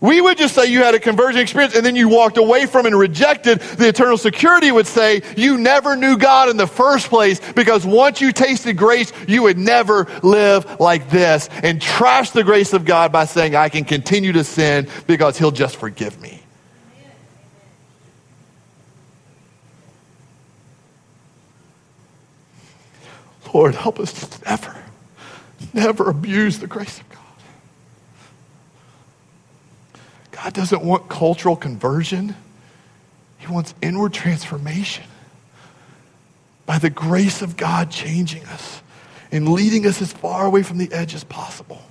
We 0.00 0.20
would 0.20 0.38
just 0.38 0.54
say 0.54 0.66
you 0.66 0.84
had 0.84 0.94
a 0.94 1.00
conversion 1.00 1.40
experience 1.40 1.74
and 1.74 1.84
then 1.84 1.96
you 1.96 2.08
walked 2.08 2.36
away 2.36 2.66
from 2.66 2.86
and 2.86 2.96
rejected. 2.96 3.58
The 3.60 3.88
eternal 3.88 4.16
security 4.16 4.70
would 4.70 4.86
say 4.86 5.22
you 5.36 5.58
never 5.58 5.96
knew 5.96 6.16
God 6.16 6.48
in 6.48 6.56
the 6.56 6.68
first 6.68 7.08
place 7.08 7.40
because 7.54 7.84
once 7.84 8.20
you 8.20 8.30
tasted 8.30 8.76
grace, 8.76 9.12
you 9.26 9.42
would 9.42 9.58
never 9.58 10.06
live 10.22 10.78
like 10.78 11.10
this 11.10 11.48
and 11.64 11.82
trash 11.82 12.30
the 12.30 12.44
grace 12.44 12.72
of 12.72 12.84
God 12.84 13.10
by 13.10 13.24
saying, 13.24 13.56
I 13.56 13.68
can 13.68 13.84
continue 13.84 14.32
to 14.32 14.44
sin 14.44 14.88
because 15.08 15.36
He'll 15.36 15.50
just 15.50 15.76
forgive 15.76 16.20
me. 16.20 16.42
Lord, 23.52 23.74
help 23.74 23.98
us 23.98 24.40
never, 24.44 24.76
never 25.72 26.10
abuse 26.10 26.58
the 26.60 26.66
grace 26.68 27.00
of 27.00 27.08
God. 30.48 30.54
Doesn't 30.54 30.82
want 30.82 31.08
cultural 31.08 31.56
conversion, 31.56 32.34
He 33.38 33.46
wants 33.48 33.74
inward 33.82 34.12
transformation. 34.12 35.04
By 36.66 36.78
the 36.78 36.90
grace 36.90 37.40
of 37.40 37.56
God 37.56 37.90
changing 37.90 38.44
us 38.46 38.82
and 39.32 39.48
leading 39.48 39.86
us 39.86 40.02
as 40.02 40.12
far 40.12 40.46
away 40.46 40.62
from 40.62 40.78
the 40.78 40.92
edge 40.92 41.14
as 41.14 41.24
possible. 41.24 41.82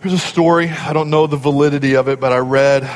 Here's 0.00 0.12
a 0.12 0.18
story. 0.18 0.68
I 0.68 0.92
don't 0.92 1.10
know 1.10 1.26
the 1.26 1.36
validity 1.36 1.96
of 1.96 2.08
it, 2.08 2.20
but 2.20 2.32
I 2.32 2.38
read 2.38 2.88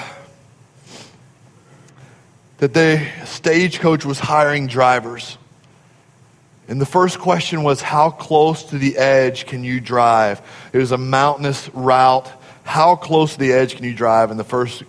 that 2.58 2.74
the 2.74 3.06
stagecoach 3.24 4.04
was 4.04 4.18
hiring 4.18 4.66
drivers. 4.66 5.36
And 6.72 6.80
the 6.80 6.86
first 6.86 7.18
question 7.18 7.64
was, 7.64 7.82
How 7.82 8.08
close 8.08 8.62
to 8.70 8.78
the 8.78 8.96
edge 8.96 9.44
can 9.44 9.62
you 9.62 9.78
drive? 9.78 10.40
It 10.72 10.78
was 10.78 10.90
a 10.90 10.96
mountainous 10.96 11.68
route. 11.74 12.32
How 12.64 12.96
close 12.96 13.34
to 13.34 13.38
the 13.38 13.52
edge 13.52 13.76
can 13.76 13.84
you 13.84 13.92
drive? 13.92 14.30
And 14.30 14.40
the 14.40 14.44
first, 14.44 14.82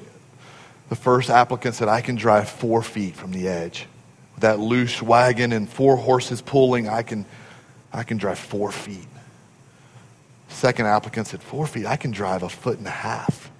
the 0.87 0.95
first 0.95 1.29
applicant 1.29 1.75
said, 1.75 1.89
I 1.89 1.99
can 1.99 2.15
drive 2.15 2.47
four 2.47 2.83
feet 2.83 3.17
from 3.17 3.33
the 3.33 3.49
edge. 3.49 3.85
With 4.33 4.43
that 4.43 4.59
loose 4.59 5.01
wagon 5.01 5.51
and 5.51 5.69
four 5.69 5.97
horses 5.97 6.41
pulling, 6.41 6.87
I 6.87 7.03
can, 7.03 7.25
I 7.91 8.03
can 8.03 8.15
drive 8.15 8.39
four 8.39 8.71
feet. 8.71 9.09
Second 10.47 10.85
applicant 10.85 11.27
said, 11.27 11.43
Four 11.43 11.67
feet, 11.67 11.85
I 11.85 11.97
can 11.97 12.11
drive 12.11 12.43
a 12.43 12.49
foot 12.49 12.77
and 12.77 12.87
a 12.87 12.91
half. 12.91 13.51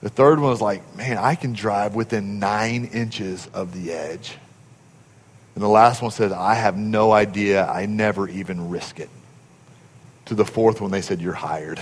The 0.00 0.08
third 0.08 0.40
one 0.40 0.50
was 0.50 0.60
like, 0.60 0.96
Man, 0.96 1.16
I 1.16 1.36
can 1.36 1.52
drive 1.52 1.94
within 1.94 2.40
nine 2.40 2.86
inches 2.86 3.46
of 3.54 3.72
the 3.72 3.92
edge. 3.92 4.36
And 5.54 5.62
the 5.62 5.68
last 5.68 6.02
one 6.02 6.10
said, 6.10 6.32
I 6.32 6.54
have 6.54 6.76
no 6.76 7.12
idea. 7.12 7.66
I 7.66 7.86
never 7.86 8.28
even 8.28 8.70
risk 8.70 8.98
it. 8.98 9.10
To 10.26 10.34
the 10.34 10.44
fourth 10.44 10.80
one, 10.80 10.90
they 10.90 11.02
said, 11.02 11.20
You're 11.20 11.32
hired. 11.32 11.80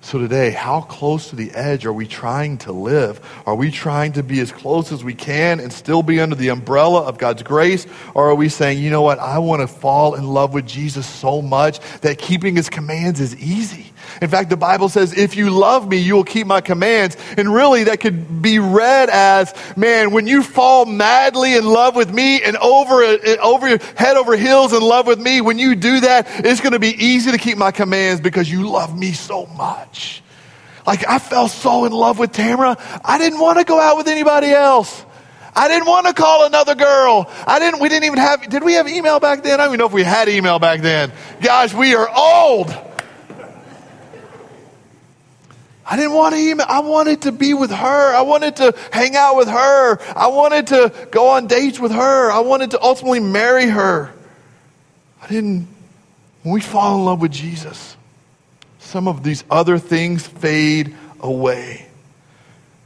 So, 0.00 0.18
today, 0.18 0.50
how 0.50 0.80
close 0.80 1.30
to 1.30 1.36
the 1.36 1.52
edge 1.52 1.86
are 1.86 1.92
we 1.92 2.08
trying 2.08 2.58
to 2.58 2.72
live? 2.72 3.20
Are 3.46 3.54
we 3.54 3.70
trying 3.70 4.12
to 4.14 4.22
be 4.22 4.40
as 4.40 4.50
close 4.50 4.90
as 4.90 5.04
we 5.04 5.14
can 5.14 5.60
and 5.60 5.72
still 5.72 6.02
be 6.02 6.20
under 6.20 6.34
the 6.34 6.48
umbrella 6.48 7.02
of 7.04 7.18
God's 7.18 7.44
grace? 7.44 7.86
Or 8.12 8.28
are 8.30 8.34
we 8.34 8.48
saying, 8.48 8.82
you 8.82 8.90
know 8.90 9.02
what, 9.02 9.20
I 9.20 9.38
want 9.38 9.60
to 9.62 9.68
fall 9.68 10.16
in 10.16 10.26
love 10.26 10.52
with 10.54 10.66
Jesus 10.66 11.06
so 11.06 11.40
much 11.40 11.78
that 12.00 12.18
keeping 12.18 12.56
his 12.56 12.68
commands 12.68 13.20
is 13.20 13.36
easy? 13.36 13.91
In 14.20 14.28
fact, 14.28 14.50
the 14.50 14.56
Bible 14.56 14.88
says, 14.88 15.16
if 15.16 15.36
you 15.36 15.50
love 15.50 15.88
me, 15.88 15.98
you 15.98 16.14
will 16.14 16.24
keep 16.24 16.46
my 16.46 16.60
commands. 16.60 17.16
And 17.36 17.52
really, 17.52 17.84
that 17.84 18.00
could 18.00 18.42
be 18.42 18.58
read 18.58 19.08
as, 19.10 19.54
man, 19.76 20.10
when 20.10 20.26
you 20.26 20.42
fall 20.42 20.84
madly 20.84 21.54
in 21.54 21.64
love 21.64 21.96
with 21.96 22.12
me 22.12 22.42
and 22.42 22.56
over, 22.56 23.02
uh, 23.02 23.36
over 23.42 23.78
head 23.96 24.16
over 24.16 24.36
heels 24.36 24.72
in 24.72 24.82
love 24.82 25.06
with 25.06 25.20
me, 25.20 25.40
when 25.40 25.58
you 25.58 25.74
do 25.74 26.00
that, 26.00 26.26
it's 26.44 26.60
going 26.60 26.72
to 26.72 26.78
be 26.78 26.94
easy 27.04 27.30
to 27.30 27.38
keep 27.38 27.56
my 27.56 27.70
commands 27.70 28.20
because 28.20 28.50
you 28.50 28.68
love 28.68 28.96
me 28.98 29.12
so 29.12 29.46
much. 29.46 30.22
Like, 30.86 31.08
I 31.08 31.18
fell 31.18 31.48
so 31.48 31.84
in 31.84 31.92
love 31.92 32.18
with 32.18 32.32
Tamara, 32.32 32.76
I 33.04 33.18
didn't 33.18 33.38
want 33.38 33.58
to 33.58 33.64
go 33.64 33.80
out 33.80 33.96
with 33.96 34.08
anybody 34.08 34.50
else. 34.50 35.04
I 35.54 35.68
didn't 35.68 35.86
want 35.86 36.06
to 36.06 36.14
call 36.14 36.46
another 36.46 36.74
girl. 36.74 37.30
I 37.46 37.58
didn't, 37.58 37.80
we 37.80 37.88
didn't 37.88 38.04
even 38.04 38.18
have, 38.18 38.48
did 38.48 38.64
we 38.64 38.74
have 38.74 38.88
email 38.88 39.20
back 39.20 39.42
then? 39.42 39.60
I 39.60 39.64
don't 39.64 39.74
even 39.74 39.78
know 39.78 39.86
if 39.86 39.92
we 39.92 40.02
had 40.02 40.28
email 40.28 40.58
back 40.58 40.80
then. 40.80 41.12
Guys, 41.42 41.74
we 41.74 41.94
are 41.94 42.08
old. 42.08 42.74
I 45.84 45.96
didn't 45.96 46.12
want 46.12 46.34
to 46.34 46.40
email. 46.40 46.66
I 46.68 46.80
wanted 46.80 47.22
to 47.22 47.32
be 47.32 47.54
with 47.54 47.70
her. 47.70 48.14
I 48.14 48.22
wanted 48.22 48.56
to 48.56 48.74
hang 48.92 49.16
out 49.16 49.36
with 49.36 49.48
her. 49.48 50.00
I 50.16 50.28
wanted 50.28 50.68
to 50.68 51.08
go 51.10 51.30
on 51.30 51.48
dates 51.48 51.80
with 51.80 51.92
her. 51.92 52.30
I 52.30 52.40
wanted 52.40 52.70
to 52.72 52.82
ultimately 52.82 53.20
marry 53.20 53.66
her. 53.66 54.12
I 55.20 55.26
didn't. 55.28 55.68
When 56.42 56.54
we 56.54 56.60
fall 56.60 56.96
in 56.96 57.04
love 57.04 57.20
with 57.20 57.32
Jesus, 57.32 57.96
some 58.78 59.06
of 59.06 59.22
these 59.22 59.44
other 59.50 59.78
things 59.78 60.26
fade 60.26 60.96
away. 61.20 61.86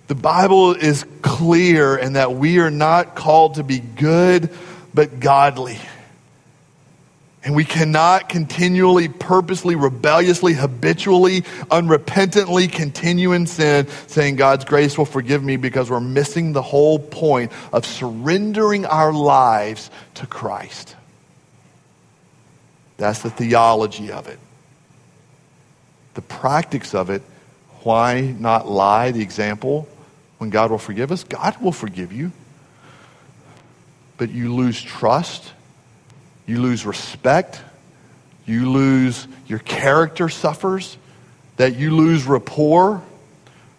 The 0.09 0.15
Bible 0.15 0.75
is 0.75 1.05
clear 1.23 1.97
in 1.97 2.13
that 2.13 2.33
we 2.33 2.61
are 2.61 2.71
not 2.71 3.15
called 3.15 3.55
to 3.55 3.65
be 3.65 3.81
good, 3.81 4.51
but 4.95 5.19
godly. 5.19 5.79
And 7.47 7.55
we 7.55 7.65
cannot 7.65 8.29
continually, 8.29 9.07
purposely, 9.07 9.77
rebelliously, 9.77 10.53
habitually, 10.53 11.43
unrepentantly 11.71 12.71
continue 12.71 13.31
in 13.35 13.47
sin, 13.47 13.87
saying 14.09 14.35
God's 14.35 14.65
grace 14.65 14.99
will 14.99 15.05
forgive 15.05 15.45
me 15.45 15.57
because 15.57 15.89
we're 15.89 16.01
missing 16.01 16.53
the 16.53 16.61
whole 16.61 16.99
point 16.99 17.53
of 17.73 17.87
surrendering 17.87 18.85
our 18.85 19.13
lives 19.13 19.93
to 20.15 20.27
Christ. 20.27 20.97
That's 22.97 23.21
the 23.21 23.31
theology 23.31 24.11
of 24.11 24.27
it. 24.27 24.41
The 26.15 26.23
practice 26.23 26.97
of 26.97 27.11
it, 27.11 27.23
why 27.85 28.23
not 28.41 28.69
lie? 28.69 29.13
The 29.13 29.23
example, 29.23 29.87
when 30.39 30.51
God 30.51 30.73
will 30.73 30.79
forgive 30.79 31.13
us, 31.13 31.23
God 31.23 31.63
will 31.63 31.71
forgive 31.71 32.13
you. 32.13 32.33
But 34.17 34.31
you 34.31 34.53
lose 34.53 34.83
trust 34.83 35.53
you 36.47 36.61
lose 36.61 36.87
respect. 36.87 37.61
You 38.47 38.71
lose, 38.71 39.27
your 39.47 39.59
character 39.59 40.29
suffers. 40.29 40.97
That 41.57 41.77
you 41.77 41.95
lose 41.95 42.25
rapport. 42.25 43.03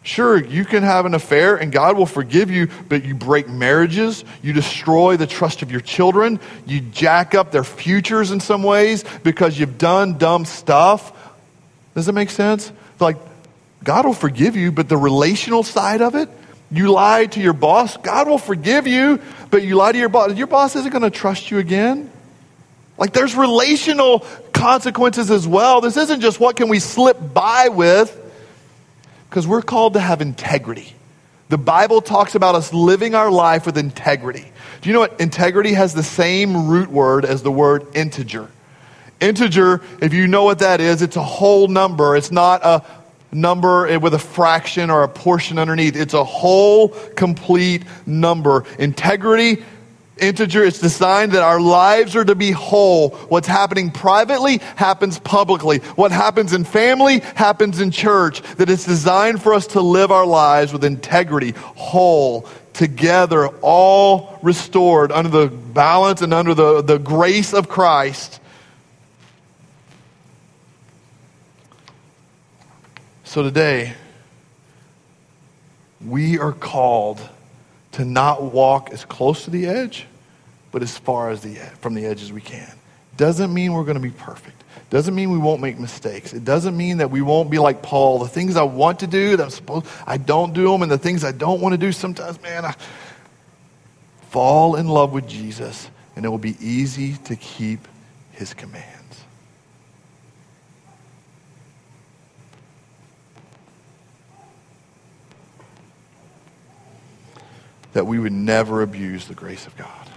Sure, 0.08 0.42
you 0.42 0.64
can 0.64 0.84
have 0.84 1.06
an 1.06 1.14
affair 1.14 1.58
and 1.58 1.70
God 1.70 1.98
will 1.98 2.06
forgive 2.06 2.50
you, 2.50 2.70
but 2.88 3.04
you 3.04 3.14
break 3.14 3.50
marriages, 3.50 4.24
you 4.42 4.54
destroy 4.54 5.18
the 5.18 5.28
trust 5.28 5.62
of 5.64 5.70
your 5.70 5.82
children, 5.82 6.40
you 6.66 6.80
jack 6.80 7.36
up 7.36 7.52
their 7.52 7.66
futures 7.66 8.32
in 8.32 8.40
some 8.40 8.64
ways 8.64 9.04
because 9.24 9.60
you've 9.60 9.78
done 9.78 10.18
dumb 10.18 10.46
stuff. 10.46 11.12
Does 11.94 12.06
that 12.06 12.14
make 12.14 12.30
sense? 12.30 12.72
Like, 13.02 13.18
God 13.84 14.06
will 14.06 14.14
forgive 14.14 14.56
you, 14.56 14.72
but 14.72 14.88
the 14.88 14.96
relational 14.96 15.64
side 15.64 16.02
of 16.02 16.16
it, 16.16 16.30
you 16.72 16.90
lie 16.90 17.26
to 17.26 17.42
your 17.42 17.52
boss, 17.52 17.98
God 17.98 18.30
will 18.30 18.38
forgive 18.38 18.88
you, 18.88 19.20
but 19.52 19.62
you 19.62 19.76
lie 19.76 19.92
to 19.92 19.98
your 19.98 20.08
boss. 20.08 20.34
Your 20.36 20.48
boss 20.48 20.78
isn't 20.78 20.92
going 20.92 21.04
to 21.04 21.10
trust 21.10 21.52
you 21.52 21.58
again. 21.58 22.10
Like 22.98 23.14
there's 23.14 23.36
relational 23.36 24.26
consequences 24.54 25.30
as 25.30 25.48
well. 25.48 25.82
This 25.82 25.98
isn't 25.98 26.22
just 26.22 26.40
what 26.40 26.56
can 26.56 26.68
we 26.68 26.80
slip 26.80 27.18
by 27.34 27.70
with, 27.70 28.24
because 29.30 29.46
we're 29.46 29.62
called 29.62 29.94
to 29.94 30.00
have 30.00 30.22
integrity. 30.22 30.94
The 31.50 31.58
Bible 31.58 32.02
talks 32.02 32.36
about 32.36 32.56
us 32.56 32.74
living 32.74 33.16
our 33.16 33.32
life 33.32 33.66
with 33.66 33.78
integrity. 33.78 34.52
Do 34.82 34.90
you 34.90 34.94
know 34.94 35.00
what? 35.00 35.20
Integrity 35.22 35.74
has 35.74 35.94
the 35.94 36.04
same 36.04 36.68
root 36.68 36.90
word 36.90 37.24
as 37.24 37.44
the 37.44 37.52
word 37.52 37.88
integer. 37.96 38.50
Integer, 39.20 39.82
if 40.02 40.14
you 40.14 40.28
know 40.28 40.44
what 40.44 40.60
that 40.60 40.82
is, 40.82 41.02
it's 41.02 41.16
a 41.16 41.24
whole 41.24 41.68
number. 41.68 42.16
It's 42.16 42.32
not 42.32 42.62
a 42.64 42.84
number 43.32 43.98
with 44.00 44.14
a 44.14 44.20
fraction 44.20 44.90
or 44.90 45.04
a 45.04 45.08
portion 45.08 45.58
underneath. 45.58 45.96
It's 45.96 46.14
a 46.14 46.24
whole, 46.24 46.90
complete 46.90 47.84
number. 48.06 48.66
Integrity, 48.78 49.64
integer, 50.22 50.64
it's 50.64 50.80
designed 50.80 51.34
that 51.34 51.44
our 51.44 51.60
lives 51.60 52.16
are 52.16 52.26
to 52.26 52.36
be 52.36 52.52
whole. 52.52 53.10
What's 53.30 53.48
happening 53.48 53.92
privately 53.92 54.58
happens 54.76 55.20
publicly. 55.20 55.80
What 55.96 56.12
happens 56.12 56.54
in 56.54 56.64
family 56.64 57.20
happens 57.20 57.80
in 57.80 57.92
church. 57.92 58.42
That 58.58 58.70
it's 58.70 58.86
designed 58.86 59.42
for 59.42 59.54
us 59.54 59.68
to 59.68 59.82
live 59.82 60.12
our 60.12 60.26
lives 60.26 60.74
with 60.74 60.84
integrity, 60.84 61.52
whole, 61.52 62.48
together, 62.74 63.48
all 63.62 64.40
restored 64.42 65.12
under 65.12 65.30
the 65.30 65.48
balance 65.48 66.22
and 66.22 66.34
under 66.34 66.54
the, 66.54 66.82
the 66.82 66.98
grace 66.98 67.54
of 67.54 67.68
Christ 67.68 68.40
So 73.28 73.44
today, 73.44 73.94
we 76.04 76.40
are 76.40 76.54
called 76.54 77.20
to 77.98 78.06
not 78.06 78.44
walk 78.44 78.92
as 78.92 79.04
close 79.06 79.46
to 79.46 79.50
the 79.50 79.66
edge, 79.66 80.06
but 80.72 80.84
as 80.84 80.96
far 80.96 81.32
as 81.32 81.42
the 81.42 81.56
from 81.82 81.96
the 81.96 82.06
edge 82.06 82.22
as 82.22 82.32
we 82.32 82.42
can. 82.42 82.72
Doesn't 83.18 83.52
mean 83.52 83.74
we're 83.74 83.86
going 83.86 83.96
to 83.96 84.00
be 84.00 84.12
perfect. 84.12 84.64
Doesn't 84.92 85.16
mean 85.16 85.32
we 85.32 85.40
won't 85.40 85.62
make 85.62 85.80
mistakes. 85.80 86.32
It 86.32 86.46
doesn't 86.46 86.78
mean 86.78 86.98
that 86.98 87.10
we 87.10 87.24
won't 87.24 87.50
be 87.50 87.58
like 87.58 87.82
Paul. 87.82 88.20
The 88.20 88.28
things 88.28 88.56
I 88.56 88.62
want 88.62 89.00
to 89.00 89.08
do, 89.08 89.36
that 89.36 89.44
I'm 89.44 89.50
supposed, 89.50 89.88
I 90.06 90.18
don't 90.18 90.54
do 90.54 90.72
them, 90.72 90.84
and 90.84 90.92
the 90.92 91.00
things 91.00 91.24
I 91.24 91.32
don't 91.32 91.60
want 91.60 91.74
to 91.74 91.78
do, 91.80 91.92
sometimes, 91.92 92.40
man, 92.44 92.66
I 92.66 92.76
fall 94.30 94.76
in 94.76 94.88
love 94.88 95.12
with 95.12 95.28
Jesus, 95.28 95.90
and 96.16 96.24
it 96.24 96.30
will 96.30 96.38
be 96.38 96.56
easy 96.60 97.14
to 97.26 97.36
keep 97.36 97.88
His 98.32 98.54
command. 98.54 98.97
That 107.98 108.06
we 108.06 108.20
would 108.20 108.32
never 108.32 108.84
abuse 108.84 109.28
the 109.28 109.34
grace 109.34 109.66
of 109.66 109.76
God. 109.76 110.08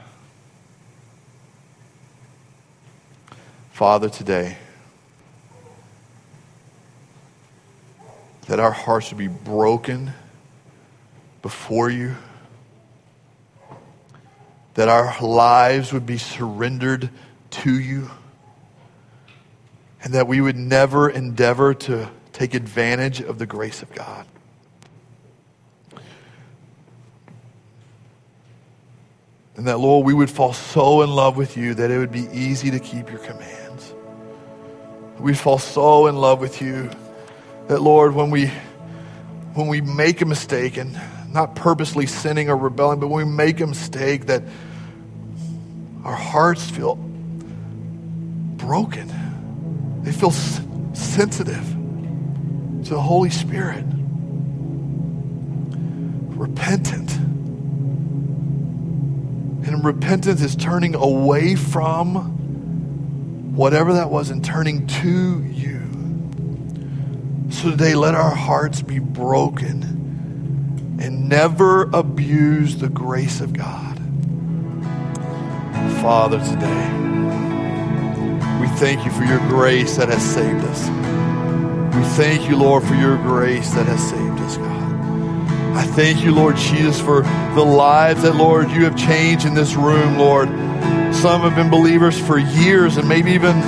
Father, 3.72 4.10
today, 4.10 4.58
that 8.48 8.60
our 8.60 8.70
hearts 8.70 9.08
would 9.10 9.16
be 9.16 9.28
broken 9.28 10.12
before 11.40 11.88
you, 11.88 12.16
that 14.74 14.90
our 14.90 15.18
lives 15.22 15.90
would 15.90 16.04
be 16.04 16.18
surrendered 16.18 17.08
to 17.48 17.72
you, 17.80 18.10
and 20.04 20.12
that 20.12 20.28
we 20.28 20.42
would 20.42 20.56
never 20.56 21.08
endeavor 21.08 21.72
to 21.72 22.10
take 22.34 22.52
advantage 22.52 23.22
of 23.22 23.38
the 23.38 23.46
grace 23.46 23.80
of 23.80 23.90
God. 23.94 24.26
And 29.56 29.66
that, 29.66 29.78
Lord, 29.78 30.06
we 30.06 30.14
would 30.14 30.30
fall 30.30 30.52
so 30.52 31.02
in 31.02 31.10
love 31.10 31.36
with 31.36 31.56
you 31.56 31.74
that 31.74 31.90
it 31.90 31.98
would 31.98 32.12
be 32.12 32.28
easy 32.32 32.70
to 32.70 32.78
keep 32.78 33.10
your 33.10 33.18
commands. 33.18 33.92
We'd 35.18 35.38
fall 35.38 35.58
so 35.58 36.06
in 36.06 36.16
love 36.16 36.40
with 36.40 36.62
you 36.62 36.88
that, 37.68 37.82
Lord, 37.82 38.14
when 38.14 38.30
we, 38.30 38.46
when 39.54 39.66
we 39.68 39.80
make 39.80 40.20
a 40.22 40.24
mistake, 40.26 40.76
and 40.76 40.98
not 41.32 41.54
purposely 41.54 42.06
sinning 42.06 42.48
or 42.48 42.56
rebelling, 42.56 43.00
but 43.00 43.08
when 43.08 43.26
we 43.26 43.32
make 43.32 43.60
a 43.60 43.66
mistake, 43.66 44.26
that 44.26 44.42
our 46.04 46.16
hearts 46.16 46.68
feel 46.70 46.96
broken. 48.56 49.12
They 50.02 50.12
feel 50.12 50.30
sensitive 50.30 51.64
to 52.84 52.90
the 52.90 53.00
Holy 53.00 53.30
Spirit, 53.30 53.84
repentant. 56.36 57.10
And 59.70 59.84
repentance 59.84 60.42
is 60.42 60.56
turning 60.56 60.96
away 60.96 61.54
from 61.54 63.54
whatever 63.54 63.92
that 63.92 64.10
was 64.10 64.30
and 64.30 64.44
turning 64.44 64.88
to 64.88 65.44
you. 65.44 65.78
So 67.50 67.70
today, 67.70 67.94
let 67.94 68.16
our 68.16 68.34
hearts 68.34 68.82
be 68.82 68.98
broken 68.98 70.98
and 71.00 71.28
never 71.28 71.84
abuse 71.92 72.78
the 72.78 72.88
grace 72.88 73.40
of 73.40 73.52
God. 73.52 73.96
Father, 76.02 76.40
today, 76.40 76.90
we 78.60 78.66
thank 78.78 79.04
you 79.04 79.12
for 79.12 79.22
your 79.22 79.38
grace 79.48 79.98
that 79.98 80.08
has 80.08 80.20
saved 80.20 80.64
us. 80.64 80.88
We 81.94 82.02
thank 82.16 82.50
you, 82.50 82.56
Lord, 82.56 82.82
for 82.82 82.96
your 82.96 83.18
grace 83.18 83.70
that 83.74 83.86
has 83.86 84.02
saved 84.10 84.40
us, 84.40 84.56
God. 84.56 84.80
I 85.76 85.84
thank 85.84 86.24
you, 86.24 86.34
Lord 86.34 86.56
Jesus, 86.56 87.00
for 87.00 87.22
the 87.54 87.64
lives 87.64 88.22
that, 88.22 88.36
Lord, 88.36 88.70
you 88.70 88.84
have 88.84 88.96
changed 88.96 89.44
in 89.44 89.54
this 89.54 89.74
room, 89.74 90.18
Lord. 90.18 90.48
Some 91.14 91.42
have 91.42 91.56
been 91.56 91.70
believers 91.70 92.18
for 92.18 92.38
years 92.38 92.96
and 92.96 93.08
maybe 93.08 93.32
even 93.32 93.60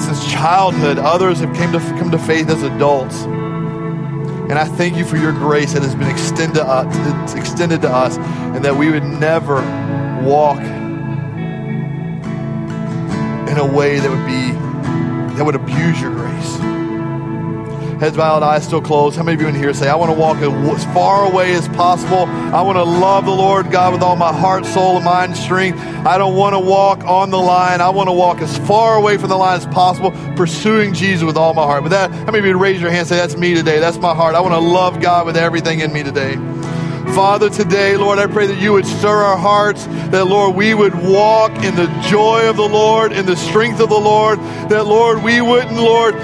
since 0.00 0.30
childhood. 0.30 0.98
Others 0.98 1.40
have 1.40 1.54
came 1.54 1.72
to, 1.72 1.78
come 1.78 2.10
to 2.10 2.18
faith 2.18 2.48
as 2.48 2.62
adults. 2.62 3.22
And 3.22 4.58
I 4.58 4.64
thank 4.64 4.96
you 4.96 5.04
for 5.04 5.16
your 5.16 5.32
grace 5.32 5.74
that 5.74 5.82
has 5.82 5.94
been 5.94 6.08
extended 6.08 6.54
to, 6.54 6.66
us, 6.66 7.34
extended 7.34 7.82
to 7.82 7.90
us 7.90 8.16
and 8.16 8.64
that 8.64 8.76
we 8.76 8.90
would 8.90 9.04
never 9.04 9.56
walk 10.22 10.58
in 13.48 13.58
a 13.58 13.66
way 13.66 13.98
that 13.98 14.10
would 14.10 14.26
be 14.26 14.52
that 15.36 15.44
would 15.44 15.54
abuse 15.54 16.00
your 16.00 16.10
grace 16.10 16.37
heads 17.98 18.16
bowed, 18.16 18.42
eyes 18.42 18.64
still 18.64 18.80
closed. 18.80 19.16
How 19.16 19.24
many 19.24 19.34
of 19.34 19.40
you 19.40 19.48
in 19.48 19.54
here 19.54 19.74
say, 19.74 19.88
I 19.88 19.96
want 19.96 20.10
to 20.12 20.18
walk 20.18 20.38
as 20.38 20.84
far 20.94 21.30
away 21.30 21.52
as 21.54 21.66
possible? 21.68 22.26
I 22.26 22.62
want 22.62 22.76
to 22.76 22.84
love 22.84 23.24
the 23.24 23.32
Lord 23.32 23.70
God 23.70 23.92
with 23.92 24.02
all 24.02 24.16
my 24.16 24.32
heart, 24.32 24.64
soul, 24.66 24.96
and 24.96 25.04
mind, 25.04 25.32
and 25.32 25.40
strength. 25.40 25.80
I 26.06 26.16
don't 26.16 26.36
want 26.36 26.54
to 26.54 26.60
walk 26.60 27.04
on 27.04 27.30
the 27.30 27.38
line. 27.38 27.80
I 27.80 27.90
want 27.90 28.08
to 28.08 28.12
walk 28.12 28.40
as 28.40 28.56
far 28.66 28.96
away 28.96 29.18
from 29.18 29.30
the 29.30 29.36
line 29.36 29.58
as 29.58 29.66
possible, 29.66 30.12
pursuing 30.36 30.94
Jesus 30.94 31.24
with 31.24 31.36
all 31.36 31.54
my 31.54 31.64
heart. 31.64 31.82
But 31.82 31.90
that, 31.90 32.10
how 32.12 32.26
many 32.26 32.38
of 32.38 32.46
you 32.46 32.58
raise 32.58 32.80
your 32.80 32.90
hand 32.90 33.00
and 33.00 33.08
say, 33.08 33.16
That's 33.16 33.36
me 33.36 33.54
today? 33.54 33.80
That's 33.80 33.98
my 33.98 34.14
heart. 34.14 34.34
I 34.34 34.40
want 34.40 34.54
to 34.54 34.60
love 34.60 35.00
God 35.00 35.26
with 35.26 35.36
everything 35.36 35.80
in 35.80 35.92
me 35.92 36.02
today. 36.04 36.36
Father, 37.14 37.50
today, 37.50 37.96
Lord, 37.96 38.18
I 38.18 38.26
pray 38.26 38.46
that 38.46 38.60
you 38.60 38.74
would 38.74 38.86
stir 38.86 39.08
our 39.08 39.36
hearts, 39.36 39.86
that, 39.86 40.26
Lord, 40.26 40.54
we 40.54 40.72
would 40.72 40.94
walk 40.94 41.50
in 41.64 41.74
the 41.74 41.86
joy 42.08 42.48
of 42.48 42.56
the 42.56 42.68
Lord, 42.68 43.12
in 43.12 43.26
the 43.26 43.34
strength 43.34 43.80
of 43.80 43.88
the 43.88 43.98
Lord, 43.98 44.38
that, 44.68 44.86
Lord, 44.86 45.24
we 45.24 45.40
wouldn't, 45.40 45.72
Lord, 45.72 46.14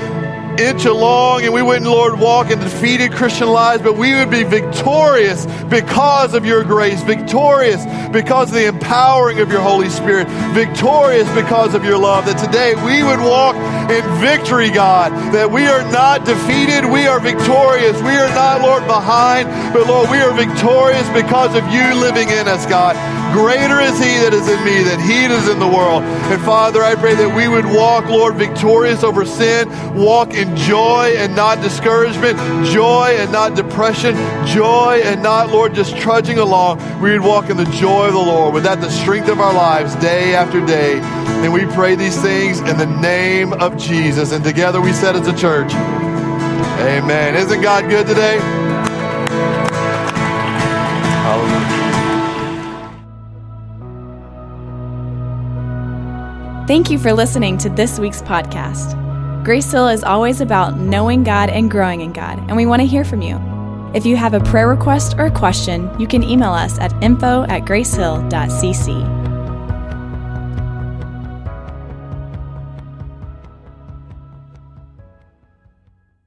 inch 0.61 0.85
along 0.85 1.45
and 1.45 1.53
we 1.53 1.63
wouldn't, 1.63 1.87
Lord, 1.87 2.19
walk 2.19 2.51
in 2.51 2.59
defeated 2.59 3.13
Christian 3.13 3.49
lives, 3.49 3.83
but 3.83 3.97
we 3.97 4.15
would 4.15 4.31
be 4.31 4.43
victorious 4.43 5.47
because 5.69 6.35
of 6.35 6.45
your 6.45 6.65
grace, 6.65 7.03
victorious 7.03 7.85
because 8.11 8.49
of 8.49 8.55
the 8.55 8.67
empowering 8.67 9.41
of 9.41 9.51
your 9.51 9.61
Holy 9.61 9.89
Spirit, 9.89 10.29
victorious 10.53 11.29
because 11.35 11.75
of 11.75 11.85
your 11.85 11.99
love. 11.99 12.27
That 12.27 12.39
today 12.39 12.75
we 12.85 13.03
would 13.03 13.21
walk 13.21 13.57
in 13.91 14.05
victory, 14.21 14.71
God, 14.71 15.13
that 15.33 15.51
we 15.51 15.67
are 15.67 15.83
not 15.91 16.25
defeated, 16.25 16.85
we 16.91 17.07
are 17.07 17.21
victorious. 17.21 17.97
We 18.03 18.17
are 18.17 18.29
not, 18.35 18.61
Lord, 18.63 18.87
behind, 18.87 19.49
but 19.73 19.87
Lord, 19.87 20.11
we 20.11 20.19
are 20.19 20.33
victorious 20.33 21.09
because 21.11 21.55
of 21.55 21.65
you 21.73 21.83
living 22.01 22.29
in 22.29 22.49
us, 22.49 22.67
God. 22.67 22.97
Greater 23.33 23.81
is 23.81 23.99
he 23.99 24.19
that 24.23 24.33
is 24.33 24.49
in 24.49 24.65
me 24.65 24.83
than 24.83 25.01
he 25.01 25.27
that 25.27 25.43
is 25.43 25.49
in 25.49 25.59
the 25.59 25.67
world. 25.67 26.03
And 26.03 26.41
Father, 26.43 26.83
I 26.83 26.95
pray 26.95 27.15
that 27.15 27.35
we 27.35 27.49
would 27.49 27.65
walk, 27.65 28.07
Lord, 28.07 28.37
victorious 28.37 29.03
over 29.03 29.25
sin, 29.25 29.69
walk 29.95 30.35
in 30.35 30.57
joy 30.57 31.15
and 31.17 31.35
not 31.35 31.61
discouragement, 31.61 32.39
joy 32.67 33.17
and 33.19 33.33
not 33.33 33.57
depression, 33.57 34.15
joy 34.47 35.01
and 35.05 35.23
not, 35.23 35.51
Lord, 35.51 35.75
just 35.75 35.97
trudging 35.97 36.39
along. 36.39 36.79
We 37.01 37.13
would 37.13 37.23
walk 37.27 37.51
in 37.51 37.57
the 37.57 37.65
joy 37.67 38.07
of 38.07 38.13
the 38.13 38.19
Lord. 38.19 38.55
With 38.55 38.65
that, 38.65 38.81
the 38.81 38.91
strength 38.91 39.29
of 39.29 39.41
our 39.41 39.53
lives 39.53 39.95
day 39.97 40.35
after 40.35 40.65
day. 40.65 41.01
And 41.43 41.53
we 41.53 41.67
pray 41.75 41.95
these 41.95 42.21
things 42.21 42.61
in 42.61 42.77
the 42.77 42.87
name 42.87 43.53
of 43.55 43.77
Jesus. 43.77 44.33
And 44.33 44.45
together 44.45 44.81
we 44.81 44.93
said 44.93 45.17
as 45.17 45.27
a 45.27 45.37
church, 45.37 45.73
Amen. 46.85 47.35
Isn't 47.35 47.63
God 47.63 47.89
good 47.89 48.07
today? 48.07 48.39
Hallelujah. 51.25 51.74
Thank 56.67 56.91
you 56.91 56.99
for 56.99 57.13
listening 57.13 57.59
to 57.59 57.69
this 57.69 57.99
week's 57.99 58.23
podcast. 58.23 58.95
Grace 59.45 59.71
Hill 59.71 59.89
is 59.89 60.03
always 60.03 60.41
about 60.41 60.79
knowing 60.79 61.23
God 61.23 61.51
and 61.51 61.71
growing 61.71 62.01
in 62.01 62.15
God, 62.15 62.39
and 62.39 62.57
we 62.57 62.65
want 62.65 62.81
to 62.81 62.87
hear 62.87 63.05
from 63.05 63.21
you. 63.21 63.39
If 63.95 64.07
you 64.07 64.17
have 64.17 64.33
a 64.33 64.41
prayer 64.41 64.67
request 64.67 65.17
or 65.19 65.27
a 65.27 65.31
question, 65.31 65.91
you 66.01 66.07
can 66.07 66.23
email 66.23 66.53
us 66.53 66.79
at 66.79 66.95
info 67.03 67.43
at 67.51 67.67
gracehill.cc. 67.67 69.24